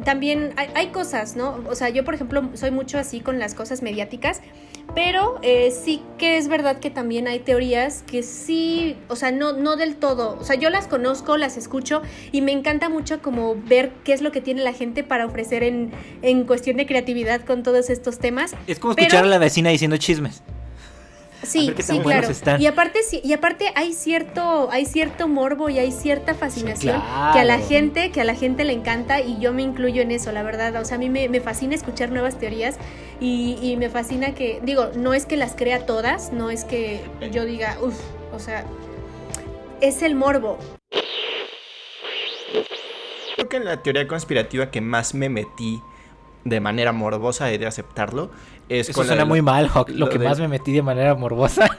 también 0.04 0.52
hay, 0.56 0.68
hay 0.74 0.86
cosas, 0.88 1.36
¿no? 1.36 1.58
O 1.68 1.74
sea, 1.74 1.88
yo 1.88 2.04
por 2.04 2.14
ejemplo 2.14 2.42
soy 2.54 2.70
mucho 2.70 2.98
así 2.98 3.20
con 3.20 3.38
las 3.38 3.54
cosas 3.54 3.82
mediáticas, 3.82 4.40
pero 4.94 5.38
eh, 5.42 5.70
sí 5.70 6.02
que 6.18 6.38
es 6.38 6.48
verdad 6.48 6.78
que 6.78 6.90
también 6.90 7.28
hay 7.28 7.40
teorías 7.40 8.02
que 8.06 8.22
sí, 8.22 8.96
o 9.08 9.16
sea, 9.16 9.30
no, 9.30 9.52
no 9.52 9.76
del 9.76 9.96
todo, 9.96 10.36
o 10.40 10.44
sea, 10.44 10.56
yo 10.56 10.70
las 10.70 10.86
conozco, 10.86 11.36
las 11.36 11.56
escucho 11.56 12.02
y 12.32 12.40
me 12.40 12.52
encanta 12.52 12.88
mucho 12.88 13.20
como 13.20 13.54
ver 13.54 13.90
qué 14.04 14.12
es 14.12 14.22
lo 14.22 14.32
que 14.32 14.40
tiene 14.40 14.62
la 14.62 14.72
gente 14.72 15.04
para 15.04 15.26
ofrecer 15.26 15.62
en, 15.62 15.90
en 16.22 16.44
cuestión 16.44 16.76
de 16.78 16.86
creatividad 16.86 17.42
con 17.42 17.62
todos 17.62 17.90
estos 17.90 18.18
temas. 18.18 18.54
Es 18.66 18.78
como 18.78 18.94
Pero- 18.94 19.06
escuchar 19.08 19.24
a 19.24 19.28
la 19.28 19.38
vecina 19.38 19.70
diciendo 19.70 19.96
chismes. 19.98 20.42
Sí, 21.42 21.66
ver 21.66 21.76
qué 21.76 21.82
tan 21.82 21.96
sí, 21.96 22.02
buenos 22.02 22.20
claro. 22.20 22.32
están. 22.32 22.62
Y 22.62 22.66
aparte 22.66 23.02
sí, 23.02 23.20
y 23.22 23.32
aparte 23.32 23.72
hay 23.74 23.92
cierto, 23.92 24.68
hay 24.70 24.86
cierto 24.86 25.28
morbo 25.28 25.68
y 25.68 25.78
hay 25.78 25.92
cierta 25.92 26.34
fascinación 26.34 27.00
claro. 27.00 27.32
que 27.32 27.40
a 27.40 27.44
la 27.44 27.58
gente, 27.58 28.10
que 28.10 28.20
a 28.20 28.24
la 28.24 28.34
gente 28.34 28.64
le 28.64 28.72
encanta 28.72 29.20
y 29.20 29.38
yo 29.38 29.52
me 29.52 29.62
incluyo 29.62 30.02
en 30.02 30.10
eso, 30.10 30.32
la 30.32 30.42
verdad. 30.42 30.74
O 30.80 30.84
sea, 30.84 30.96
a 30.96 30.98
mí 30.98 31.10
me, 31.10 31.28
me 31.28 31.40
fascina 31.40 31.74
escuchar 31.74 32.10
nuevas 32.10 32.38
teorías 32.38 32.76
y, 33.20 33.58
y 33.62 33.76
me 33.76 33.88
fascina 33.88 34.34
que, 34.34 34.60
digo, 34.62 34.90
no 34.96 35.14
es 35.14 35.26
que 35.26 35.36
las 35.36 35.54
crea 35.54 35.86
todas, 35.86 36.32
no 36.32 36.50
es 36.50 36.64
que 36.64 37.00
yo 37.32 37.44
diga, 37.44 37.76
uff, 37.80 37.98
o 38.32 38.38
sea, 38.38 38.64
es 39.80 40.02
el 40.02 40.14
morbo. 40.14 40.58
Creo 43.36 43.48
que 43.48 43.56
en 43.58 43.64
la 43.64 43.82
teoría 43.82 44.08
conspirativa 44.08 44.70
que 44.70 44.80
más 44.80 45.14
me 45.14 45.28
metí 45.28 45.80
de 46.44 46.60
manera 46.60 46.92
morbosa 46.92 47.52
he 47.52 47.58
de 47.58 47.66
aceptarlo 47.66 48.30
es 48.68 48.88
Eso 48.90 49.00
la 49.02 49.06
suena 49.08 49.24
muy 49.24 49.42
mal, 49.42 49.68
Hawk. 49.72 49.88
Lo, 49.90 49.96
lo 50.06 50.08
que 50.10 50.18
de- 50.18 50.24
más 50.26 50.38
me 50.40 50.48
metí 50.48 50.72
de 50.72 50.82
manera 50.82 51.14
morbosa. 51.14 51.68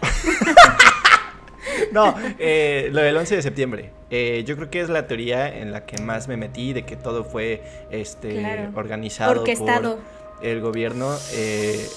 No, 1.91 2.13
eh, 2.38 2.89
lo 2.91 3.02
del 3.02 3.15
11 3.17 3.38
de 3.38 3.41
septiembre. 3.41 3.91
Eh, 4.12 4.43
yo 4.45 4.56
creo 4.56 4.69
que 4.69 4.80
es 4.82 4.89
la 4.89 5.08
teoría 5.08 5.47
en 5.60 5.71
la 5.71 5.86
que 5.86 5.97
más 6.02 6.28
me 6.28 6.38
metí 6.38 6.71
de 6.73 6.84
que 6.86 6.95
todo 6.95 7.23
fue 7.23 7.63
este 7.89 8.39
Claro. 8.39 8.69
organizado 8.75 9.39
Orquestado. 9.41 9.97
por 10.38 10.45
el 10.45 10.62
gobierno. 10.62 11.15
Eh, 11.34 11.88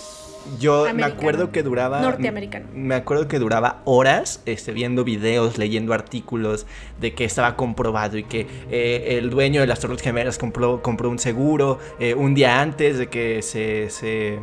yo 0.58 0.86
me 0.94 1.04
acuerdo 1.04 1.50
que 1.52 1.62
duraba 1.62 2.00
Norteamericano. 2.00 2.66
Me 2.74 2.94
acuerdo 2.94 3.28
que 3.28 3.38
duraba 3.38 3.82
horas 3.84 4.42
este, 4.46 4.72
viendo 4.72 5.04
videos, 5.04 5.58
leyendo 5.58 5.92
artículos 5.94 6.66
de 7.00 7.14
que 7.14 7.24
estaba 7.24 7.56
comprobado 7.56 8.18
y 8.18 8.24
que 8.24 8.46
eh, 8.70 9.18
el 9.18 9.30
dueño 9.30 9.60
de 9.60 9.66
las 9.66 9.80
Torres 9.80 10.00
Gemelas 10.02 10.38
compró, 10.38 10.82
compró 10.82 11.10
un 11.10 11.18
seguro 11.18 11.78
eh, 11.98 12.14
un 12.14 12.34
día 12.34 12.60
antes 12.60 12.98
de 12.98 13.08
que 13.08 13.42
se, 13.42 13.90
se, 13.90 14.38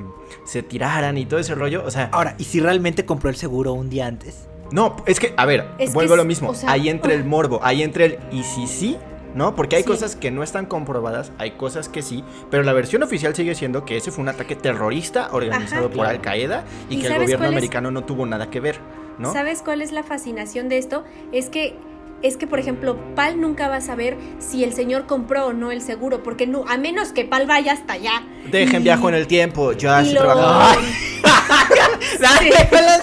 se 0.46 0.64
tiraran 0.64 1.18
y 1.18 1.26
todo 1.26 1.40
ese 1.40 1.56
rollo. 1.56 1.84
O 1.86 1.92
sea, 1.92 2.10
Ahora, 2.12 2.36
¿y 2.38 2.44
si 2.46 2.60
realmente 2.60 3.06
compró 3.06 3.30
el 3.30 3.36
seguro 3.36 3.74
un 3.74 3.90
día 3.90 4.08
antes? 4.08 4.46
no, 4.72 4.98
es 5.08 5.20
que, 5.20 5.34
a 5.36 5.46
ver, 5.48 5.68
Es 5.80 5.94
vuelvo 5.94 6.14
a 6.14 6.18
lo 6.18 6.26
mismo. 6.26 6.50
o 6.50 6.54
sea, 6.54 6.72
ahí 6.72 6.90
entra 6.90 7.14
el 7.14 7.24
morbo, 7.26 7.60
ahí 7.64 7.82
entra 7.82 8.06
el 8.06 8.20
y 8.32 8.44
si 8.44 8.68
sí, 8.68 8.98
¿no? 9.36 9.56
Porque 9.56 9.76
hay 9.76 9.84
Sí. 9.84 9.88
cosas 9.88 10.16
que 10.16 10.32
no 10.32 10.44
están 10.44 10.66
comprobadas, 10.66 11.32
hay 11.38 11.52
cosas 11.52 11.90
que 11.90 12.02
sí, 12.02 12.24
pero 12.50 12.64
la 12.64 12.74
versión 12.74 13.04
oficial 13.04 13.36
sigue 13.36 13.56
siendo 13.56 13.86
que 13.86 13.98
ese 13.98 14.12
fue 14.12 14.22
un 14.22 14.30
ataque 14.30 14.56
terrorista 14.56 15.30
organizado 15.32 15.82
Ajá. 15.86 15.88
por 15.90 15.98
Claro. 16.06 16.10
Al 16.10 16.22
Qaeda 16.22 16.64
y, 16.90 16.96
¿Y 16.96 17.02
que 17.02 17.08
el 17.08 17.20
gobierno 17.22 17.48
americano 17.48 17.92
no 17.92 18.04
tuvo 18.04 18.26
nada 18.26 18.50
que 18.50 18.60
ver, 18.60 18.80
¿no? 19.18 19.32
¿Sabes 19.34 19.62
cuál 19.62 19.82
es 19.82 19.92
la 19.92 20.04
fascinación 20.04 20.70
de 20.70 20.78
esto? 20.78 21.04
Es 21.32 21.50
que 21.50 21.76
es 22.22 22.38
que 22.38 22.48
por 22.48 22.60
ejemplo, 22.60 22.98
Pal 23.16 23.40
nunca 23.40 23.68
va 23.68 23.78
a 23.78 23.82
saber 23.82 24.18
si 24.40 24.64
el 24.64 24.74
señor 24.74 25.06
compró 25.06 25.48
o 25.48 25.54
no 25.54 25.72
el 25.72 25.82
seguro, 25.82 26.24
porque 26.24 26.48
no, 26.48 26.66
a 26.68 26.78
menos 26.78 27.12
que 27.14 27.26
Pal 27.26 27.46
vaya 27.48 27.74
hasta 27.74 27.94
allá. 27.94 28.24
Dejen 28.52 28.82
y- 28.82 28.84
viajo 28.86 29.10
en 29.10 29.16
el 29.16 29.28
tiempo, 29.28 29.74
yo 29.74 29.92
así 29.94 30.12
y 30.12 30.14
lo- 30.14 30.22
trabajaba. 30.22 30.76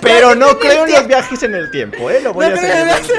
Pero 0.03 0.35
no 0.35 0.59
creo 0.59 0.87
en 0.87 0.93
los 0.93 1.07
viajes 1.07 1.43
en 1.43 1.55
el 1.55 1.71
tiempo, 1.71 2.11
¿eh? 2.11 2.21
Lo 2.23 2.33
voy 2.33 2.47
a 2.47 2.51
No 2.51 2.55
hacer. 2.57 2.71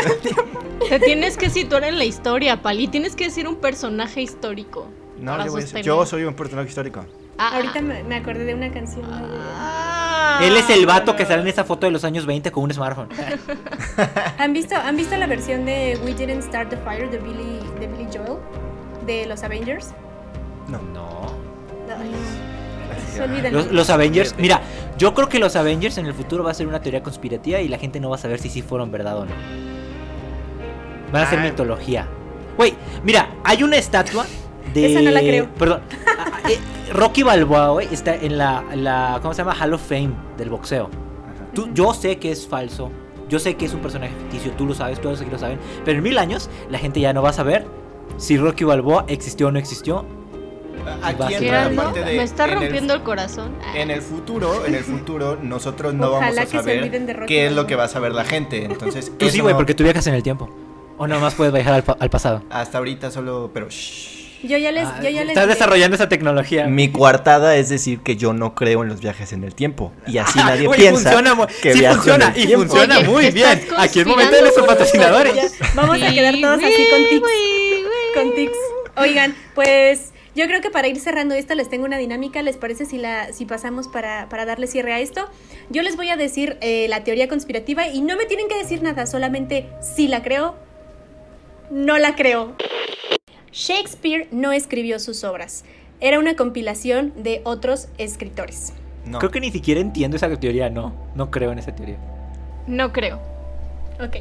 en 0.05 0.12
el 0.12 0.17
tiempo. 0.19 0.43
Te 0.89 0.99
tienes 0.99 1.38
que 1.38 1.49
situar 1.49 1.83
en 1.83 1.97
la 1.97 2.05
historia, 2.05 2.62
Pali. 2.62 2.88
Tienes 2.88 3.15
que 3.15 3.25
decir 3.25 3.47
un 3.47 3.57
personaje 3.57 4.21
histórico. 4.21 4.88
No, 5.19 5.38
yo, 5.45 5.51
voy 5.51 5.60
a 5.60 5.62
sostener. 5.63 5.86
yo 5.86 6.05
soy 6.05 6.23
un 6.23 6.36
personaje 6.36 6.69
histórico. 6.69 7.05
Ah, 7.38 7.55
Ahorita 7.55 7.81
me, 7.81 8.03
me 8.03 8.15
acordé 8.15 8.45
de 8.45 8.53
una 8.53 8.71
canción. 8.71 9.01
de- 9.03 9.38
ah. 9.49 9.96
Él 10.41 10.56
es 10.56 10.69
el 10.69 10.86
vato 10.86 11.15
que 11.15 11.25
sale 11.25 11.41
en 11.41 11.47
esa 11.47 11.63
foto 11.63 11.86
de 11.88 11.91
los 11.91 12.03
años 12.03 12.25
20 12.25 12.51
con 12.51 12.63
un 12.63 12.73
smartphone. 12.73 13.10
¿Han 14.38 14.53
visto, 14.53 14.75
¿Han 14.75 14.95
visto 14.95 15.15
la 15.17 15.27
versión 15.27 15.65
de 15.65 15.97
We 16.06 16.13
Didn't 16.13 16.43
Start 16.43 16.69
the 16.69 16.77
Fire 16.77 17.10
de 17.10 17.17
Billy, 17.17 17.60
de 17.80 17.88
Billy 17.88 18.08
Joel? 18.13 18.38
De 19.06 19.25
los 19.25 19.43
Avengers. 19.43 19.93
No. 20.67 20.80
No. 20.93 21.27
Olvidan. 23.23 23.51
Los, 23.53 23.71
los 23.71 23.89
Avengers, 23.89 24.36
mira, 24.38 24.62
yo 24.97 25.13
creo 25.15 25.27
que 25.27 25.39
los 25.39 25.56
Avengers 25.56 25.97
en 25.97 26.06
el 26.06 26.13
futuro 26.13 26.43
va 26.43 26.51
a 26.51 26.53
ser 26.53 26.67
una 26.67 26.82
teoría 26.82 27.01
conspirativa 27.01 27.60
y 27.60 27.67
la 27.67 27.77
gente 27.80 27.99
no 27.99 28.10
va 28.10 28.15
a 28.15 28.19
saber 28.19 28.39
si 28.39 28.49
sí 28.49 28.62
fueron 28.62 28.91
verdad 28.91 29.17
o 29.17 29.25
no. 29.25 29.32
Van 31.12 31.23
a 31.23 31.30
ser 31.30 31.39
Ah. 31.39 31.43
mitología. 31.43 32.08
Güey, 32.58 32.73
mira, 33.03 33.30
hay 33.43 33.63
una 33.63 33.77
estatua 33.77 34.25
de. 34.73 34.91
Esa 34.91 35.01
no 35.01 35.12
la 35.12 35.19
creo. 35.21 35.49
Perdón. 35.56 35.82
Rocky 36.97 37.21
Balboa, 37.21 37.69
güey, 37.69 37.88
está 37.93 38.15
en 38.15 38.38
la, 38.39 38.63
la. 38.73 39.19
¿Cómo 39.21 39.33
se 39.33 39.43
llama? 39.43 39.53
Hall 39.53 39.73
of 39.73 39.88
Fame 39.88 40.12
del 40.36 40.49
boxeo. 40.49 40.89
Tú- 41.53 41.69
yo 41.73 41.93
sé 41.93 42.17
que 42.17 42.31
es 42.31 42.47
falso. 42.47 42.91
Yo 43.29 43.38
sé 43.39 43.55
que 43.55 43.65
es 43.65 43.73
un 43.73 43.81
personaje 43.81 44.13
ficticio. 44.17 44.51
Tú 44.53 44.65
lo 44.65 44.73
sabes, 44.73 44.99
todos 44.99 45.21
aquí 45.21 45.29
lo 45.29 45.38
saben. 45.38 45.60
Pero 45.86 45.97
en 45.99 46.03
mil 46.03 46.17
años, 46.17 46.49
la 46.71 46.79
gente 46.79 46.99
ya 46.99 47.13
no 47.13 47.21
va 47.21 47.29
a 47.29 47.33
saber 47.33 47.65
si 48.17 48.38
Rocky 48.38 48.63
Balboa 48.63 49.05
existió 49.07 49.47
o 49.47 49.51
no 49.51 49.60
existió. 49.60 50.05
Aquí 51.03 51.36
entra 51.36 51.69
la 51.69 51.83
parte 51.83 52.03
de. 52.03 52.17
me 52.17 52.23
está 52.23 52.45
el- 52.45 52.55
rompiendo 52.55 52.93
el, 52.95 53.03
corazón. 53.03 53.51
En 53.75 53.91
el 53.91 54.01
futuro, 54.01 54.65
en 54.65 54.73
el 54.73 54.83
futuro, 54.83 55.38
nosotros 55.39 55.93
no 55.93 56.07
Ojalá 56.07 56.31
vamos 56.45 56.53
a 56.55 56.57
saber 56.57 56.89
de 56.89 57.25
qué 57.27 57.45
es 57.45 57.51
lo 57.53 57.67
que 57.67 57.75
va 57.75 57.83
a 57.83 57.88
saber 57.89 58.13
la 58.13 58.23
gente. 58.23 58.65
Entonces, 58.65 59.12
Tú 59.17 59.29
sí, 59.29 59.39
güey, 59.41 59.53
no- 59.53 59.57
porque 59.57 59.75
tú 59.75 59.83
viajas 59.83 60.07
en 60.07 60.15
el 60.15 60.23
tiempo. 60.23 60.49
O 60.97 61.05
nomás 61.05 61.36
puedes 61.36 61.53
viajar 61.53 61.73
al, 61.75 61.83
pa- 61.83 61.97
al 61.99 62.10
pasado. 62.10 62.41
hasta 62.49 62.79
ahorita 62.79 63.12
solo, 63.12 63.51
pero 63.53 63.67
shh. 63.69 64.16
Yo 64.43 64.58
ya 64.58 64.71
les, 64.71 64.86
Ah, 64.86 65.00
yo 65.02 65.10
ya 65.10 65.21
les 65.21 65.30
Estás 65.30 65.45
diré. 65.45 65.54
desarrollando 65.56 65.95
esa 65.95 66.10
tecnología. 66.10 66.67
Mi 66.67 66.91
coartada 66.91 67.56
es 67.56 67.69
decir 67.69 68.00
que 68.02 68.15
yo 68.17 68.34
no 68.34 68.54
creo 68.56 68.84
en 68.84 68.89
los 68.89 69.02
viajes 69.02 69.34
en 69.34 69.43
el 69.43 69.56
tiempo 69.56 69.91
y 70.06 70.19
así 70.19 70.38
nadie 70.39 70.67
Güey, 70.67 70.80
piensa 70.80 71.12
funciona 71.12 71.47
que 71.62 71.73
sí 71.73 71.86
funciona 71.86 72.26
en 72.28 72.34
el 72.36 72.39
y 72.43 72.45
tiempo. 72.47 72.65
funciona 72.67 72.97
Oye, 73.00 73.08
muy 73.08 73.32
bien. 73.32 73.67
Aquí 73.78 74.00
es 74.02 74.06
momento 74.06 74.36
de 74.36 74.41
nuestros 74.43 74.67
patrocinadores. 74.67 75.54
Vamos 75.76 76.02
a 76.02 76.10
quedar 76.12 76.36
todos 76.39 76.63
así 76.63 76.88
con 76.91 77.10
tics. 77.10 77.28
Con 78.13 78.36
tics. 78.36 78.58
Oigan, 78.97 79.36
pues 79.56 80.12
yo 80.36 80.45
creo 80.45 80.62
que 80.62 80.69
para 80.69 80.88
ir 80.88 81.00
cerrando 81.00 81.34
esto 81.34 81.56
les 81.56 81.67
tengo 81.69 81.86
una 81.86 81.97
dinámica. 81.97 82.41
¿Les 82.43 82.58
parece 82.58 82.86
si 82.86 82.97
la 83.00 83.34
si 83.34 83.45
pasamos 83.45 83.88
para, 83.88 84.30
para 84.30 84.45
darle 84.45 84.67
cierre 84.67 84.93
a 84.93 85.00
esto? 85.00 85.28
Yo 85.69 85.82
les 85.82 85.95
voy 85.95 86.10
a 86.10 86.15
decir 86.15 86.58
eh, 86.62 86.86
la 86.89 87.04
teoría 87.04 87.28
conspirativa 87.28 87.88
y 87.88 88.02
no 88.02 88.15
me 88.17 88.26
tienen 88.26 88.47
que 88.47 88.58
decir 88.58 88.84
nada, 88.84 89.08
solamente 89.08 89.67
si 89.82 90.08
la 90.08 90.21
creo, 90.21 90.56
no 91.71 91.97
la 91.97 92.15
creo. 92.15 92.56
Shakespeare 93.58 94.28
no 94.30 94.52
escribió 94.52 95.00
sus 95.00 95.24
obras. 95.24 95.65
Era 96.00 96.20
una 96.20 96.36
compilación 96.36 97.12
de 97.17 97.41
otros 97.43 97.88
escritores. 97.98 98.72
No. 99.04 99.17
Creo 99.17 99.32
que 99.32 99.39
ni 99.39 99.50
siquiera 99.50 99.82
entiendo 99.82 100.15
esa 100.15 100.30
teoría, 100.38 100.70
no. 100.70 100.93
No 101.15 101.32
creo 101.32 101.52
en 101.52 101.58
esa 101.58 101.74
teoría. 101.74 101.98
No 102.67 102.93
creo. 102.93 103.20
Ok. 104.00 104.17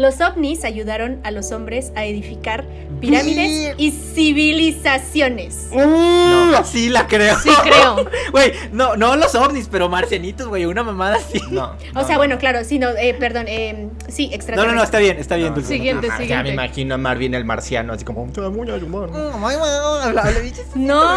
Los 0.00 0.18
ovnis 0.22 0.64
ayudaron 0.64 1.20
a 1.24 1.30
los 1.30 1.52
hombres 1.52 1.92
a 1.94 2.06
edificar 2.06 2.64
pirámides 3.00 3.74
y 3.76 3.90
civilizaciones. 3.90 5.68
No, 5.74 6.64
sí 6.64 6.88
la 6.88 7.06
creo. 7.06 7.38
Sí 7.38 7.50
creo. 7.62 8.08
Güey, 8.32 8.52
no, 8.72 8.96
no 8.96 9.16
los 9.16 9.34
ovnis, 9.34 9.68
pero 9.70 9.90
marcianitos, 9.90 10.48
güey, 10.48 10.64
una 10.64 10.82
mamada 10.82 11.16
así. 11.16 11.38
No, 11.50 11.64
O 11.64 11.76
no, 11.92 12.00
sea, 12.04 12.12
no. 12.14 12.18
bueno, 12.18 12.38
claro, 12.38 12.64
sí, 12.64 12.78
no, 12.78 12.88
eh, 12.90 13.14
perdón, 13.18 13.44
eh, 13.48 13.88
sí, 14.08 14.28
No, 14.28 14.34
extraterrestres. 14.36 14.72
no, 14.72 14.74
no, 14.78 14.82
está 14.82 14.98
bien, 15.00 15.18
está 15.18 15.36
bien, 15.36 15.50
No, 15.50 15.54
Dulce. 15.56 15.74
Siguiente, 15.74 16.06
Ah, 16.06 16.12
Ya 16.12 16.18
me 16.18 16.22
siguiente. 16.26 16.52
imagino 16.52 16.94
a 16.94 16.98
Marvin 16.98 17.34
el 17.34 17.44
marciano, 17.44 17.92
así 17.92 18.04
como. 18.04 18.24
No, 18.26 18.32
Quiero 18.32 18.50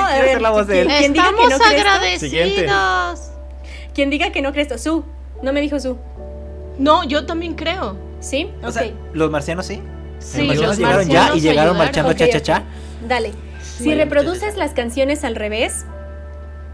a 0.03 0.19
ver, 0.19 0.41
la 0.41 0.49
voz 0.49 0.67
de 0.67 0.81
él. 0.81 0.87
¿quién, 0.87 0.99
quién 0.99 1.13
diga 1.13 1.23
que 1.23 1.43
Estamos 1.43 1.59
no 1.59 1.65
agradecidos. 1.65 3.31
Quien 3.93 4.09
diga 4.09 4.31
que 4.31 4.41
no 4.41 4.51
cree 4.51 4.63
esto, 4.63 4.77
Su, 4.77 5.05
no 5.41 5.53
me 5.53 5.61
dijo 5.61 5.79
Su, 5.79 5.97
No, 6.79 7.03
yo 7.03 7.25
también 7.25 7.53
creo. 7.53 7.95
¿Sí? 8.23 8.49
O 8.63 8.71
sea, 8.71 8.89
los 9.13 9.29
marcianos 9.29 9.65
sí. 9.67 9.81
Sí, 10.19 10.47
los 10.47 10.57
marcianos 10.57 10.67
los 10.69 10.77
llegaron 10.77 11.09
ya 11.09 11.35
y 11.35 11.41
llegaron 11.41 11.75
ayudaron. 11.75 11.77
marchando 11.77 12.11
Ok, 12.11 12.17
cha 12.17 12.27
cha 12.29 12.37
ok. 12.37 12.43
cha. 12.43 12.63
dale. 13.07 13.31
Si 13.77 13.85
Bueno, 13.85 14.03
reproduces 14.03 14.55
las 14.55 14.71
canciones 14.71 15.23
al 15.23 15.35
revés, 15.35 15.85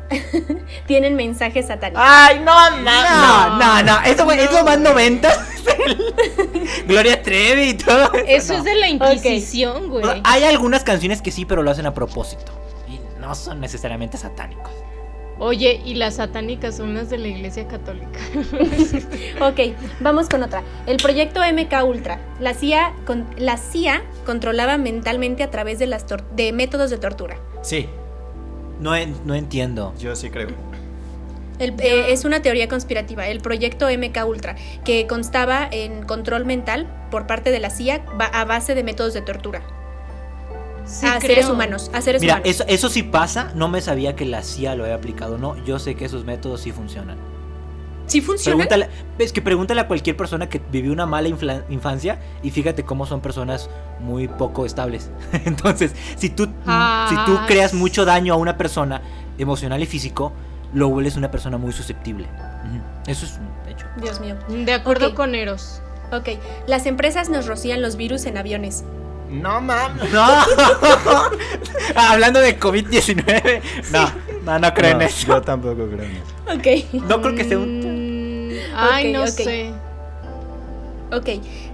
tienen 0.88 1.16
mensajes 1.16 1.68
satánicos. 1.68 2.04
¡Ay, 2.06 2.39
no, 2.39 2.70
No, 2.82 3.58
no, 3.58 3.84
no, 3.84 4.02
eso 4.02 4.26
güey, 4.26 4.39
es 4.39 4.52
lo 4.52 4.64
más 4.64 4.80
90. 4.80 5.30
Gloria 6.88 7.22
Trevi 7.22 7.70
y 7.70 7.74
todo. 7.76 8.12
Eso 8.28 8.54
no. 8.54 8.60
es 8.60 8.66
de 8.66 8.76
la 8.76 8.89
Inquisición, 8.89 9.89
güey. 9.89 10.04
Hay 10.24 10.43
algunas 10.43 10.84
canciones 10.84 11.22
que 11.22 11.32
sí, 11.32 11.45
pero 11.45 11.64
lo 11.64 11.72
hacen 11.72 11.86
a 11.86 11.93
propósito. 11.93 12.52
Y 12.88 13.00
no 13.20 13.34
son 13.36 13.60
necesariamente 13.60 14.18
satánicos. 14.18 14.72
Oye, 15.40 15.82
y 15.86 15.96
las 15.96 16.16
satánicas 16.16 16.76
son 16.78 16.94
las 16.94 17.10
de 17.10 17.18
la 17.18 17.28
Iglesia 17.30 17.68
Católica. 17.68 18.20
Ok, 19.42 19.74
vamos 20.02 20.28
con 20.28 20.44
otra. 20.44 20.64
El 20.86 20.98
proyecto 20.98 21.40
MK 21.42 21.84
Ultra. 21.86 22.20
La 22.42 22.54
CIA, 22.54 22.94
con- 23.06 23.26
la 23.38 23.56
CIA 23.58 24.04
controlaba 24.26 24.78
mentalmente 24.78 25.44
a 25.44 25.50
través 25.50 25.80
de, 25.80 25.88
las 25.88 26.06
tor- 26.06 26.26
de 26.36 26.52
métodos 26.52 26.90
de 26.90 26.98
tortura. 26.98 27.38
Sí, 27.62 27.88
No, 28.82 28.96
en- 28.96 29.16
no 29.26 29.34
entiendo. 29.36 29.94
yo 30.00 30.16
sí 30.16 30.30
creo. 30.30 30.50
El- 31.58 31.74
eh, 31.80 32.12
es 32.12 32.26
una 32.26 32.42
teoría 32.42 32.68
conspirativa. 32.68 33.28
El 33.28 33.40
proyecto 33.42 33.88
MK 33.90 34.26
Ultra, 34.26 34.56
que 34.86 35.08
constaba 35.08 35.68
en 35.72 36.04
control 36.04 36.46
mental 36.46 36.88
por 37.12 37.28
parte 37.28 37.52
de 37.52 37.60
la 37.60 37.70
CIA 37.70 38.04
a 38.34 38.46
base 38.46 38.76
de 38.76 38.84
métodos 38.84 39.14
de 39.14 39.22
tortura. 39.22 39.62
Sí, 40.90 41.06
a 41.06 41.20
creo. 41.20 41.36
seres 41.36 41.50
humanos. 41.50 41.92
A 41.94 42.02
seres 42.02 42.22
Mira, 42.22 42.36
humanos. 42.36 42.50
eso, 42.50 42.64
eso 42.68 42.90
sí 42.90 43.04
pasa. 43.04 43.52
No 43.56 43.68
me 43.68 43.80
sabía 43.82 44.16
que 44.16 44.26
la 44.26 44.42
CIA 44.44 44.76
lo 44.76 44.84
había 44.84 44.96
aplicado. 44.96 45.38
No, 45.38 45.56
yo 45.66 45.78
sé 45.80 45.96
que 45.96 46.06
esos 46.06 46.26
métodos 46.26 46.62
sí 46.62 46.72
funcionan. 46.72 47.18
¿Sí 48.08 48.22
funciona? 48.22 48.56
Pregúntale, 48.66 48.90
es 49.20 49.32
que 49.32 49.42
pregúntale 49.44 49.82
a 49.82 49.88
cualquier 49.88 50.18
persona 50.18 50.50
que 50.50 50.60
vivió 50.72 50.92
una 50.92 51.06
mala 51.06 51.28
infancia 51.70 52.20
y 52.42 52.50
fíjate 52.50 52.84
cómo 52.84 53.06
son 53.06 53.22
personas 53.22 53.70
muy 54.00 54.28
poco 54.28 54.66
estables. 54.66 55.12
Entonces, 55.46 55.94
si 56.18 56.32
tú, 56.32 56.48
Ah, 56.66 57.06
si 57.08 57.16
tú 57.32 57.38
creas 57.46 57.76
mucho 57.76 58.06
daño 58.06 58.34
a 58.34 58.38
una 58.38 58.58
persona 58.58 59.02
emocional 59.38 59.84
y 59.84 59.86
físico, 59.86 60.34
lo 60.74 60.90
vuelves 60.90 61.18
una 61.18 61.30
persona 61.30 61.60
muy 61.60 61.72
susceptible. 61.72 62.28
Eso 63.06 63.26
es 63.28 63.34
un 63.38 63.72
hecho. 63.72 63.86
Dios 64.02 64.20
mío. 64.22 64.36
De 64.66 64.74
acuerdo 64.74 65.14
con 65.14 65.36
Eros. 65.36 65.84
Ok, 66.12 66.30
las 66.66 66.88
empresas 66.88 67.30
nos 67.30 67.46
rocían 67.46 67.82
los 67.84 67.96
virus 67.96 68.26
en 68.26 68.38
aviones. 68.40 68.84
No 69.30 69.61
mames. 69.61 70.11
No. 70.11 70.25
Hablando 71.95 72.39
de 72.39 72.59
COVID-19. 72.59 73.61
No, 73.91 74.11
no, 74.43 74.59
no 74.59 74.73
creo 74.73 74.91
en 74.91 75.01
eso. 75.03 75.27
Yo 75.27 75.41
tampoco 75.41 75.88
creo 75.88 76.03
en 76.03 76.11
eso. 76.11 76.25
Ok, 76.53 76.93
No 77.07 77.21
creo 77.21 77.36
que 77.36 77.43
sea 77.43 77.57
un... 77.59 78.49
Mm, 78.49 78.51
Ay, 78.75 79.11
no 79.13 79.27
sé. 79.27 79.71
ok. 81.11 81.27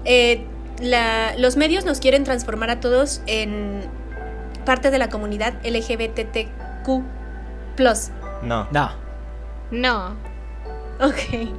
Eh, 0.05 0.43
la- 0.81 1.35
los 1.37 1.55
medios 1.55 1.85
nos 1.85 1.99
quieren 1.99 2.23
transformar 2.25 2.69
a 2.69 2.79
todos 2.81 3.21
en 3.27 3.81
parte 4.65 4.91
de 4.91 4.97
la 4.99 5.09
comunidad 5.09 5.53
LGBTQ. 5.63 6.89
No. 8.43 8.67
No. 8.71 8.91
No. 9.71 10.15
Ok. 10.99 11.49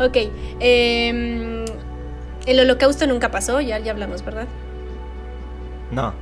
Ok. 0.00 0.16
em, 0.60 1.64
el 2.46 2.60
holocausto 2.60 3.06
nunca 3.06 3.30
pasó, 3.30 3.60
ya, 3.60 3.78
ya 3.78 3.92
hablamos, 3.92 4.24
¿verdad? 4.24 4.46
No. 5.90 6.12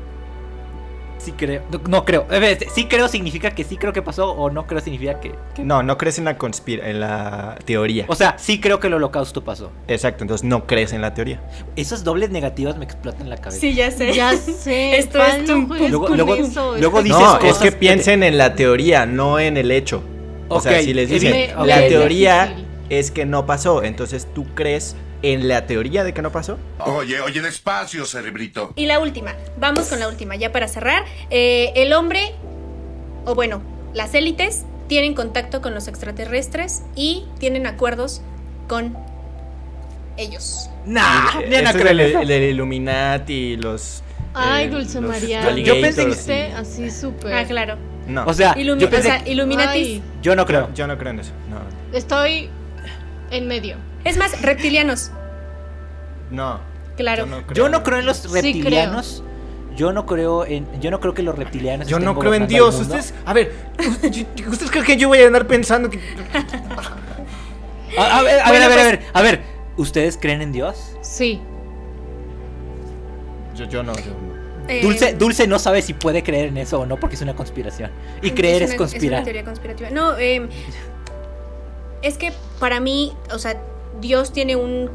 Sí 1.18 1.30
creo. 1.36 1.62
No, 1.70 1.80
no 1.86 2.04
creo. 2.04 2.26
Ver, 2.26 2.58
Sí 2.74 2.86
creo 2.86 3.06
significa 3.06 3.52
que 3.52 3.62
sí 3.62 3.76
creo 3.76 3.92
que 3.92 4.02
pasó 4.02 4.32
o 4.32 4.50
no 4.50 4.66
creo 4.66 4.80
significa 4.80 5.20
que... 5.20 5.32
No, 5.62 5.84
no 5.84 5.96
crees 5.96 6.18
en 6.18 6.24
la 6.24 6.36
conspira 6.36 6.90
en 6.90 6.98
la 6.98 7.56
teoría. 7.64 8.06
O 8.08 8.16
sea, 8.16 8.34
sí 8.38 8.60
creo 8.60 8.80
que 8.80 8.88
el 8.88 8.94
holocausto 8.94 9.44
pasó. 9.44 9.70
Exacto, 9.86 10.24
entonces 10.24 10.44
no 10.44 10.66
crees 10.66 10.92
en 10.92 11.00
la 11.00 11.14
teoría. 11.14 11.40
Esas 11.76 12.02
dobles 12.02 12.30
negativas 12.30 12.76
me 12.76 12.84
explotan 12.84 13.30
la 13.30 13.36
cabeza. 13.36 13.64
ya 13.68 13.92
sé. 13.92 14.12
Ya 14.12 14.36
sé. 14.36 14.96
Esto 14.98 15.22
es 15.24 15.38
no 15.42 15.44
tum, 15.54 15.68
juegues 15.68 15.90
Luego- 15.90 16.08
luego- 16.08 16.34
eso, 16.34 16.76
luego 16.78 17.02
dices 17.04 17.20
no, 17.20 17.34
es 17.36 17.40
cosas 17.40 17.58
que 17.62 17.70
que 17.70 17.76
piensen 17.76 18.24
en 18.24 18.36
la 18.36 18.56
teoría, 18.56 19.06
no 19.06 19.38
en 19.38 19.56
el 19.56 19.70
hecho. 19.70 20.02
O 20.48 20.60
sea, 20.60 20.82
si 20.82 20.92
les 20.92 21.08
evi- 21.08 21.12
dicen, 21.20 21.30
Me- 21.56 21.66
la 21.66 21.86
teoría 21.86 22.56
es 22.90 23.12
que 23.12 23.26
no 23.26 23.46
pasó, 23.46 23.84
entonces 23.84 24.26
tú 24.34 24.44
crees 24.56 24.96
en 25.22 25.46
la 25.48 25.66
teoría 25.66 26.04
de 26.04 26.12
que 26.12 26.20
no 26.22 26.32
pasó. 26.32 26.58
Oye, 26.80 27.20
oye, 27.20 27.40
despacio, 27.40 28.04
cerebrito. 28.06 28.72
Y 28.76 28.86
la 28.86 28.98
última, 28.98 29.34
vamos 29.58 29.88
con 29.88 30.00
la 30.00 30.08
última, 30.08 30.34
ya 30.36 30.50
para 30.52 30.66
cerrar. 30.68 31.04
Eh, 31.30 31.72
el 31.76 31.92
hombre, 31.92 32.32
o 33.24 33.34
bueno, 33.34 33.62
las 33.94 34.14
élites 34.14 34.64
tienen 34.88 35.14
contacto 35.14 35.62
con 35.62 35.74
los 35.74 35.86
extraterrestres 35.88 36.82
y 36.96 37.24
tienen 37.38 37.66
acuerdos 37.66 38.20
con 38.68 38.96
ellos. 40.16 40.68
Nah, 40.84 41.40
ya 41.40 41.40
no 41.40 41.46
ese 41.46 41.62
es 41.64 41.72
creo 41.72 41.90
el, 41.90 42.00
el 42.00 42.28
de 42.28 42.50
Illuminati, 42.50 43.56
los. 43.56 44.02
Ay, 44.34 44.66
eh, 44.66 44.70
Dulce 44.70 45.00
los 45.00 45.10
María. 45.10 45.42
Yo 45.56 45.80
pensé 45.80 46.06
que 46.06 46.48
y- 46.50 46.52
así 46.52 46.90
súper. 46.90 47.34
Ah, 47.34 47.44
claro. 47.44 47.76
No, 48.06 48.24
O 48.26 48.34
sea, 48.34 48.54
Ilumi- 48.56 48.78
yo 48.80 48.88
o 48.88 48.90
pensé 48.90 49.08
sea, 49.08 49.22
Illuminatis. 49.28 49.86
Ay, 49.86 50.02
Yo 50.22 50.34
no 50.34 50.44
creo. 50.44 50.68
yo, 50.68 50.74
yo 50.74 50.86
no 50.88 50.98
creo 50.98 51.10
en 51.12 51.20
eso. 51.20 51.32
No, 51.48 51.96
estoy 51.96 52.48
en 53.30 53.46
medio. 53.46 53.76
Es 54.04 54.16
más, 54.16 54.40
reptilianos. 54.42 55.10
no. 56.30 56.60
Claro. 56.96 57.24
Yo 57.24 57.30
no 57.30 57.42
creo, 57.46 57.54
Yo 57.54 57.68
no 57.70 57.82
creo 57.82 57.98
en 58.00 58.06
los 58.06 58.20
creo. 58.20 58.34
reptilianos. 58.34 59.24
Yo 59.74 59.92
no 59.94 60.04
creo 60.04 60.44
en. 60.44 60.68
Yo 60.82 60.90
no 60.90 61.00
creo 61.00 61.14
que 61.14 61.22
los 61.22 61.34
reptilianos. 61.38 61.88
Yo 61.88 61.96
estén 61.96 62.04
no 62.12 62.18
creo 62.18 62.34
en 62.34 62.46
Dios. 62.46 62.78
Ustedes, 62.78 63.14
a 63.24 63.32
ver, 63.32 63.50
¿ustedes 64.46 64.70
creen 64.70 64.84
que 64.84 64.96
yo 64.98 65.08
voy 65.08 65.18
a 65.20 65.26
andar 65.26 65.46
pensando 65.46 65.88
que 65.88 65.98
A, 67.98 68.18
a 68.18 68.22
ver, 68.22 68.40
a 68.40 68.48
Bueno, 68.48 68.52
ver, 68.52 68.62
a 68.62 68.68
ver, 68.68 68.68
pues- 68.68 68.70
a 68.74 68.84
ver, 68.84 69.00
a 69.14 69.22
ver. 69.22 69.42
¿Ustedes 69.78 70.18
creen 70.20 70.42
en 70.42 70.52
Dios? 70.52 70.96
Sí. 71.00 71.40
yo, 73.56 73.64
yo 73.64 73.82
no, 73.82 73.94
yo 73.94 74.10
no. 74.10 74.68
Eh, 74.68 74.80
Dulce, 74.82 75.14
Dulce 75.14 75.46
no 75.46 75.58
sabe 75.58 75.80
si 75.82 75.94
puede 75.94 76.22
creer 76.22 76.48
en 76.48 76.58
eso 76.58 76.80
o 76.80 76.86
no 76.86 76.98
porque 77.00 77.16
es 77.16 77.22
una 77.22 77.34
conspiración. 77.34 77.90
Y 78.20 78.30
creer 78.32 78.62
es, 78.62 78.74
conspirar. 78.74 79.20
una 79.20 79.24
teoría 79.24 79.44
conspirativa. 79.44 79.88
No, 79.90 80.16
eh, 80.18 80.46
es 82.02 82.18
que 82.18 82.32
para 82.60 82.80
mí, 82.80 83.12
o 83.32 83.38
sea, 83.38 83.56
Dios 84.02 84.32
tiene 84.34 84.56
un, 84.56 84.90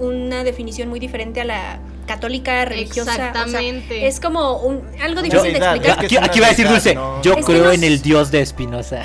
una 0.00 0.42
definición 0.44 0.88
muy 0.88 0.98
diferente 1.00 1.42
a 1.42 1.44
la 1.44 1.78
católica 2.06 2.64
religiosa. 2.64 3.12
o 3.12 3.14
sea, 3.14 3.28
Exactamente. 3.28 4.06
es 4.06 4.20
como 4.20 4.58
un, 4.60 4.82
algo 5.02 5.20
difícil 5.22 5.52
de 5.52 5.58
explicar. 5.58 6.24
aquí 6.24 6.40
va 6.40 6.46
a 6.46 6.50
decir 6.50 6.66
Dulce, 6.68 6.94
no. 6.94 7.20
yo 7.22 7.34
Es 7.34 7.44
creo 7.44 7.64
no 7.64 7.72
en 7.72 7.84
el 7.84 8.00
Dios 8.00 8.30
de 8.30 8.40
Espinosa. 8.40 9.02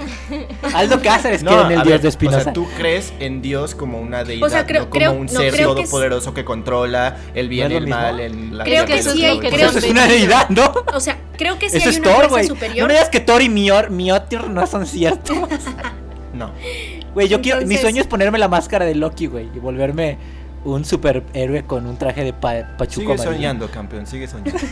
Aldo 0.74 1.02
Cáceres 1.02 1.42
No, 1.42 1.50
cree 1.50 1.60
en 1.64 1.72
el 1.72 1.76
Dios 1.82 1.86
ver, 1.88 2.00
de 2.00 2.08
Espinosa. 2.08 2.38
O 2.38 2.44
sea, 2.44 2.52
tú 2.54 2.66
crees 2.76 3.12
en 3.20 3.42
Dios 3.42 3.74
como 3.74 4.00
una 4.00 4.24
deidad, 4.24 4.46
O 4.46 4.50
sea, 4.50 4.64
creo- 4.66 4.84
no 4.84 4.90
como 4.90 4.98
creo- 4.98 5.12
un 5.12 5.26
no, 5.26 5.32
ser 5.40 5.52
creo 5.52 5.74
que 5.74 5.82
es- 5.82 5.88
todopoderoso 5.90 6.32
que 6.32 6.44
controla 6.44 7.16
el 7.34 7.48
bien 7.48 7.68
¿No 7.68 7.74
y 7.74 7.76
el 7.76 7.86
mal. 7.86 8.18
En 8.20 8.56
la 8.56 8.64
Creo 8.64 8.86
que 8.86 9.02
sí 9.02 9.24
hay- 9.24 9.38
creo 9.38 9.68
eso 9.68 9.78
es 9.78 9.84
que- 9.84 9.90
una 9.90 10.06
deidad, 10.06 10.48
¿no? 10.48 10.72
O 10.94 11.00
sea, 11.00 11.18
creo 11.36 11.58
que 11.58 11.68
sí 11.68 11.76
Eso 11.76 11.88
hay 11.90 11.94
es 11.96 12.00
una 12.00 12.04
Thor, 12.08 12.14
fuerza 12.16 12.30
güey. 12.30 12.48
No 12.48 12.54
superior. 12.54 12.86
me 12.88 12.94
digas 12.94 13.08
que 13.10 13.20
Thor 13.20 13.42
y 13.42 13.48
Mior, 13.48 13.90
Miotir 13.90 14.44
no 14.48 14.66
son 14.66 14.86
ciertos. 14.86 15.36
No. 16.32 16.52
Güey, 17.14 17.28
yo 17.28 17.40
quiero. 17.40 17.64
Mi 17.66 17.76
sueño 17.76 18.00
es 18.02 18.06
ponerme 18.06 18.38
la 18.38 18.48
máscara 18.48 18.84
de 18.84 18.94
Loki, 18.94 19.26
güey. 19.26 19.48
Y 19.54 19.58
volverme 19.58 20.18
un 20.64 20.84
superhéroe 20.84 21.64
con 21.64 21.86
un 21.86 21.96
traje 21.96 22.22
de 22.24 22.32
pa- 22.32 22.76
pachuco. 22.76 23.00
Sigue 23.00 23.12
amarillo. 23.14 23.32
soñando, 23.32 23.70
campeón, 23.70 24.06
sigue 24.06 24.26
soñando. 24.28 24.58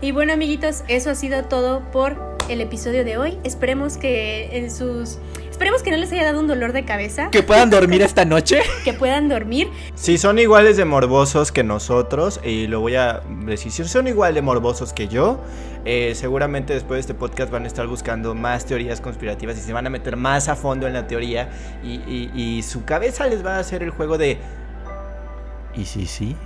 Y 0.00 0.12
bueno, 0.12 0.34
amiguitos, 0.34 0.84
eso 0.88 1.08
ha 1.10 1.14
sido 1.14 1.44
todo 1.44 1.80
por 1.90 2.36
el 2.50 2.60
episodio 2.60 3.04
de 3.06 3.16
hoy. 3.16 3.38
Esperemos 3.42 3.96
que 3.96 4.54
en 4.58 4.70
sus 4.70 5.16
esperemos 5.54 5.82
que 5.84 5.90
no 5.92 5.96
les 5.96 6.10
haya 6.12 6.24
dado 6.24 6.40
un 6.40 6.48
dolor 6.48 6.72
de 6.72 6.84
cabeza, 6.84 7.28
Que 7.30 7.42
puedan 7.44 7.70
dormir 7.78 8.02
esta 8.02 8.24
noche. 8.24 8.60
que 8.84 8.92
puedan 8.92 9.28
dormir. 9.28 9.70
Si 9.94 10.18
son 10.18 10.38
iguales 10.40 10.76
de 10.76 10.84
morbosos 10.84 11.52
que 11.52 11.62
nosotros, 11.62 12.40
y 12.44 12.66
lo 12.66 12.80
voy 12.80 12.96
a 12.96 13.22
decir, 13.46 13.70
si 13.70 13.84
son 13.84 14.08
igual 14.08 14.34
de 14.34 14.42
morbosos 14.42 14.92
que 14.92 15.06
yo, 15.06 15.38
eh, 15.84 16.14
seguramente 16.16 16.72
después 16.74 16.96
de 16.96 17.00
este 17.02 17.14
podcast 17.14 17.52
van 17.52 17.64
a 17.64 17.66
estar 17.68 17.86
buscando 17.86 18.34
más 18.34 18.64
teorías 18.66 19.00
conspirativas 19.00 19.56
y 19.58 19.60
se 19.60 19.72
van 19.72 19.86
a 19.86 19.90
meter 19.90 20.16
más 20.16 20.48
a 20.48 20.56
fondo 20.56 20.86
en 20.88 20.92
la 20.94 21.06
teoría 21.06 21.50
y, 21.84 21.94
y- 22.10 22.30
y 22.34 22.62
su 22.62 22.84
cabeza 22.84 23.26
les 23.28 23.44
va 23.46 23.56
a 23.56 23.58
hacer 23.60 23.82
el 23.82 23.90
juego 23.90 24.18
de... 24.18 24.38
¿Y 25.76 25.84
si 25.84 26.06
sí? 26.06 26.36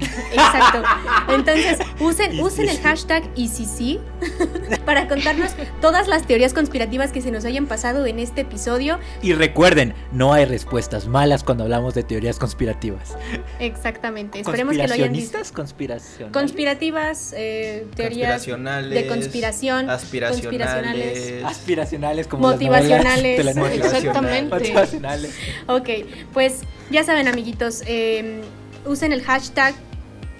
Exacto. 0.00 0.82
Entonces, 1.28 1.78
usen, 2.00 2.40
usen 2.40 2.68
el 2.68 2.78
hashtag 2.80 3.24
ICC 3.36 4.00
para 4.84 5.08
contarnos 5.08 5.52
todas 5.80 6.08
las 6.08 6.26
teorías 6.26 6.54
conspirativas 6.54 7.12
que 7.12 7.20
se 7.20 7.30
nos 7.30 7.44
hayan 7.44 7.66
pasado 7.66 8.06
en 8.06 8.18
este 8.18 8.42
episodio. 8.42 8.98
Y 9.22 9.32
recuerden, 9.34 9.94
no 10.12 10.32
hay 10.32 10.44
respuestas 10.44 11.06
malas 11.06 11.44
cuando 11.44 11.64
hablamos 11.64 11.94
de 11.94 12.02
teorías 12.02 12.38
conspirativas. 12.38 13.16
Exactamente. 13.58 14.40
Esperemos 14.40 14.76
que 14.76 14.86
lo 14.86 14.94
hayan 14.94 15.12
visto. 15.12 15.38
¿Conspiracionistas? 15.38 15.52
Conspiracionales. 15.52 16.32
Conspirativas, 16.32 17.34
eh, 17.36 17.86
teorías 17.94 18.32
Conspiracionales, 18.32 18.90
de 18.90 19.06
conspiración, 19.06 19.90
aspiracionales. 19.90 21.44
Aspiracionales 21.44 22.26
como 22.26 22.48
Motivacionales. 22.48 23.44
las 23.44 23.56
novelas 23.56 23.92
Exactamente. 23.94 24.54
Motivacionales. 24.54 25.34
Ok, 25.66 25.88
pues 26.32 26.60
ya 26.90 27.04
saben, 27.04 27.28
amiguitos, 27.28 27.82
eh, 27.86 28.40
usen 28.86 29.12
el 29.12 29.22
hashtag. 29.22 29.74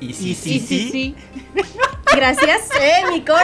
¿Y 0.01 0.11
Y 0.11 0.13
sí, 0.15 0.35
Sí, 0.35 0.61
sí, 0.61 0.89
sí. 0.93 1.15
Gracias, 2.15 2.69
eh, 2.81 3.11
mi 3.13 3.23
coro. 3.25 3.39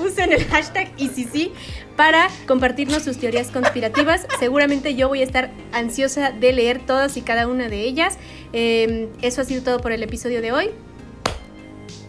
uh, 0.00 0.04
usen 0.04 0.32
el 0.32 0.44
hashtag 0.46 0.90
ICC 0.96 1.50
para 1.96 2.28
compartirnos 2.46 3.02
sus 3.02 3.18
teorías 3.18 3.48
conspirativas. 3.48 4.26
Seguramente 4.38 4.94
yo 4.94 5.08
voy 5.08 5.20
a 5.20 5.24
estar 5.24 5.50
ansiosa 5.72 6.32
de 6.32 6.52
leer 6.52 6.80
todas 6.80 7.16
y 7.16 7.22
cada 7.22 7.46
una 7.46 7.68
de 7.68 7.80
ellas. 7.82 8.18
Eh, 8.52 9.08
eso 9.22 9.40
ha 9.40 9.44
sido 9.44 9.62
todo 9.62 9.78
por 9.80 9.92
el 9.92 10.02
episodio 10.02 10.40
de 10.42 10.52
hoy. 10.52 10.70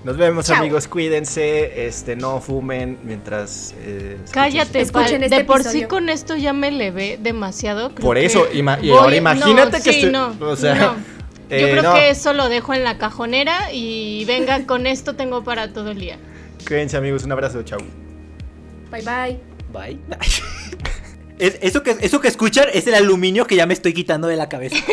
Nos 0.03 0.17
vemos 0.17 0.45
Chao. 0.45 0.57
amigos, 0.57 0.87
cuídense, 0.87 1.87
este, 1.87 2.15
no 2.15 2.39
fumen 2.39 2.99
mientras... 3.03 3.73
eh, 3.79 4.11
escuchen 4.23 4.33
Cállate, 4.33 4.61
este- 4.65 4.81
Escuchen 4.81 5.23
este 5.23 5.35
de 5.37 5.45
por 5.45 5.61
episodio. 5.61 5.81
sí 5.81 5.87
con 5.87 6.09
esto 6.09 6.35
ya 6.35 6.53
me 6.53 6.69
levé 6.71 7.17
demasiado. 7.19 7.89
creo 7.89 8.05
Por 8.05 8.17
que 8.17 8.25
eso, 8.25 8.45
ima- 8.53 8.77
y 8.83 8.89
voy- 8.89 8.97
ahora 8.99 9.15
imagínate 9.15 9.77
no, 9.79 9.83
que 9.83 9.91
sí, 9.93 10.05
estoy- 10.05 10.11
no, 10.11 10.35
o 10.41 10.55
sea, 10.55 10.75
no. 10.75 10.95
Eh, 11.49 11.61
Yo 11.61 11.69
creo 11.69 11.83
no. 11.83 11.93
que 11.93 12.09
eso 12.09 12.33
lo 12.33 12.49
dejo 12.49 12.73
en 12.73 12.83
la 12.83 12.97
cajonera 12.97 13.71
y 13.73 14.25
venga, 14.25 14.65
con 14.67 14.87
esto 14.87 15.15
tengo 15.15 15.43
para 15.43 15.71
todo 15.73 15.91
el 15.91 15.99
día. 15.99 16.17
Cuídense 16.67 16.97
amigos, 16.97 17.23
un 17.23 17.31
abrazo, 17.31 17.61
chao. 17.63 17.79
Bye 18.91 19.01
bye. 19.01 19.39
Bye. 19.73 19.99
Es- 21.37 21.57
eso, 21.61 21.83
que, 21.83 21.97
eso 21.99 22.21
que 22.21 22.29
escuchan 22.29 22.67
es 22.73 22.87
el 22.87 22.93
aluminio 22.95 23.45
que 23.45 23.57
ya 23.57 23.65
me 23.65 23.73
estoy 23.73 23.93
quitando 23.93 24.29
de 24.29 24.37
la 24.37 24.47
cabeza. 24.47 24.77